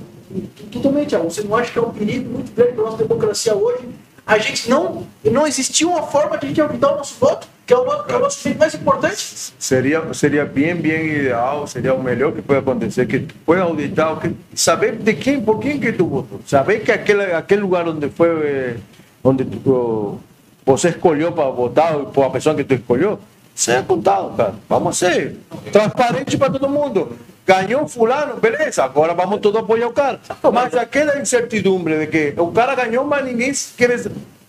[1.07, 3.87] Thiago, você não acha que é um perigo muito grande para a nossa democracia hoje?
[4.25, 5.07] A gente não.
[5.23, 8.03] Não existia uma forma de a gente auditar o nosso voto, que é o, no-
[8.03, 9.17] que é o nosso mais importante.
[9.57, 14.31] Seria, seria bem, bem ideal, seria o melhor que pode acontecer, que pueda auditar, que,
[14.53, 18.29] saber de quem, por quem que tu votou, saber que aquele, aquele lugar onde foi,
[18.47, 18.75] eh,
[19.23, 20.19] onde tu,
[20.63, 23.19] você escolheu para votar, por a pessoa que tu escolheu,
[23.61, 24.53] seja contado, cara.
[24.67, 25.37] Vamos ser
[25.71, 27.17] transparente para todo mundo.
[27.45, 30.19] Ganhou fulano, beleza, agora vamos todos apoiar o cara.
[30.53, 33.99] Mas aquela incertidumbre de que o cara ganhou, mas ninguém quer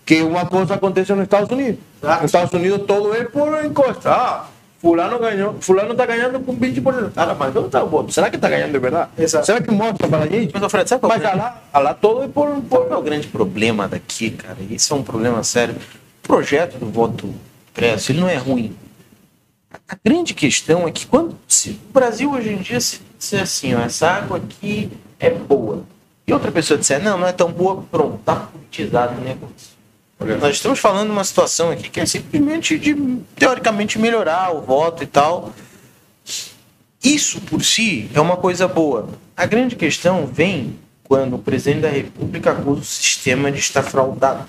[0.05, 1.79] que uma coisa acontece nos Estados Unidos.
[2.01, 4.11] Nos Estados Unidos todo é por encosta.
[4.11, 4.45] Ah,
[4.79, 7.11] fulano ganhou, fulano está ganhando com 20%.
[7.13, 8.11] Cara, mas onde está o voto?
[8.11, 9.09] Será que está ganhando de verdade?
[9.17, 9.45] Exato.
[9.47, 10.51] Será que mostra para a gente?
[10.53, 12.47] Mas, Alfredo, sabe qual é Mas grande- lá, lá todo é por...
[12.49, 12.61] por...
[12.87, 14.57] Qual é o grande problema daqui, cara?
[14.69, 15.73] Isso é um problema sério.
[16.23, 17.33] O projeto do voto
[17.71, 18.75] impresso, ele não é ruim.
[19.87, 23.73] A grande questão é que quando se, o Brasil hoje em dia se disser assim,
[23.73, 24.89] ó, essa água aqui
[25.19, 25.83] é boa.
[26.27, 29.71] E outra pessoa disser, não, não é tão boa, pronto, tá politizado o negócio.
[30.39, 32.95] Nós estamos falando de uma situação aqui que é simplesmente de,
[33.35, 35.51] teoricamente, melhorar o voto e tal.
[37.03, 39.09] Isso por si é uma coisa boa.
[39.35, 44.47] A grande questão vem quando o presidente da República acusa o sistema de estar fraudado.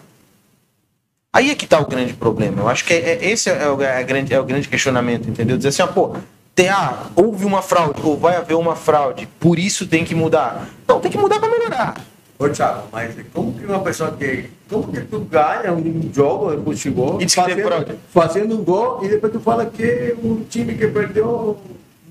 [1.35, 2.61] Aí é que está o grande problema.
[2.61, 5.57] Eu acho que é, é- esse é o, é grande, é o grande questionamento, entendeu?
[5.57, 6.15] Dizer assim, ah, pô,
[6.55, 10.69] tem, ah, houve uma fraude, ou vai haver uma fraude, por isso tem que mudar.
[10.87, 11.95] Não, tem que mudar para melhorar.
[12.39, 14.51] Ô, Thiago, mas como que uma pessoa que...
[14.69, 17.93] Como que tu ganha um jogo de futebol E fraude.
[18.13, 21.59] fazendo um gol e depois tu fala que o time que perdeu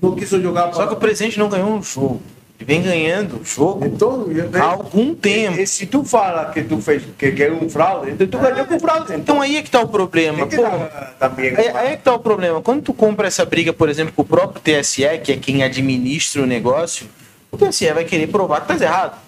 [0.00, 2.20] não quis jogar Só que o presidente não ganhou um jogo.
[2.64, 5.58] Vem ganhando o jogo Então, há algum tempo.
[5.58, 8.38] E, e se tu fala que tu fez que, que é um fraude, então tu
[8.38, 9.14] ganhou com fraude.
[9.14, 10.46] Então aí é que tá o problema.
[10.46, 12.60] Pô, aí, aí é que tá o problema.
[12.60, 16.42] Quando tu compra essa briga, por exemplo, com o próprio TSE, que é quem administra
[16.42, 17.06] o negócio,
[17.50, 19.18] o TSE vai querer provar que tá errado.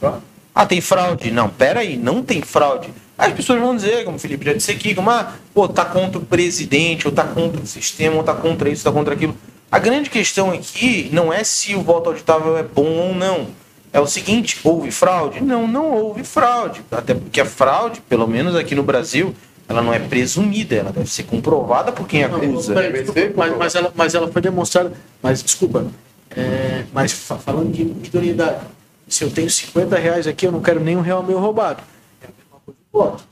[0.55, 1.31] Ah, tem fraude?
[1.31, 2.89] Não, pera aí, não tem fraude.
[3.19, 6.19] As pessoas vão dizer, como o Felipe já disse aqui, como, ah, pô, tá contra
[6.19, 9.37] o presidente, ou tá contra o sistema, ou tá contra isso, tá contra aquilo.
[9.75, 13.49] A grande questão aqui não é se o voto auditável é bom ou não.
[13.93, 15.41] É o seguinte, houve fraude?
[15.41, 16.81] Não, não houve fraude.
[16.93, 19.35] Até porque a fraude, pelo menos aqui no Brasil,
[19.69, 22.73] ela não é presumida, ela deve ser comprovada por quem acusa.
[22.73, 24.93] Peraí, desculpa, mas, mas ela, mas ela foi demonstrada.
[25.21, 25.85] Mas desculpa,
[26.31, 28.61] é, mas fa- falando de idoneidade,
[29.09, 31.83] se eu tenho 50 reais aqui, eu não quero nenhum real meu roubado.
[32.23, 33.25] É a mesma coisa do voto.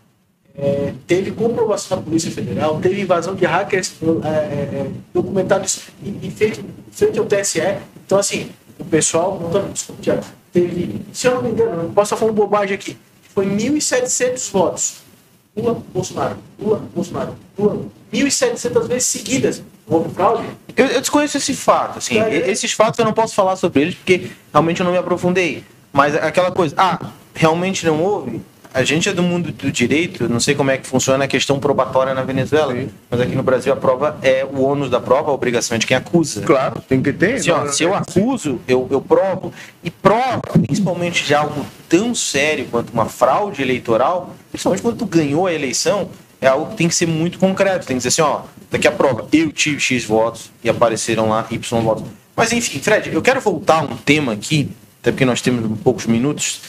[0.57, 6.27] É, teve comprovação da Polícia Federal, teve invasão de hackers é, é, é, documentados e,
[6.27, 7.61] e feito frente ao TSE.
[8.05, 9.41] Então, assim, o pessoal,
[10.03, 10.23] Thiago,
[10.53, 12.99] teve, se eu não me engano, não posso estar falando bobagem aqui,
[13.35, 15.03] foi 1.700 votos.
[15.57, 19.63] Lula, Bolsonaro, Lula, Bolsonaro, Lula, 1.700 vezes seguidas.
[19.87, 20.45] Houve fraude?
[20.77, 23.95] Eu, eu desconheço esse fato, assim, É, esses fatos eu não posso falar sobre eles
[23.95, 25.65] porque realmente eu não me aprofundei.
[25.93, 28.41] Mas aquela coisa, ah, realmente não houve?
[28.75, 31.61] A gente é do mundo do direito, não sei como é que funciona a questão
[31.61, 32.75] probatória na Venezuela,
[33.11, 35.87] mas aqui no Brasil a prova é o ônus da prova, a obrigação é de
[35.87, 36.41] quem acusa.
[36.41, 37.35] Claro, tem que ter.
[37.35, 39.53] Assim, ó, se eu acuso, eu, eu provo.
[39.85, 45.47] E prova, principalmente de algo tão sério quanto uma fraude eleitoral, principalmente quando tu ganhou
[45.47, 46.09] a eleição,
[46.41, 47.87] é algo que tem que ser muito concreto.
[47.87, 48.41] Tem que dizer assim, ó,
[48.71, 52.05] daqui a prova, eu tive X votos e apareceram lá Y votos.
[52.35, 54.71] Mas enfim, Fred, eu quero voltar a um tema aqui,
[55.03, 56.63] até porque nós temos poucos minutos,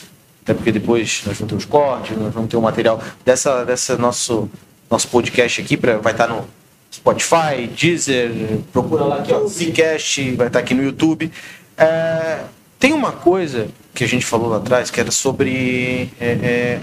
[0.44, 3.98] até porque depois nós vamos ter os cortes, nós vamos ter o material dessa, dessa
[3.98, 4.49] nosso,
[4.91, 6.45] nosso podcast aqui, pra, vai estar no
[6.94, 11.32] Spotify, Deezer, procura lá aqui, ó, Zcast, vai estar aqui no YouTube.
[11.78, 12.41] É,
[12.78, 16.80] tem uma coisa que a gente falou lá atrás, que era sobre é, é,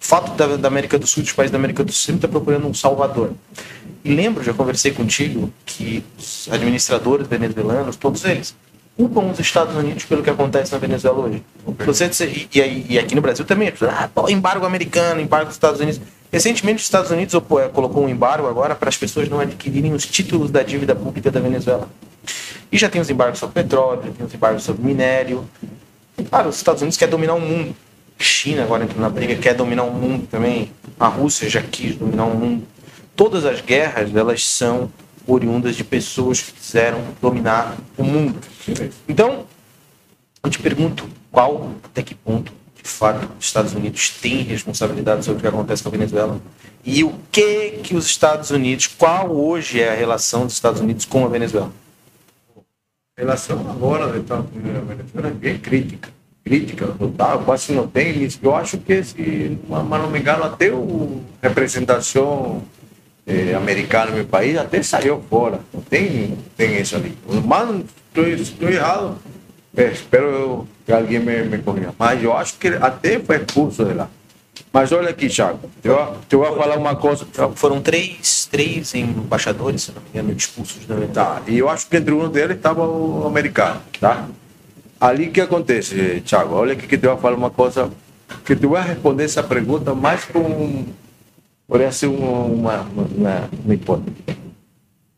[0.00, 2.28] o fato da, da América do Sul, dos países da América do Sul, sempre está
[2.28, 3.32] procurando um salvador.
[4.04, 8.56] E lembro, já conversei contigo, que os administradores venezuelanos, todos eles,
[8.96, 11.42] culpam os Estados Unidos pelo que acontece na Venezuela hoje.
[11.84, 15.54] Você, e, e, e aqui no Brasil também, pessoas, ah, pô, embargo americano, embargo dos
[15.54, 16.00] Estados Unidos.
[16.30, 20.06] Recentemente, os Estados Unidos eh, colocou um embargo agora para as pessoas não adquirirem os
[20.06, 21.88] títulos da dívida pública da Venezuela.
[22.70, 25.44] E já tem os embargos sobre petróleo, já tem os embargos sobre minério.
[26.30, 27.74] Claro, os Estados Unidos quer dominar o mundo.
[28.18, 30.70] China agora entrou na briga, quer dominar o mundo também.
[30.98, 32.66] A Rússia já quis dominar o mundo.
[33.14, 34.90] Todas as guerras, elas são
[35.26, 38.38] oriundas de pessoas que quiseram dominar o mundo.
[39.08, 39.46] Então,
[40.42, 45.38] eu te pergunto, qual, até que ponto, de fato, os Estados Unidos têm responsabilidade sobre
[45.38, 46.40] o que acontece com a Venezuela?
[46.84, 51.04] E o que que os Estados Unidos, qual hoje é a relação dos Estados Unidos
[51.04, 51.70] com a Venezuela?
[53.16, 56.08] relação agora do Estados Unidos e da Venezuela é bem crítica.
[56.44, 58.28] Crítica total, quase não tem.
[58.42, 62.62] Eu acho que, se não me engano, até o representação
[63.26, 65.60] eh, americano no meu país até saiu fora.
[65.88, 67.16] Tem, tem isso ali.
[67.44, 67.84] Mas
[68.14, 69.18] estou, errado.
[69.76, 71.94] É, espero que alguém me, me corrija.
[71.98, 74.08] Mas eu acho que até foi expulso de lá.
[74.72, 77.26] Mas olha aqui, Thiago, eu, eu vou falar uma coisa.
[77.54, 81.96] Foram três, três embaixadores, se não me engano, expulsos da Tá, e eu acho que
[81.96, 84.26] entre um deles estava o americano, tá?
[85.00, 87.90] Ali que acontece, Thiago, olha aqui que eu vou falar uma coisa,
[88.44, 90.86] que tu vai responder essa pergunta mais com,
[91.72, 94.14] por ser uma, uma, uma, uma hipótese.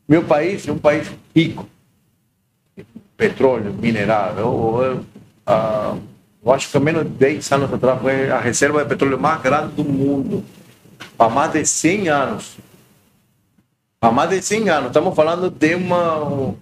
[0.07, 1.67] Meu país é um país rico,
[3.17, 4.95] petróleo, mineral, eu, eu,
[5.53, 6.01] uh,
[6.45, 9.41] eu acho que há menos de 10 anos atrás foi a reserva de petróleo mais
[9.41, 10.45] grande do mundo.
[11.19, 12.57] Há mais de 100 anos.
[13.99, 14.87] Há mais de 100 anos.
[14.87, 16.55] Estamos falando de uma.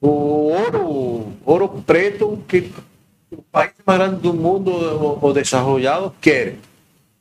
[0.00, 2.72] O ouro, ouro preto que
[3.30, 6.56] o país mais grande do mundo, o, o desarrollado, quer.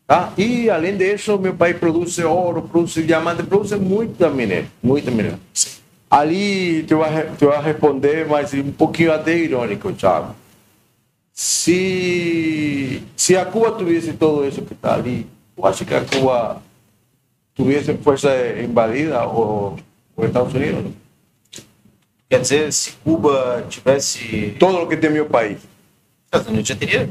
[0.09, 0.33] Tá?
[0.35, 4.67] E além disso, meu país produz ouro, produz diamante, produz muita minério.
[4.81, 5.39] Muita minério.
[6.09, 10.33] Ali tu vai, tu vai responder, mas um pouquinho até irônico, Thiago
[11.41, 15.25] se, se a Cuba tivesse todo isso que está ali,
[15.55, 16.61] eu acho que a Cuba
[17.55, 18.29] tivesse força
[18.61, 19.77] invadida ou
[20.17, 20.91] os Estados Unidos?
[22.29, 24.53] Quer dizer, se Cuba tivesse.
[24.59, 25.59] Todo o que tem meu país.
[26.25, 27.09] Estados Unidos já teria.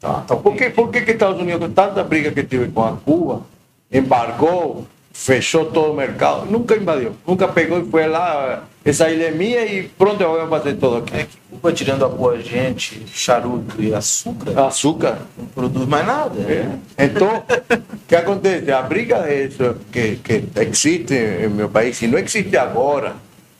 [0.00, 2.92] Tá, então, por que, por que, que Estados Unidos, tanta briga que teve com a
[2.92, 3.42] Cuba,
[3.90, 4.86] embargou,
[5.16, 9.64] fechou todo o mercado, nunca invadiu, nunca pegou e foi lá, essa ilha é minha
[9.64, 11.16] e pronto, eu vou fazer tudo aqui.
[11.16, 16.38] É que Cuba, tirando a boa gente, charuto e açúcar, açúcar não produz mais nada.
[16.40, 17.04] É.
[17.04, 18.70] Então, o que acontece?
[18.70, 23.16] A briga é isso que, que existe em meu país, e não existe agora,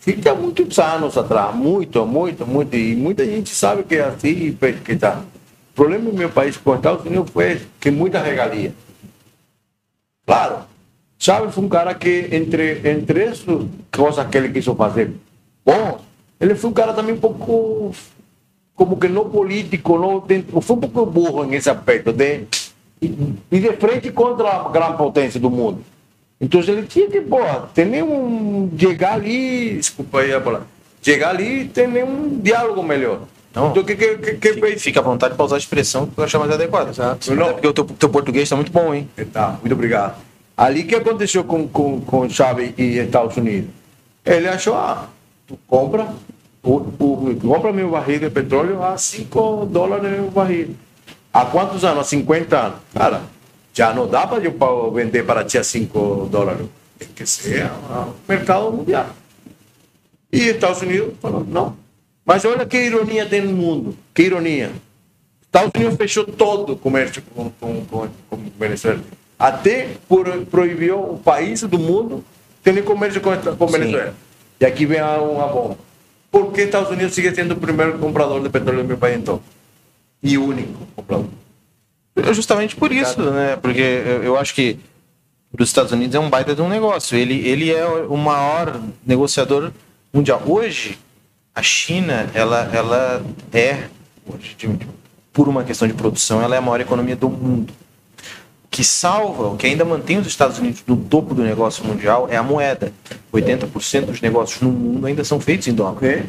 [0.06, 4.56] existe há muitos anos atrás, muito, muito, muito, e muita gente sabe que é assim
[4.84, 5.22] que está.
[5.76, 8.72] O problema no meu país com os Estados Unidos foi que muita regalia.
[10.24, 10.60] Claro,
[11.18, 15.12] Chávez foi um cara que, entre, entre essas coisas que ele quis fazer,
[15.66, 16.00] bom,
[16.40, 17.94] ele foi um cara também um pouco,
[18.74, 20.24] como que não político, não,
[20.62, 22.44] foi um pouco burro nesse aspecto, de,
[23.02, 23.08] e,
[23.60, 25.84] de frente contra a grande potência do mundo.
[26.40, 27.36] Então ele tinha que, pô,
[27.74, 30.66] ter um, chegar ali, desculpa aí a palavra,
[31.02, 33.20] chegar ali e ter um diálogo melhor.
[33.56, 33.70] Não.
[33.70, 36.38] Então, que, que, que, que, fica à vontade para usar a expressão que eu acho
[36.38, 36.90] mais adequada.
[36.90, 37.34] Exato.
[37.34, 37.54] Não.
[37.54, 39.08] porque o teu, teu português está muito bom, hein?
[39.32, 40.20] Tá, muito obrigado.
[40.54, 43.70] Ali que aconteceu com, com, com Chávez e Estados Unidos?
[44.22, 45.08] Ele achou, ah,
[45.46, 46.06] tu compra,
[46.62, 50.76] o, o, compra meu barril de petróleo a 5 dólares o barril.
[51.32, 52.00] Há quantos anos?
[52.00, 52.78] Há 50 anos.
[52.92, 53.22] Cara,
[53.72, 56.66] já não dá para eu vender para ti a 5 dólares.
[56.98, 59.06] Tem que ser o mercado mundial.
[60.30, 61.85] E Estados Unidos falou, não.
[62.26, 63.96] Mas olha que ironia tem no mundo.
[64.12, 64.72] Que ironia.
[65.42, 69.00] Estados Unidos fechou todo o comércio com, com, com, com Venezuela
[69.38, 72.24] até por, proibiu o país do mundo
[72.62, 74.14] ter comércio com, com Venezuela.
[74.60, 75.78] E aqui vem uma bomba.
[76.30, 79.40] Por que Estados Unidos sigue sendo o primeiro comprador de petróleo no meu país, então?
[80.22, 81.26] E o único comprador?
[82.16, 83.56] É justamente por isso, né?
[83.56, 84.78] Porque eu acho que
[85.52, 87.16] para os Estados Unidos é um baita de um negócio.
[87.16, 89.70] Ele, ele é o maior negociador
[90.12, 90.42] mundial.
[90.46, 90.98] Hoje,
[91.56, 93.88] a China, ela, ela é,
[95.32, 97.72] por uma questão de produção, ela é a maior economia do mundo
[98.76, 102.36] que salva, o que ainda mantém os Estados Unidos no topo do negócio mundial é
[102.36, 102.92] a moeda.
[103.32, 105.92] 80% dos negócios no mundo ainda são feitos em dólar.
[105.92, 106.24] Okay.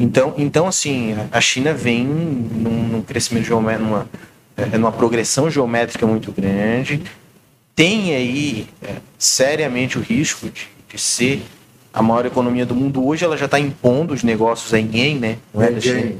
[0.00, 4.08] Então, então, assim, a China vem num, num crescimento geométrico, numa,
[4.56, 7.00] é, numa progressão geométrica muito grande,
[7.76, 11.42] tem aí é, seriamente o risco de, de, ser
[11.94, 13.06] a maior economia do mundo.
[13.06, 15.38] Hoje ela já está impondo os negócios em yen, né?
[15.54, 15.70] Não é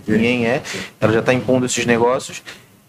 [0.08, 0.62] yen é.
[1.00, 2.42] Ela já está impondo esses negócios.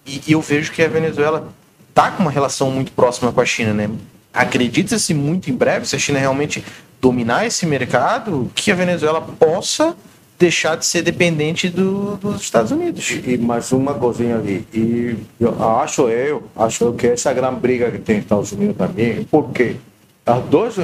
[0.05, 1.51] E, e eu vejo que a Venezuela
[1.89, 3.89] está com uma relação muito próxima com a China, né?
[4.31, 6.63] Acredita-se muito em breve, se a China realmente
[7.01, 9.95] dominar esse mercado, que a Venezuela possa
[10.37, 13.09] deixar de ser dependente do, dos Estados Unidos.
[13.09, 17.89] E, e, mais uma coisinha ali, e eu acho eu, acho que essa grande briga
[17.89, 19.77] que tem Estados Unidos também, porque
[20.25, 20.75] as duas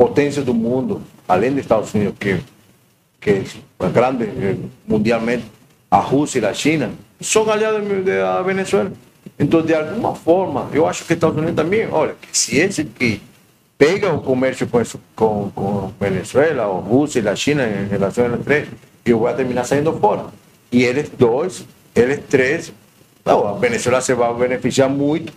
[0.00, 2.40] potências do mundo, além dos Estados Unidos, que,
[3.20, 3.44] que
[3.80, 4.56] é grande eh,
[4.88, 5.44] mundialmente,
[5.90, 6.90] a Rússia e a China,
[7.20, 8.90] são aliadas da Venezuela.
[9.38, 13.20] Então, de alguma forma, eu acho que Estados Unidos também, olha, se esse que
[13.76, 14.82] pega o comércio com,
[15.14, 18.68] com, com Venezuela, ou Rússia e a China em relação a três,
[19.04, 20.28] eu vou terminar saindo fora.
[20.72, 22.72] E eles dois, eles três,
[23.22, 25.30] não, a Venezuela se vai beneficiar muito,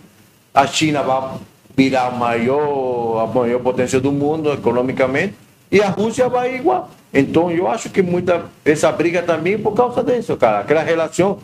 [0.54, 1.34] a China vai
[1.76, 5.34] virar a maior, a maior potência do mundo economicamente,
[5.70, 6.90] e a Rússia vai igual.
[7.12, 10.60] Então, eu acho que muita essa briga também por causa disso, cara.
[10.60, 11.38] Aquela relação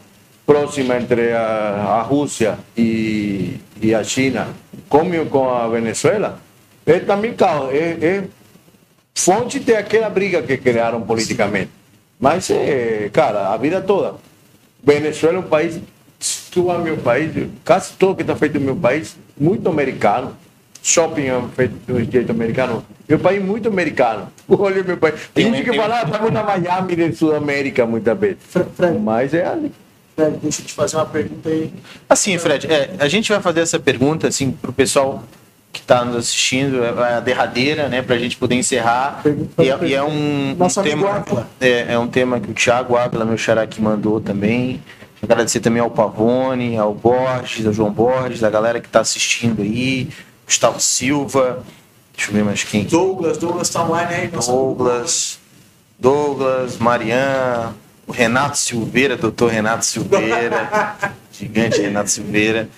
[0.47, 4.48] próxima entre a, a Rússia e, e, a China,
[4.89, 6.40] como com a Venezuela,
[6.85, 8.24] é também, calma, é, é
[9.15, 11.70] fonte daquela briga que criaram politicamente.
[12.19, 14.16] Mas, é, cara, a vida toda.
[14.82, 15.78] Venezuela é um país,
[16.51, 17.31] tu ao meu país,
[17.65, 20.36] quase tudo que está feito no meu país, muito americano.
[20.82, 22.84] Shopping é feito do jeito americano.
[23.08, 24.28] Meu país é muito americano.
[24.48, 25.14] Olha meu país.
[25.34, 28.38] Tem gente que fala, ah, estamos na Miami de Sudamérica muitas vezes.
[28.48, 29.72] Fre- Fred, Mas é ali.
[30.16, 31.72] Fred, deixa eu te fazer uma pergunta aí.
[32.08, 35.22] Assim, Fred, é, a gente vai fazer essa pergunta assim para o pessoal
[35.72, 39.20] que está nos assistindo, é a derradeira, né, para a gente poder encerrar.
[39.22, 41.24] Pergunta- E é, e é um, um tema,
[41.60, 44.82] é, é um tema que o Thiago Ávila, meu xará, que mandou também.
[45.22, 50.09] Agradecer também ao Pavone, ao Borges, ao João Borges, a galera que está assistindo aí,
[50.47, 51.62] Gustavo Silva,
[52.16, 52.84] deixa eu ver mais quem.
[52.84, 54.28] Douglas, Douglas tá online aí.
[54.28, 55.38] Douglas,
[55.98, 57.74] Douglas, Marian,
[58.06, 60.97] o Renato Silveira, doutor Renato Silveira,
[61.32, 62.68] gigante Renato Silveira.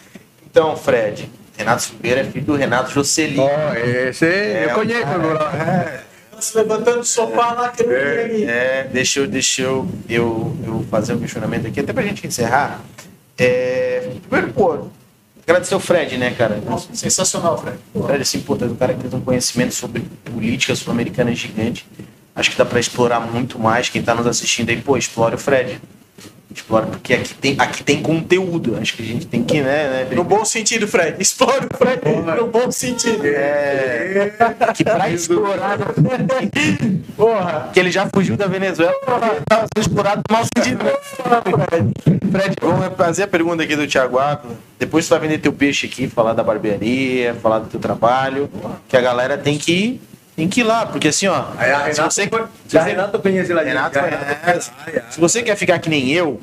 [0.45, 3.39] Então, Fred, Renato Silveira é filho do Renato Jocelyn.
[3.41, 3.75] Oh,
[4.09, 5.07] esse É, eu conheço.
[5.07, 6.05] agora.
[6.43, 8.45] Se levantando do sofá lá, querendo vir aí.
[8.45, 12.81] É, deixa eu, deixa eu, eu, eu fazer um questionamento aqui, até pra gente encerrar.
[13.39, 14.89] É, primeiro, pô,
[15.47, 16.61] agradecer ao Fred, né, cara?
[16.67, 17.79] Nossa, sensacional, Fred.
[17.95, 21.87] Fred, assim, pô, é um cara que tem um conhecimento sobre política sul-americana gigante.
[22.35, 23.89] Acho que dá pra explorar muito mais.
[23.89, 25.81] Quem tá nos assistindo aí, pô, explore o Fred.
[26.55, 28.77] Explora, porque aqui tem, aqui tem conteúdo.
[28.81, 31.17] Acho que a gente tem que, né, né No bom sentido, Fred.
[31.21, 32.01] Explore o Fred
[32.37, 33.25] no bom sentido.
[33.25, 34.33] É,
[34.75, 35.79] que pra explorar,
[37.17, 37.71] Porra.
[37.73, 38.93] que ele já fugiu da Venezuela,
[39.49, 40.85] tá sendo explorado no mau sentido.
[42.31, 44.55] Fred, vamos fazer a pergunta aqui do Thiago Ávila.
[44.79, 48.51] Depois tu vai vender teu peixe aqui, falar da barbearia, falar do teu trabalho,
[48.89, 50.03] que a galera tem que ir,
[50.37, 52.31] tem que ir lá, porque assim, ó, a se Renato, você,
[52.69, 54.71] se a Renato conhece lá Renato já- conhece.
[55.11, 56.41] se você quer ficar que nem eu,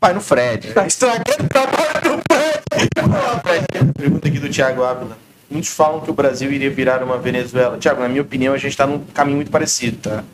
[0.00, 0.72] vai no Fred.
[0.72, 3.92] Tá estragando o trabalho do Fred.
[3.98, 5.18] Pergunta aqui do Thiago Ávila.
[5.50, 7.78] Muitos falam que o Brasil iria virar uma Venezuela.
[7.78, 10.24] Tiago, na minha opinião, a gente está num caminho muito parecido, tá?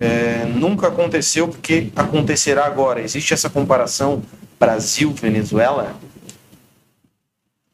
[0.00, 3.00] É, nunca aconteceu porque acontecerá agora.
[3.00, 4.22] Existe essa comparação
[4.58, 5.94] Brasil-Venezuela?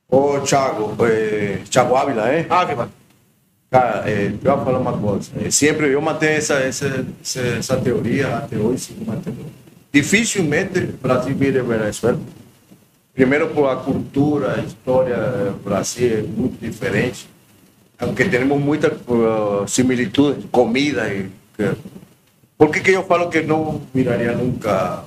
[0.09, 2.47] Ô, Thiago, eh, Thiago Ávila, é?
[2.48, 2.89] Ávila.
[3.75, 5.33] Cara, é, eu vou falar uma coisa.
[5.45, 8.79] É, sempre eu mantenho essa, essa, essa, essa teoria até hoje.
[8.85, 9.47] sigo mantendo.
[9.93, 12.21] Dificilmente o Brasil vira Venezuela.
[13.13, 17.29] Primeiro, por a cultura, a história do Brasil é muito diferente.
[17.99, 19.67] Aunque temos muita uh,
[20.53, 21.13] comida.
[21.13, 21.77] E, que-
[22.57, 25.03] por que, que eu falo que não viraria nunca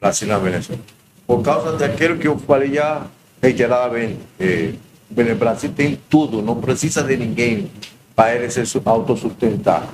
[0.00, 0.82] Brasil na Venezuela?
[1.28, 3.06] Por causa daquilo que eu falei já
[3.40, 4.18] reiteradamente.
[4.40, 4.72] Eh,
[5.10, 7.70] o Brasil tem tudo, não precisa de ninguém
[8.14, 9.88] para ele se su- autossustentar.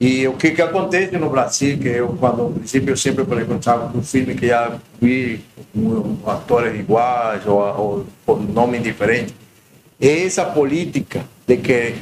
[0.00, 3.44] E o que que acontece no Brasil, que eu, quando, no princípio, eu sempre falei
[3.44, 3.54] com
[3.98, 9.34] um filme que já vi com atores iguais ou, ou com nomes diferentes,
[10.00, 11.94] é essa política de que,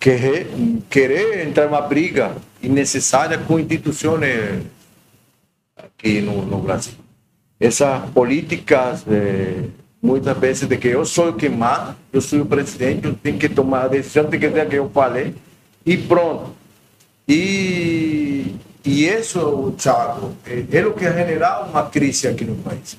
[0.00, 0.46] que re-
[0.90, 4.64] querer entrar numa briga innecessária com instituições
[5.76, 6.94] aqui no, no Brasil.
[7.60, 9.64] Essas políticas, eh,
[10.06, 13.38] muitas vezes, de que eu sou o que manda, eu sou o presidente, eu tenho
[13.38, 15.34] que tomar a decisão, tem que que eu falei,
[15.84, 16.54] e pronto.
[17.28, 18.54] E,
[18.84, 22.96] e isso, Thiago, é, é o que generar uma crise aqui no país.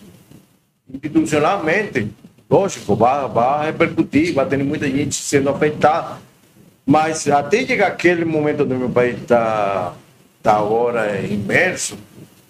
[0.93, 2.09] Institucionalmente,
[2.49, 6.17] lógico, vai, vai repercutir, vai ter muita gente sendo afetada.
[6.85, 9.93] Mas até chegar aquele momento do meu país está
[10.41, 11.97] tá agora imerso,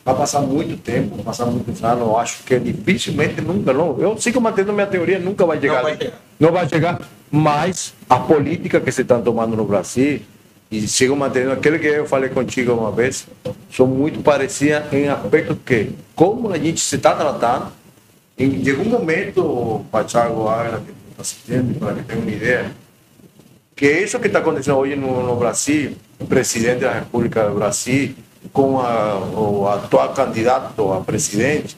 [0.08, 2.00] vai passar muito tempo, vai passar muitos anos.
[2.00, 4.00] Eu acho que dificilmente nunca, não.
[4.00, 5.82] Eu sigo mantendo minha teoria, nunca vai chegar.
[5.82, 6.02] vai ali.
[6.02, 6.22] chegar.
[6.40, 7.02] Não vai chegar.
[7.30, 10.22] Mas a política que se estão tomando no Brasil,
[10.72, 13.28] e sigo mantendo aquele que eu falei contigo uma vez,
[13.70, 17.74] são muito parecidas em aspectos que, como a gente se está tratando,
[18.38, 22.72] em chegou um momento, Pachago Águila, que está assistindo, para que tenha uma ideia,
[23.76, 28.16] que isso que está acontecendo hoje no, no Brasil, o presidente da República do Brasil,
[28.54, 31.78] com a, o atual candidato a presidente,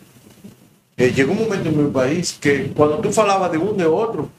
[0.98, 4.30] eh, chegou um momento no meu país que quando tu falava de um de outro,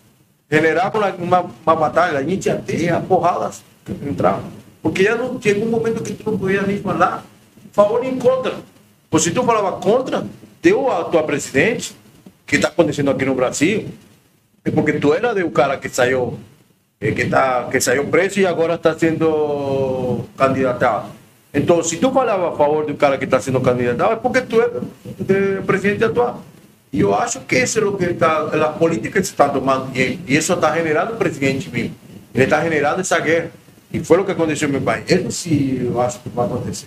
[0.50, 3.62] generava uma, uma, uma batalha, a gente até a porradas
[4.06, 4.42] entrava.
[4.82, 7.24] Porque já não chegou um momento que tu não podia nem falar
[7.72, 8.54] favor nem contra.
[9.08, 10.24] Porque se tu falava contra,
[10.62, 11.94] teu atual presidente,
[12.46, 13.88] que está acontecendo aqui no Brasil,
[14.64, 16.38] é porque tu era do cara que saiu
[17.00, 21.08] eh, que tá que saiu preso e agora está sendo candidatado.
[21.52, 24.60] Então, se tu falava a favor do cara que está sendo candidatado, é porque tu
[24.60, 24.70] é
[25.18, 26.42] de presidente atual.
[26.92, 29.96] E eu acho que isso é o que está, a política que se está tomando,
[29.96, 31.94] e, e isso está generando o presidente mesmo.
[32.34, 33.50] Ele está generando essa guerra.
[33.92, 35.04] E foi o que aconteceu no meu país.
[35.10, 36.86] Isso sim, eu acho que vai acontecer.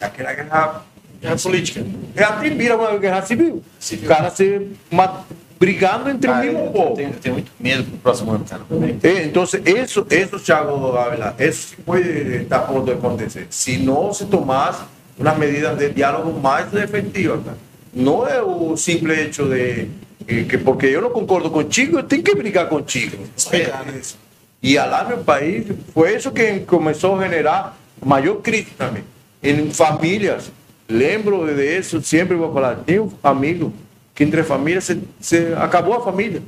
[0.00, 0.84] Aquela guerra
[1.22, 1.84] É política.
[2.14, 3.62] é até vira uma guerra civil.
[3.92, 5.24] O cara se mata,
[5.58, 6.94] brigando entre Cara, o mesmo eu, povo.
[6.96, 8.62] tenho, eu tenho muito medo pro próximo ano, cara.
[9.02, 13.46] Eh, Entonces, eso, eso, Thiago Ávila, eso sí puede estar a punto de acontecer.
[13.50, 14.76] Si no se tomas
[15.18, 17.40] unas medidas de diálogo más efectivas.
[17.44, 17.56] cara.
[17.94, 19.88] No es un simple hecho de
[20.28, 23.16] eh, que porque yo no concordo contigo, yo tengo que brigar contigo.
[23.52, 24.16] É isso.
[24.62, 25.64] E lá no país,
[25.94, 29.04] foi isso que começou a generar maior crise também.
[29.42, 30.50] Em famílias,
[30.88, 33.72] lembro disso, sempre vou falar, tenho amigo
[34.16, 36.42] que entre famílias se, se acabou a família.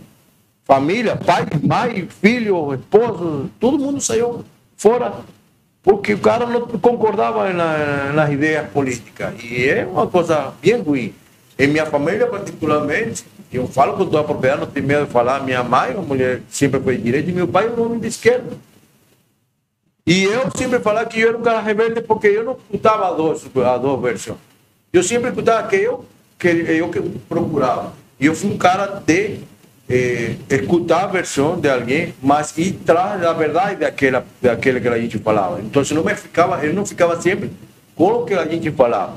[0.64, 4.44] Família, pai, mãe, filho, esposo, todo mundo saiu
[4.76, 5.12] fora.
[5.82, 9.32] Porque o cara não concordava na, nas ideias políticas.
[9.42, 11.14] E é uma coisa bem ruim.
[11.58, 15.42] Em minha família, particularmente, eu falo com toda a propriedade, não tenho medo de falar.
[15.44, 18.56] Minha mãe, uma mulher sempre foi de direita, e meu pai, um homem de esquerda.
[20.06, 23.12] E eu sempre falava que eu era um cara rebelde porque eu não escutava a
[23.12, 24.38] duas, duas versões.
[24.90, 26.04] Eu sempre escutava que eu,
[26.38, 27.92] que eu que procurava.
[28.20, 29.40] E eu fui um cara de
[29.88, 34.98] eh, escutar a versão de alguém, mas ir atrás da verdade daquela, daquele que a
[34.98, 35.60] gente falava.
[35.60, 37.50] Então, não me ficava, eu não ficava sempre
[37.94, 39.16] com o que a gente falava.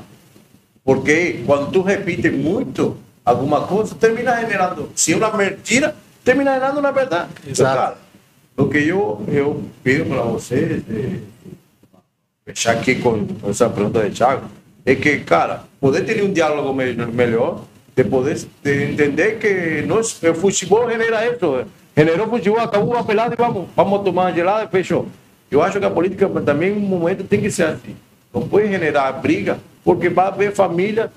[0.84, 5.94] Porque quando tu repite muito alguma coisa, termina generando, se é uma mentira,
[6.24, 7.30] termina generando uma verdade.
[7.46, 7.76] Exato.
[7.76, 7.98] Cara,
[8.56, 11.18] o que eu, eu pido para vocês, eh,
[12.44, 14.46] fechar aqui com essa pergunta de Thiago,
[14.84, 17.60] é que, cara, poder ter um diálogo me- melhor,
[17.94, 21.66] de poder de entender que nós, o futebol genera isso.
[21.96, 25.06] Generou futebol, acabou uma pelada e vamos, vamos tomar uma gelada e fechou.
[25.50, 27.94] Eu acho que a política também, um momento, tem que ser assim.
[28.32, 31.12] Não pode generar briga, porque vai haver família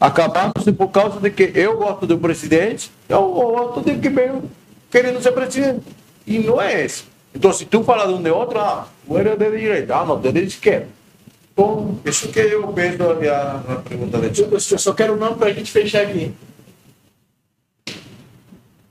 [0.00, 4.42] acabando-se por causa de que eu gosto do presidente, eu gosto de que veio
[4.90, 5.80] querendo ser presidente.
[6.26, 7.06] E não é isso.
[7.34, 10.18] Então, se tu fala de um de outro, ah, tu eres de direita, ah, não,
[10.22, 10.88] eres de esquerda.
[11.52, 15.36] Então, isso que eu penso a, a pergunta de Eu, eu só quero um nome
[15.36, 16.32] pra gente fechar aqui.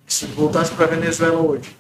[0.06, 1.76] Se voltasse pra Venezuela hoje,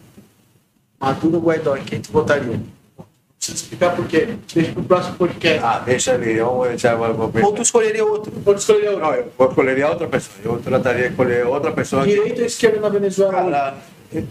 [0.99, 2.53] Maduro ou Guaidó, em quem tu votaria?
[2.97, 3.05] Não
[3.37, 4.35] precisa explicar por quê.
[4.53, 5.59] Deixa pro próximo podcast.
[5.63, 7.43] Ah, deixa ali, eu já vou, vou.
[7.43, 8.31] Ou tu escolheria outro.
[8.31, 9.01] Pode escolher outro.
[9.01, 10.35] Não, eu vou escolher outra pessoa.
[10.43, 12.03] Eu trataria de escolher outra pessoa.
[12.03, 13.33] que- Direita ou esquerda na Venezuela?
[13.33, 13.77] Cara,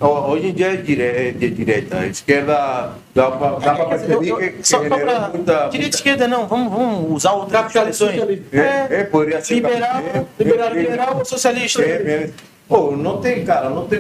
[0.01, 1.99] hoje em dia é dire- é direita.
[1.99, 5.99] A esquerda dá para perceber Eu- que, eu- que só generou pra, muita, direita e
[5.99, 8.41] esquerda não, vamos, vamos usar outras expressões.
[8.53, 11.83] É, é, poderia ser liberal, é, liberal, liberal ou socialista?
[11.83, 12.31] É.
[12.69, 13.99] Pô, não tem, cara, não tem,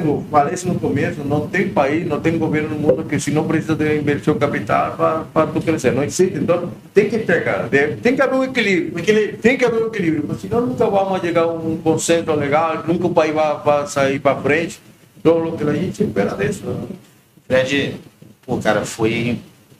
[0.52, 3.74] isso no começo, não tem país, não tem governo no mundo que se não precisa
[3.74, 6.38] de inversão capital para tu crescer, não existe.
[6.38, 9.82] Então, tem que ter, cara, tem, tem que haver um equilíbrio, equilíbrio, tem que haver
[9.82, 13.56] um equilíbrio, porque senão nunca vamos chegar a um consenso legal, nunca o país vai,
[13.64, 14.80] vai sair para frente.
[15.20, 16.64] Então, o que a gente disso.
[16.64, 16.86] né?
[17.46, 17.96] Fred,
[18.46, 19.38] pô, cara, foi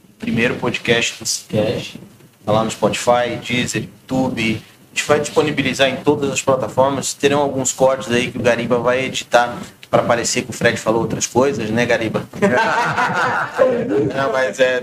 [0.08, 1.98] o primeiro podcast do Cicast.
[2.44, 4.60] Tá lá no Spotify, Deezer, YouTube.
[4.92, 7.14] A gente vai disponibilizar em todas as plataformas.
[7.14, 9.56] Terão alguns cortes aí que o Gariba vai editar
[9.90, 12.22] para parecer que o Fred falou outras coisas, né, Gariba?
[14.14, 14.80] Não, mas é,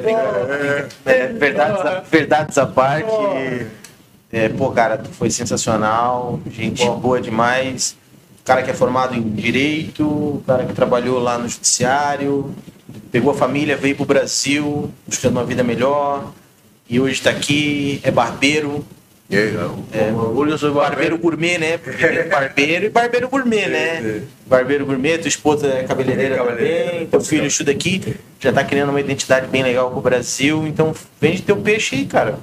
[1.06, 3.08] é, verdades, a- verdades à parte.
[4.32, 7.96] É, pô, cara, tu foi sensacional, gente boa demais.
[8.48, 12.56] O cara que é formado em direito, o cara que trabalhou lá no judiciário,
[13.12, 16.32] pegou a família, veio pro Brasil, buscando uma vida melhor,
[16.90, 18.86] e hoje está aqui, é barbeiro,
[19.30, 21.78] É, com orgulho eu sou barbeiro gourmet, né?
[22.32, 23.78] Barbeiro e barbeiro gourmet, né?
[23.78, 24.22] É, é.
[24.46, 28.92] Barbeiro gourmet, tua esposa é cabeleireira É também, teu filho estuda aqui, já tá criando
[28.92, 32.40] uma identidade bem legal com o Brasil, então vende teu peixe aí, cara.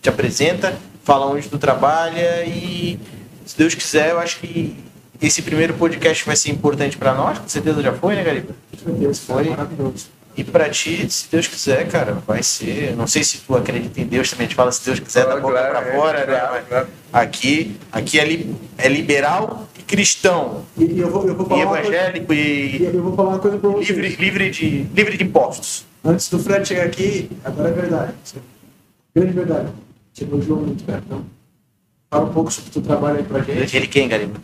[0.00, 2.96] Te apresenta, fala onde tu trabalha e
[3.44, 4.86] se Deus quiser, eu acho que
[5.20, 8.54] esse primeiro podcast vai ser importante para nós, com certeza já foi, né, Gariba?
[8.86, 9.48] Meu Deus, Foi.
[9.48, 10.06] maravilhoso.
[10.36, 12.94] E pra ti, se Deus quiser, cara, vai ser.
[12.96, 15.32] Não sei se tu acredita em Deus também, a gente fala se Deus quiser, da
[15.32, 16.64] Claro, boca claro, pra é, fora, né?
[16.68, 16.86] claro.
[17.12, 20.64] Aqui, aqui é, li- é liberal e cristão.
[20.76, 23.30] E, e eu vou, eu vou E falar coisa, evangélico e e eu vou falar
[23.30, 23.88] uma coisa pra vocês.
[23.88, 25.84] livre, livre, de, livre de impostos.
[26.04, 28.12] Antes do Fred chegar aqui, agora é verdade.
[29.12, 29.68] Grande verdade.
[30.14, 31.02] Te elogiou muito, cara.
[31.04, 31.24] Então,
[32.08, 33.76] fala um pouco sobre o teu trabalho aí pra gente.
[33.76, 34.40] Ele quem, Gariba?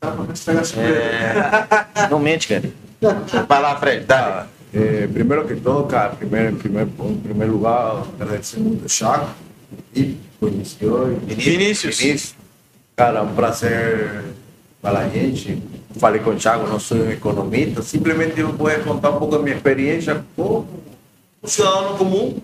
[0.00, 0.80] Tá, surpresa.
[0.80, 2.08] É...
[2.08, 2.74] Não mente, Gariba.
[3.46, 4.46] Vai lá, Fred, dá.
[4.72, 9.30] Eh, primero que todo, cara, primeiro, em primeiro, em primeiro lugar, agradecer muito ao Chaco
[9.94, 11.98] e conheceu Vinícius.
[11.98, 12.34] Vinícius.
[12.96, 14.24] Cara, é um prazer
[14.80, 15.62] para a gente.
[15.98, 19.56] Falei com o Thiago, não sou economista, simplesmente eu vou contar um pouco da minha
[19.56, 20.68] experiência como
[21.42, 22.38] um cidadão comum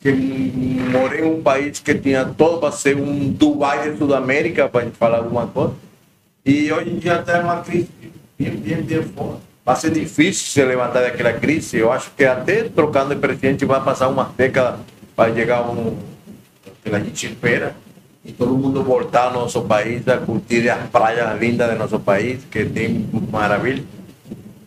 [0.00, 4.82] que morei em um país que tinha todo para ser um Dubai de Sudamérica, para
[4.82, 5.74] a gente falar alguma coisa.
[6.48, 7.90] E hoje em dia está uma crise
[8.38, 9.42] bem, bem, bem forte.
[9.66, 11.76] Vai ser difícil se levantar daquela crise.
[11.76, 14.78] Eu acho que até trocando de presidente vai passar uma década
[15.14, 15.94] para chegar um
[16.82, 17.76] que a gente espera.
[18.24, 22.40] e todo mundo voltar ao nosso país a curtir as praias lindas do nosso país,
[22.50, 23.84] que tem maravilha.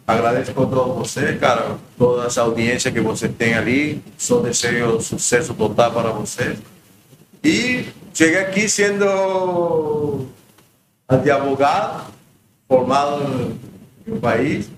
[0.05, 4.03] Agradeço a todos vocês, cara, toda essa audiência que você tem ali.
[4.19, 6.59] Só desejo sucesso total para vocês.
[7.43, 10.27] E cheguei aqui sendo
[11.15, 12.05] advogado,
[12.67, 13.57] formado
[14.05, 14.69] no país,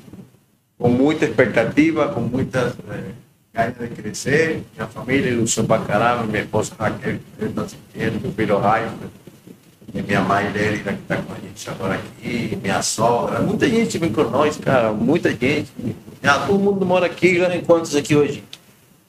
[0.77, 3.11] com muita expectativa, com muitas eh,
[3.53, 4.64] ganas de crescer.
[4.76, 8.89] Minha família ilusão para caramba, minha esposa Raquel, que está assistindo, meu filho Raio,
[9.93, 14.11] minha mãe Lérida, que está com a gente agora aqui, minha sogra, muita gente vem
[14.11, 15.72] com nós, cara, muita gente.
[16.23, 18.43] Ah, todo mundo mora aqui, Tem quantos aqui hoje?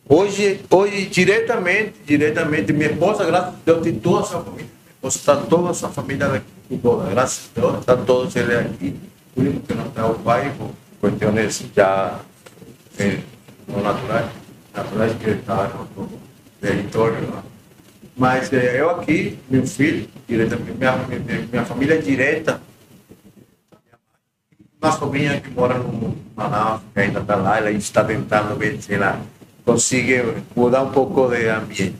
[0.07, 4.67] Hoje, hoje diretamente, diretamente, minha esposa, graças a Deus, tem toda a sua família.
[5.05, 8.99] Está toda a sua família aqui, toda, graças a Deus, está todos eles aqui.
[9.37, 10.51] O único que não está pai,
[10.99, 12.21] por questões já
[12.99, 13.19] eh,
[13.69, 14.27] não naturais,
[14.75, 16.09] naturais que está no
[16.59, 17.43] território lá.
[18.17, 22.63] Mas eh, eu aqui, meu filho, diretamente, minha, minha, minha família é direta,
[24.81, 28.95] uma sobrinha que mora no Manaus, que ainda está lá, ela está tentando ver se
[28.95, 29.21] ela
[29.67, 31.97] consegue mudar um pouco de ambiente.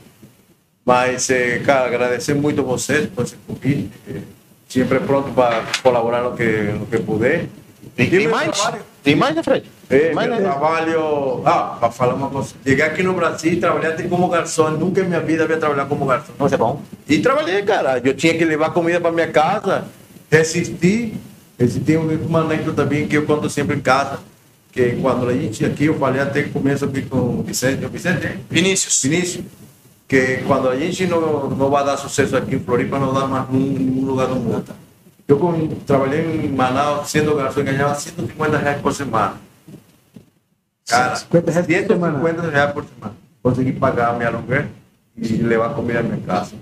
[0.85, 3.89] Mas, eh, cara, agradecer muito a vocês por esse convite.
[4.07, 4.19] eh,
[4.67, 7.47] Sempre pronto para colaborar no que, no que puder.
[7.95, 8.51] Tem, tem mais?
[8.59, 8.83] trabalho?
[9.03, 9.71] Tem mais, né, Fred?
[9.89, 10.37] É, Tem mais, né?
[10.37, 11.41] trabalho.
[11.45, 12.49] Ah, para falar uma coisa.
[12.65, 14.71] Cheguei aqui no Brasil e trabalhei até como garçom.
[14.71, 16.33] Nunca em minha vida havia trabalhado como garçom.
[16.37, 16.81] Não, é bom.
[17.07, 18.01] E trabalhei, cara.
[18.03, 19.85] Eu tinha que levar comida para minha casa,
[20.31, 21.13] resisti.
[21.57, 24.19] Resisti uma anedota também que eu conto sempre em casa.
[24.71, 27.85] Que quando a gente aqui, eu falei até que começo aqui com o Vicente.
[27.85, 28.39] O Vicente?
[28.49, 29.01] Vinícius.
[29.03, 29.45] Vinícius.
[30.07, 33.49] Que quando a gente não, não vai dar sucesso aqui em Floripa, não dá mais
[33.51, 34.65] em nenhum lugar do mundo.
[35.27, 39.33] Eu com- trabalhei em Manaus, sendo garçom, ganhava 150 reais por semana.
[40.87, 43.15] Cara, 150 reais por 150 reais por semana.
[43.41, 44.65] Consegui pagar meu aluguel
[45.17, 46.53] e levar comida à minha casa.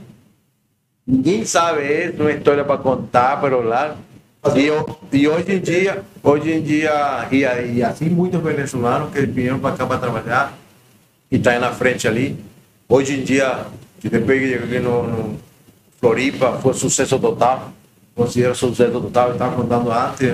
[1.05, 3.97] Ninguém sabe isso, uma história para contar, pero lá.
[4.55, 7.39] E, eu- e hoje em dia, hoje em dia, e,
[7.75, 10.53] e assim muitos venezuelanos que vieram para cá para trabalhar
[11.29, 12.37] e estão na frente ali.
[12.93, 13.65] Hoje em dia,
[14.03, 15.39] depois que cheguei aqui no, no
[15.99, 17.71] Floripa, foi sucesso total.
[18.13, 19.29] Considero sucesso total.
[19.29, 20.31] Eu estava contando antes,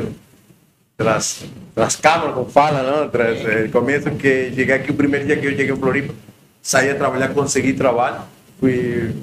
[0.98, 3.10] tras, tras câmeras, como fala, não?
[3.10, 6.14] Tras, eh, começo que cheguei aqui, o primeiro dia que eu cheguei em Floripa,
[6.61, 8.23] saí a trabalhar, consegui trabalho,
[8.60, 9.15] fui,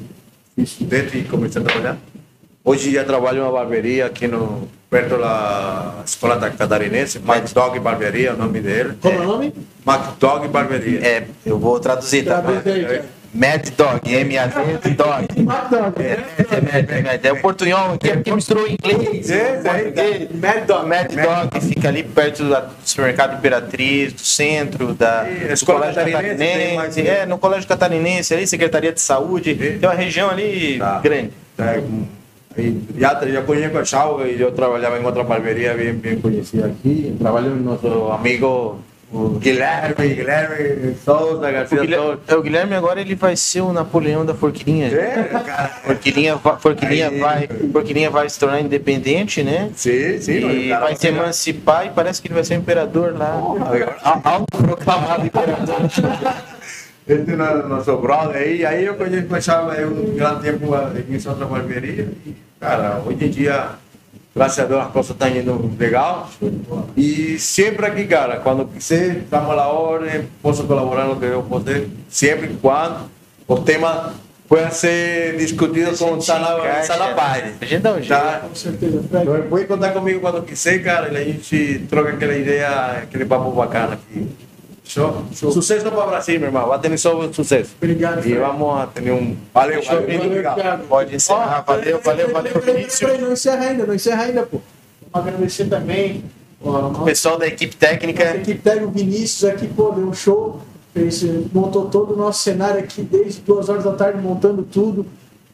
[0.55, 1.99] fui estudante e comecei a trabalhar.
[2.65, 7.79] Hoje já trabalho em uma barbearia aqui no, perto da Escola da Catarinense, Mike Dog
[7.81, 8.95] Barbearia, é o nome dele.
[9.01, 9.53] Como é o nome?
[9.87, 11.07] Mike Dog Barbearia.
[11.07, 12.41] É, eu vou traduzir, tá?
[12.41, 13.05] Traduz
[13.43, 13.57] aí, cara.
[13.57, 15.27] Mad Dog, M-A-D Dog.
[15.99, 17.25] É, é, Mad, é, Mad.
[17.25, 19.31] é o portunhol aqui, é porque misturou inglês.
[19.31, 19.61] É.
[20.35, 20.89] Mad Dog.
[20.89, 27.07] Mad Dog fica ali perto do supermercado Imperatriz, do centro, da, E, Escola Catarinense.
[27.07, 29.55] É, no Colégio Catarinense, ali, Secretaria de Saúde.
[29.55, 31.01] Tem uma região ali Tá.
[31.01, 31.31] grande.
[31.59, 31.83] É,
[32.59, 36.67] e já, já conheço a Chau e eu trabalhava em outra barbearia bem, bem conhecida
[36.67, 37.15] aqui.
[37.19, 38.79] Trabalho com nosso amigo
[39.13, 42.21] o Guilherme, Guilherme Souza, O Garcia Guilherme, Souza.
[42.27, 44.89] é, o Guilherme agora ele vai ser o Napoleão da Forquilinha.
[44.89, 45.69] É, cara.
[45.85, 47.19] Forquilinha, Forquilinha, Aí.
[47.19, 49.71] vai, Forquilinha vai se tornar independente, né?
[49.77, 50.33] Sim, sim.
[50.33, 53.41] e cara, vai se emancipar e parece que ele vai ser o imperador lá.
[54.25, 55.77] Autoproclamado imperador.
[57.09, 58.67] Esse é o nosso brother aí.
[58.67, 62.09] Aí eu conheço o Chau aí um grande tempo em outra barbearia.
[62.27, 63.69] E, cara, hoje em dia,
[64.37, 66.31] graças a Deus, as coisas estão indo legal.
[66.95, 71.87] E sempre aqui, cara, quando quiser, estamos à ordem, posso colaborar no que eu puder,
[72.09, 73.11] sempre quando
[73.49, 74.15] o tema
[74.47, 77.55] pueda ser discutido com Sala, Sala Paz.
[77.61, 78.09] A gente dá um jeito.
[78.09, 78.41] Tá?
[78.47, 79.49] Com certeza, Fred.
[79.49, 83.95] Pode contar comigo quando quiser, cara, e a gente troca aquela ideia, aquele papo bacana
[83.95, 84.29] aqui.
[84.87, 85.25] Show?
[85.33, 86.69] Sucesso para o Brasil, meu irmão.
[86.69, 87.71] Vai ter só sucesso.
[87.77, 89.37] Obrigado, E vamos a ter um.
[89.53, 90.87] Valeu, valeu, Valeu, obrigado.
[90.89, 91.63] Pode encerrar.
[91.67, 92.99] Valeu, valeu, valeu, Vinícius.
[93.01, 94.61] peraí, Não encerra ainda, não encerra ainda, pô.
[95.13, 96.25] Vamos agradecer também
[96.65, 98.37] a nossa Pessoal da equipe nossa técnica.
[98.37, 100.61] equipe técnica, o Vinícius aqui, pô, deu um show.
[100.95, 101.23] Fez,
[101.53, 105.05] montou todo o nosso cenário aqui desde duas horas da tarde, montando tudo,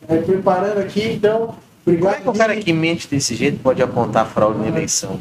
[0.09, 1.03] é, preparando aqui.
[1.15, 1.55] Então,
[1.85, 2.15] Como obrigado.
[2.15, 5.21] é que o cara que mente desse jeito pode apontar fraude na eleição?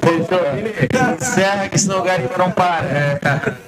[0.00, 0.40] Fechou?
[1.20, 3.58] Encerra que senão o garimpo não para.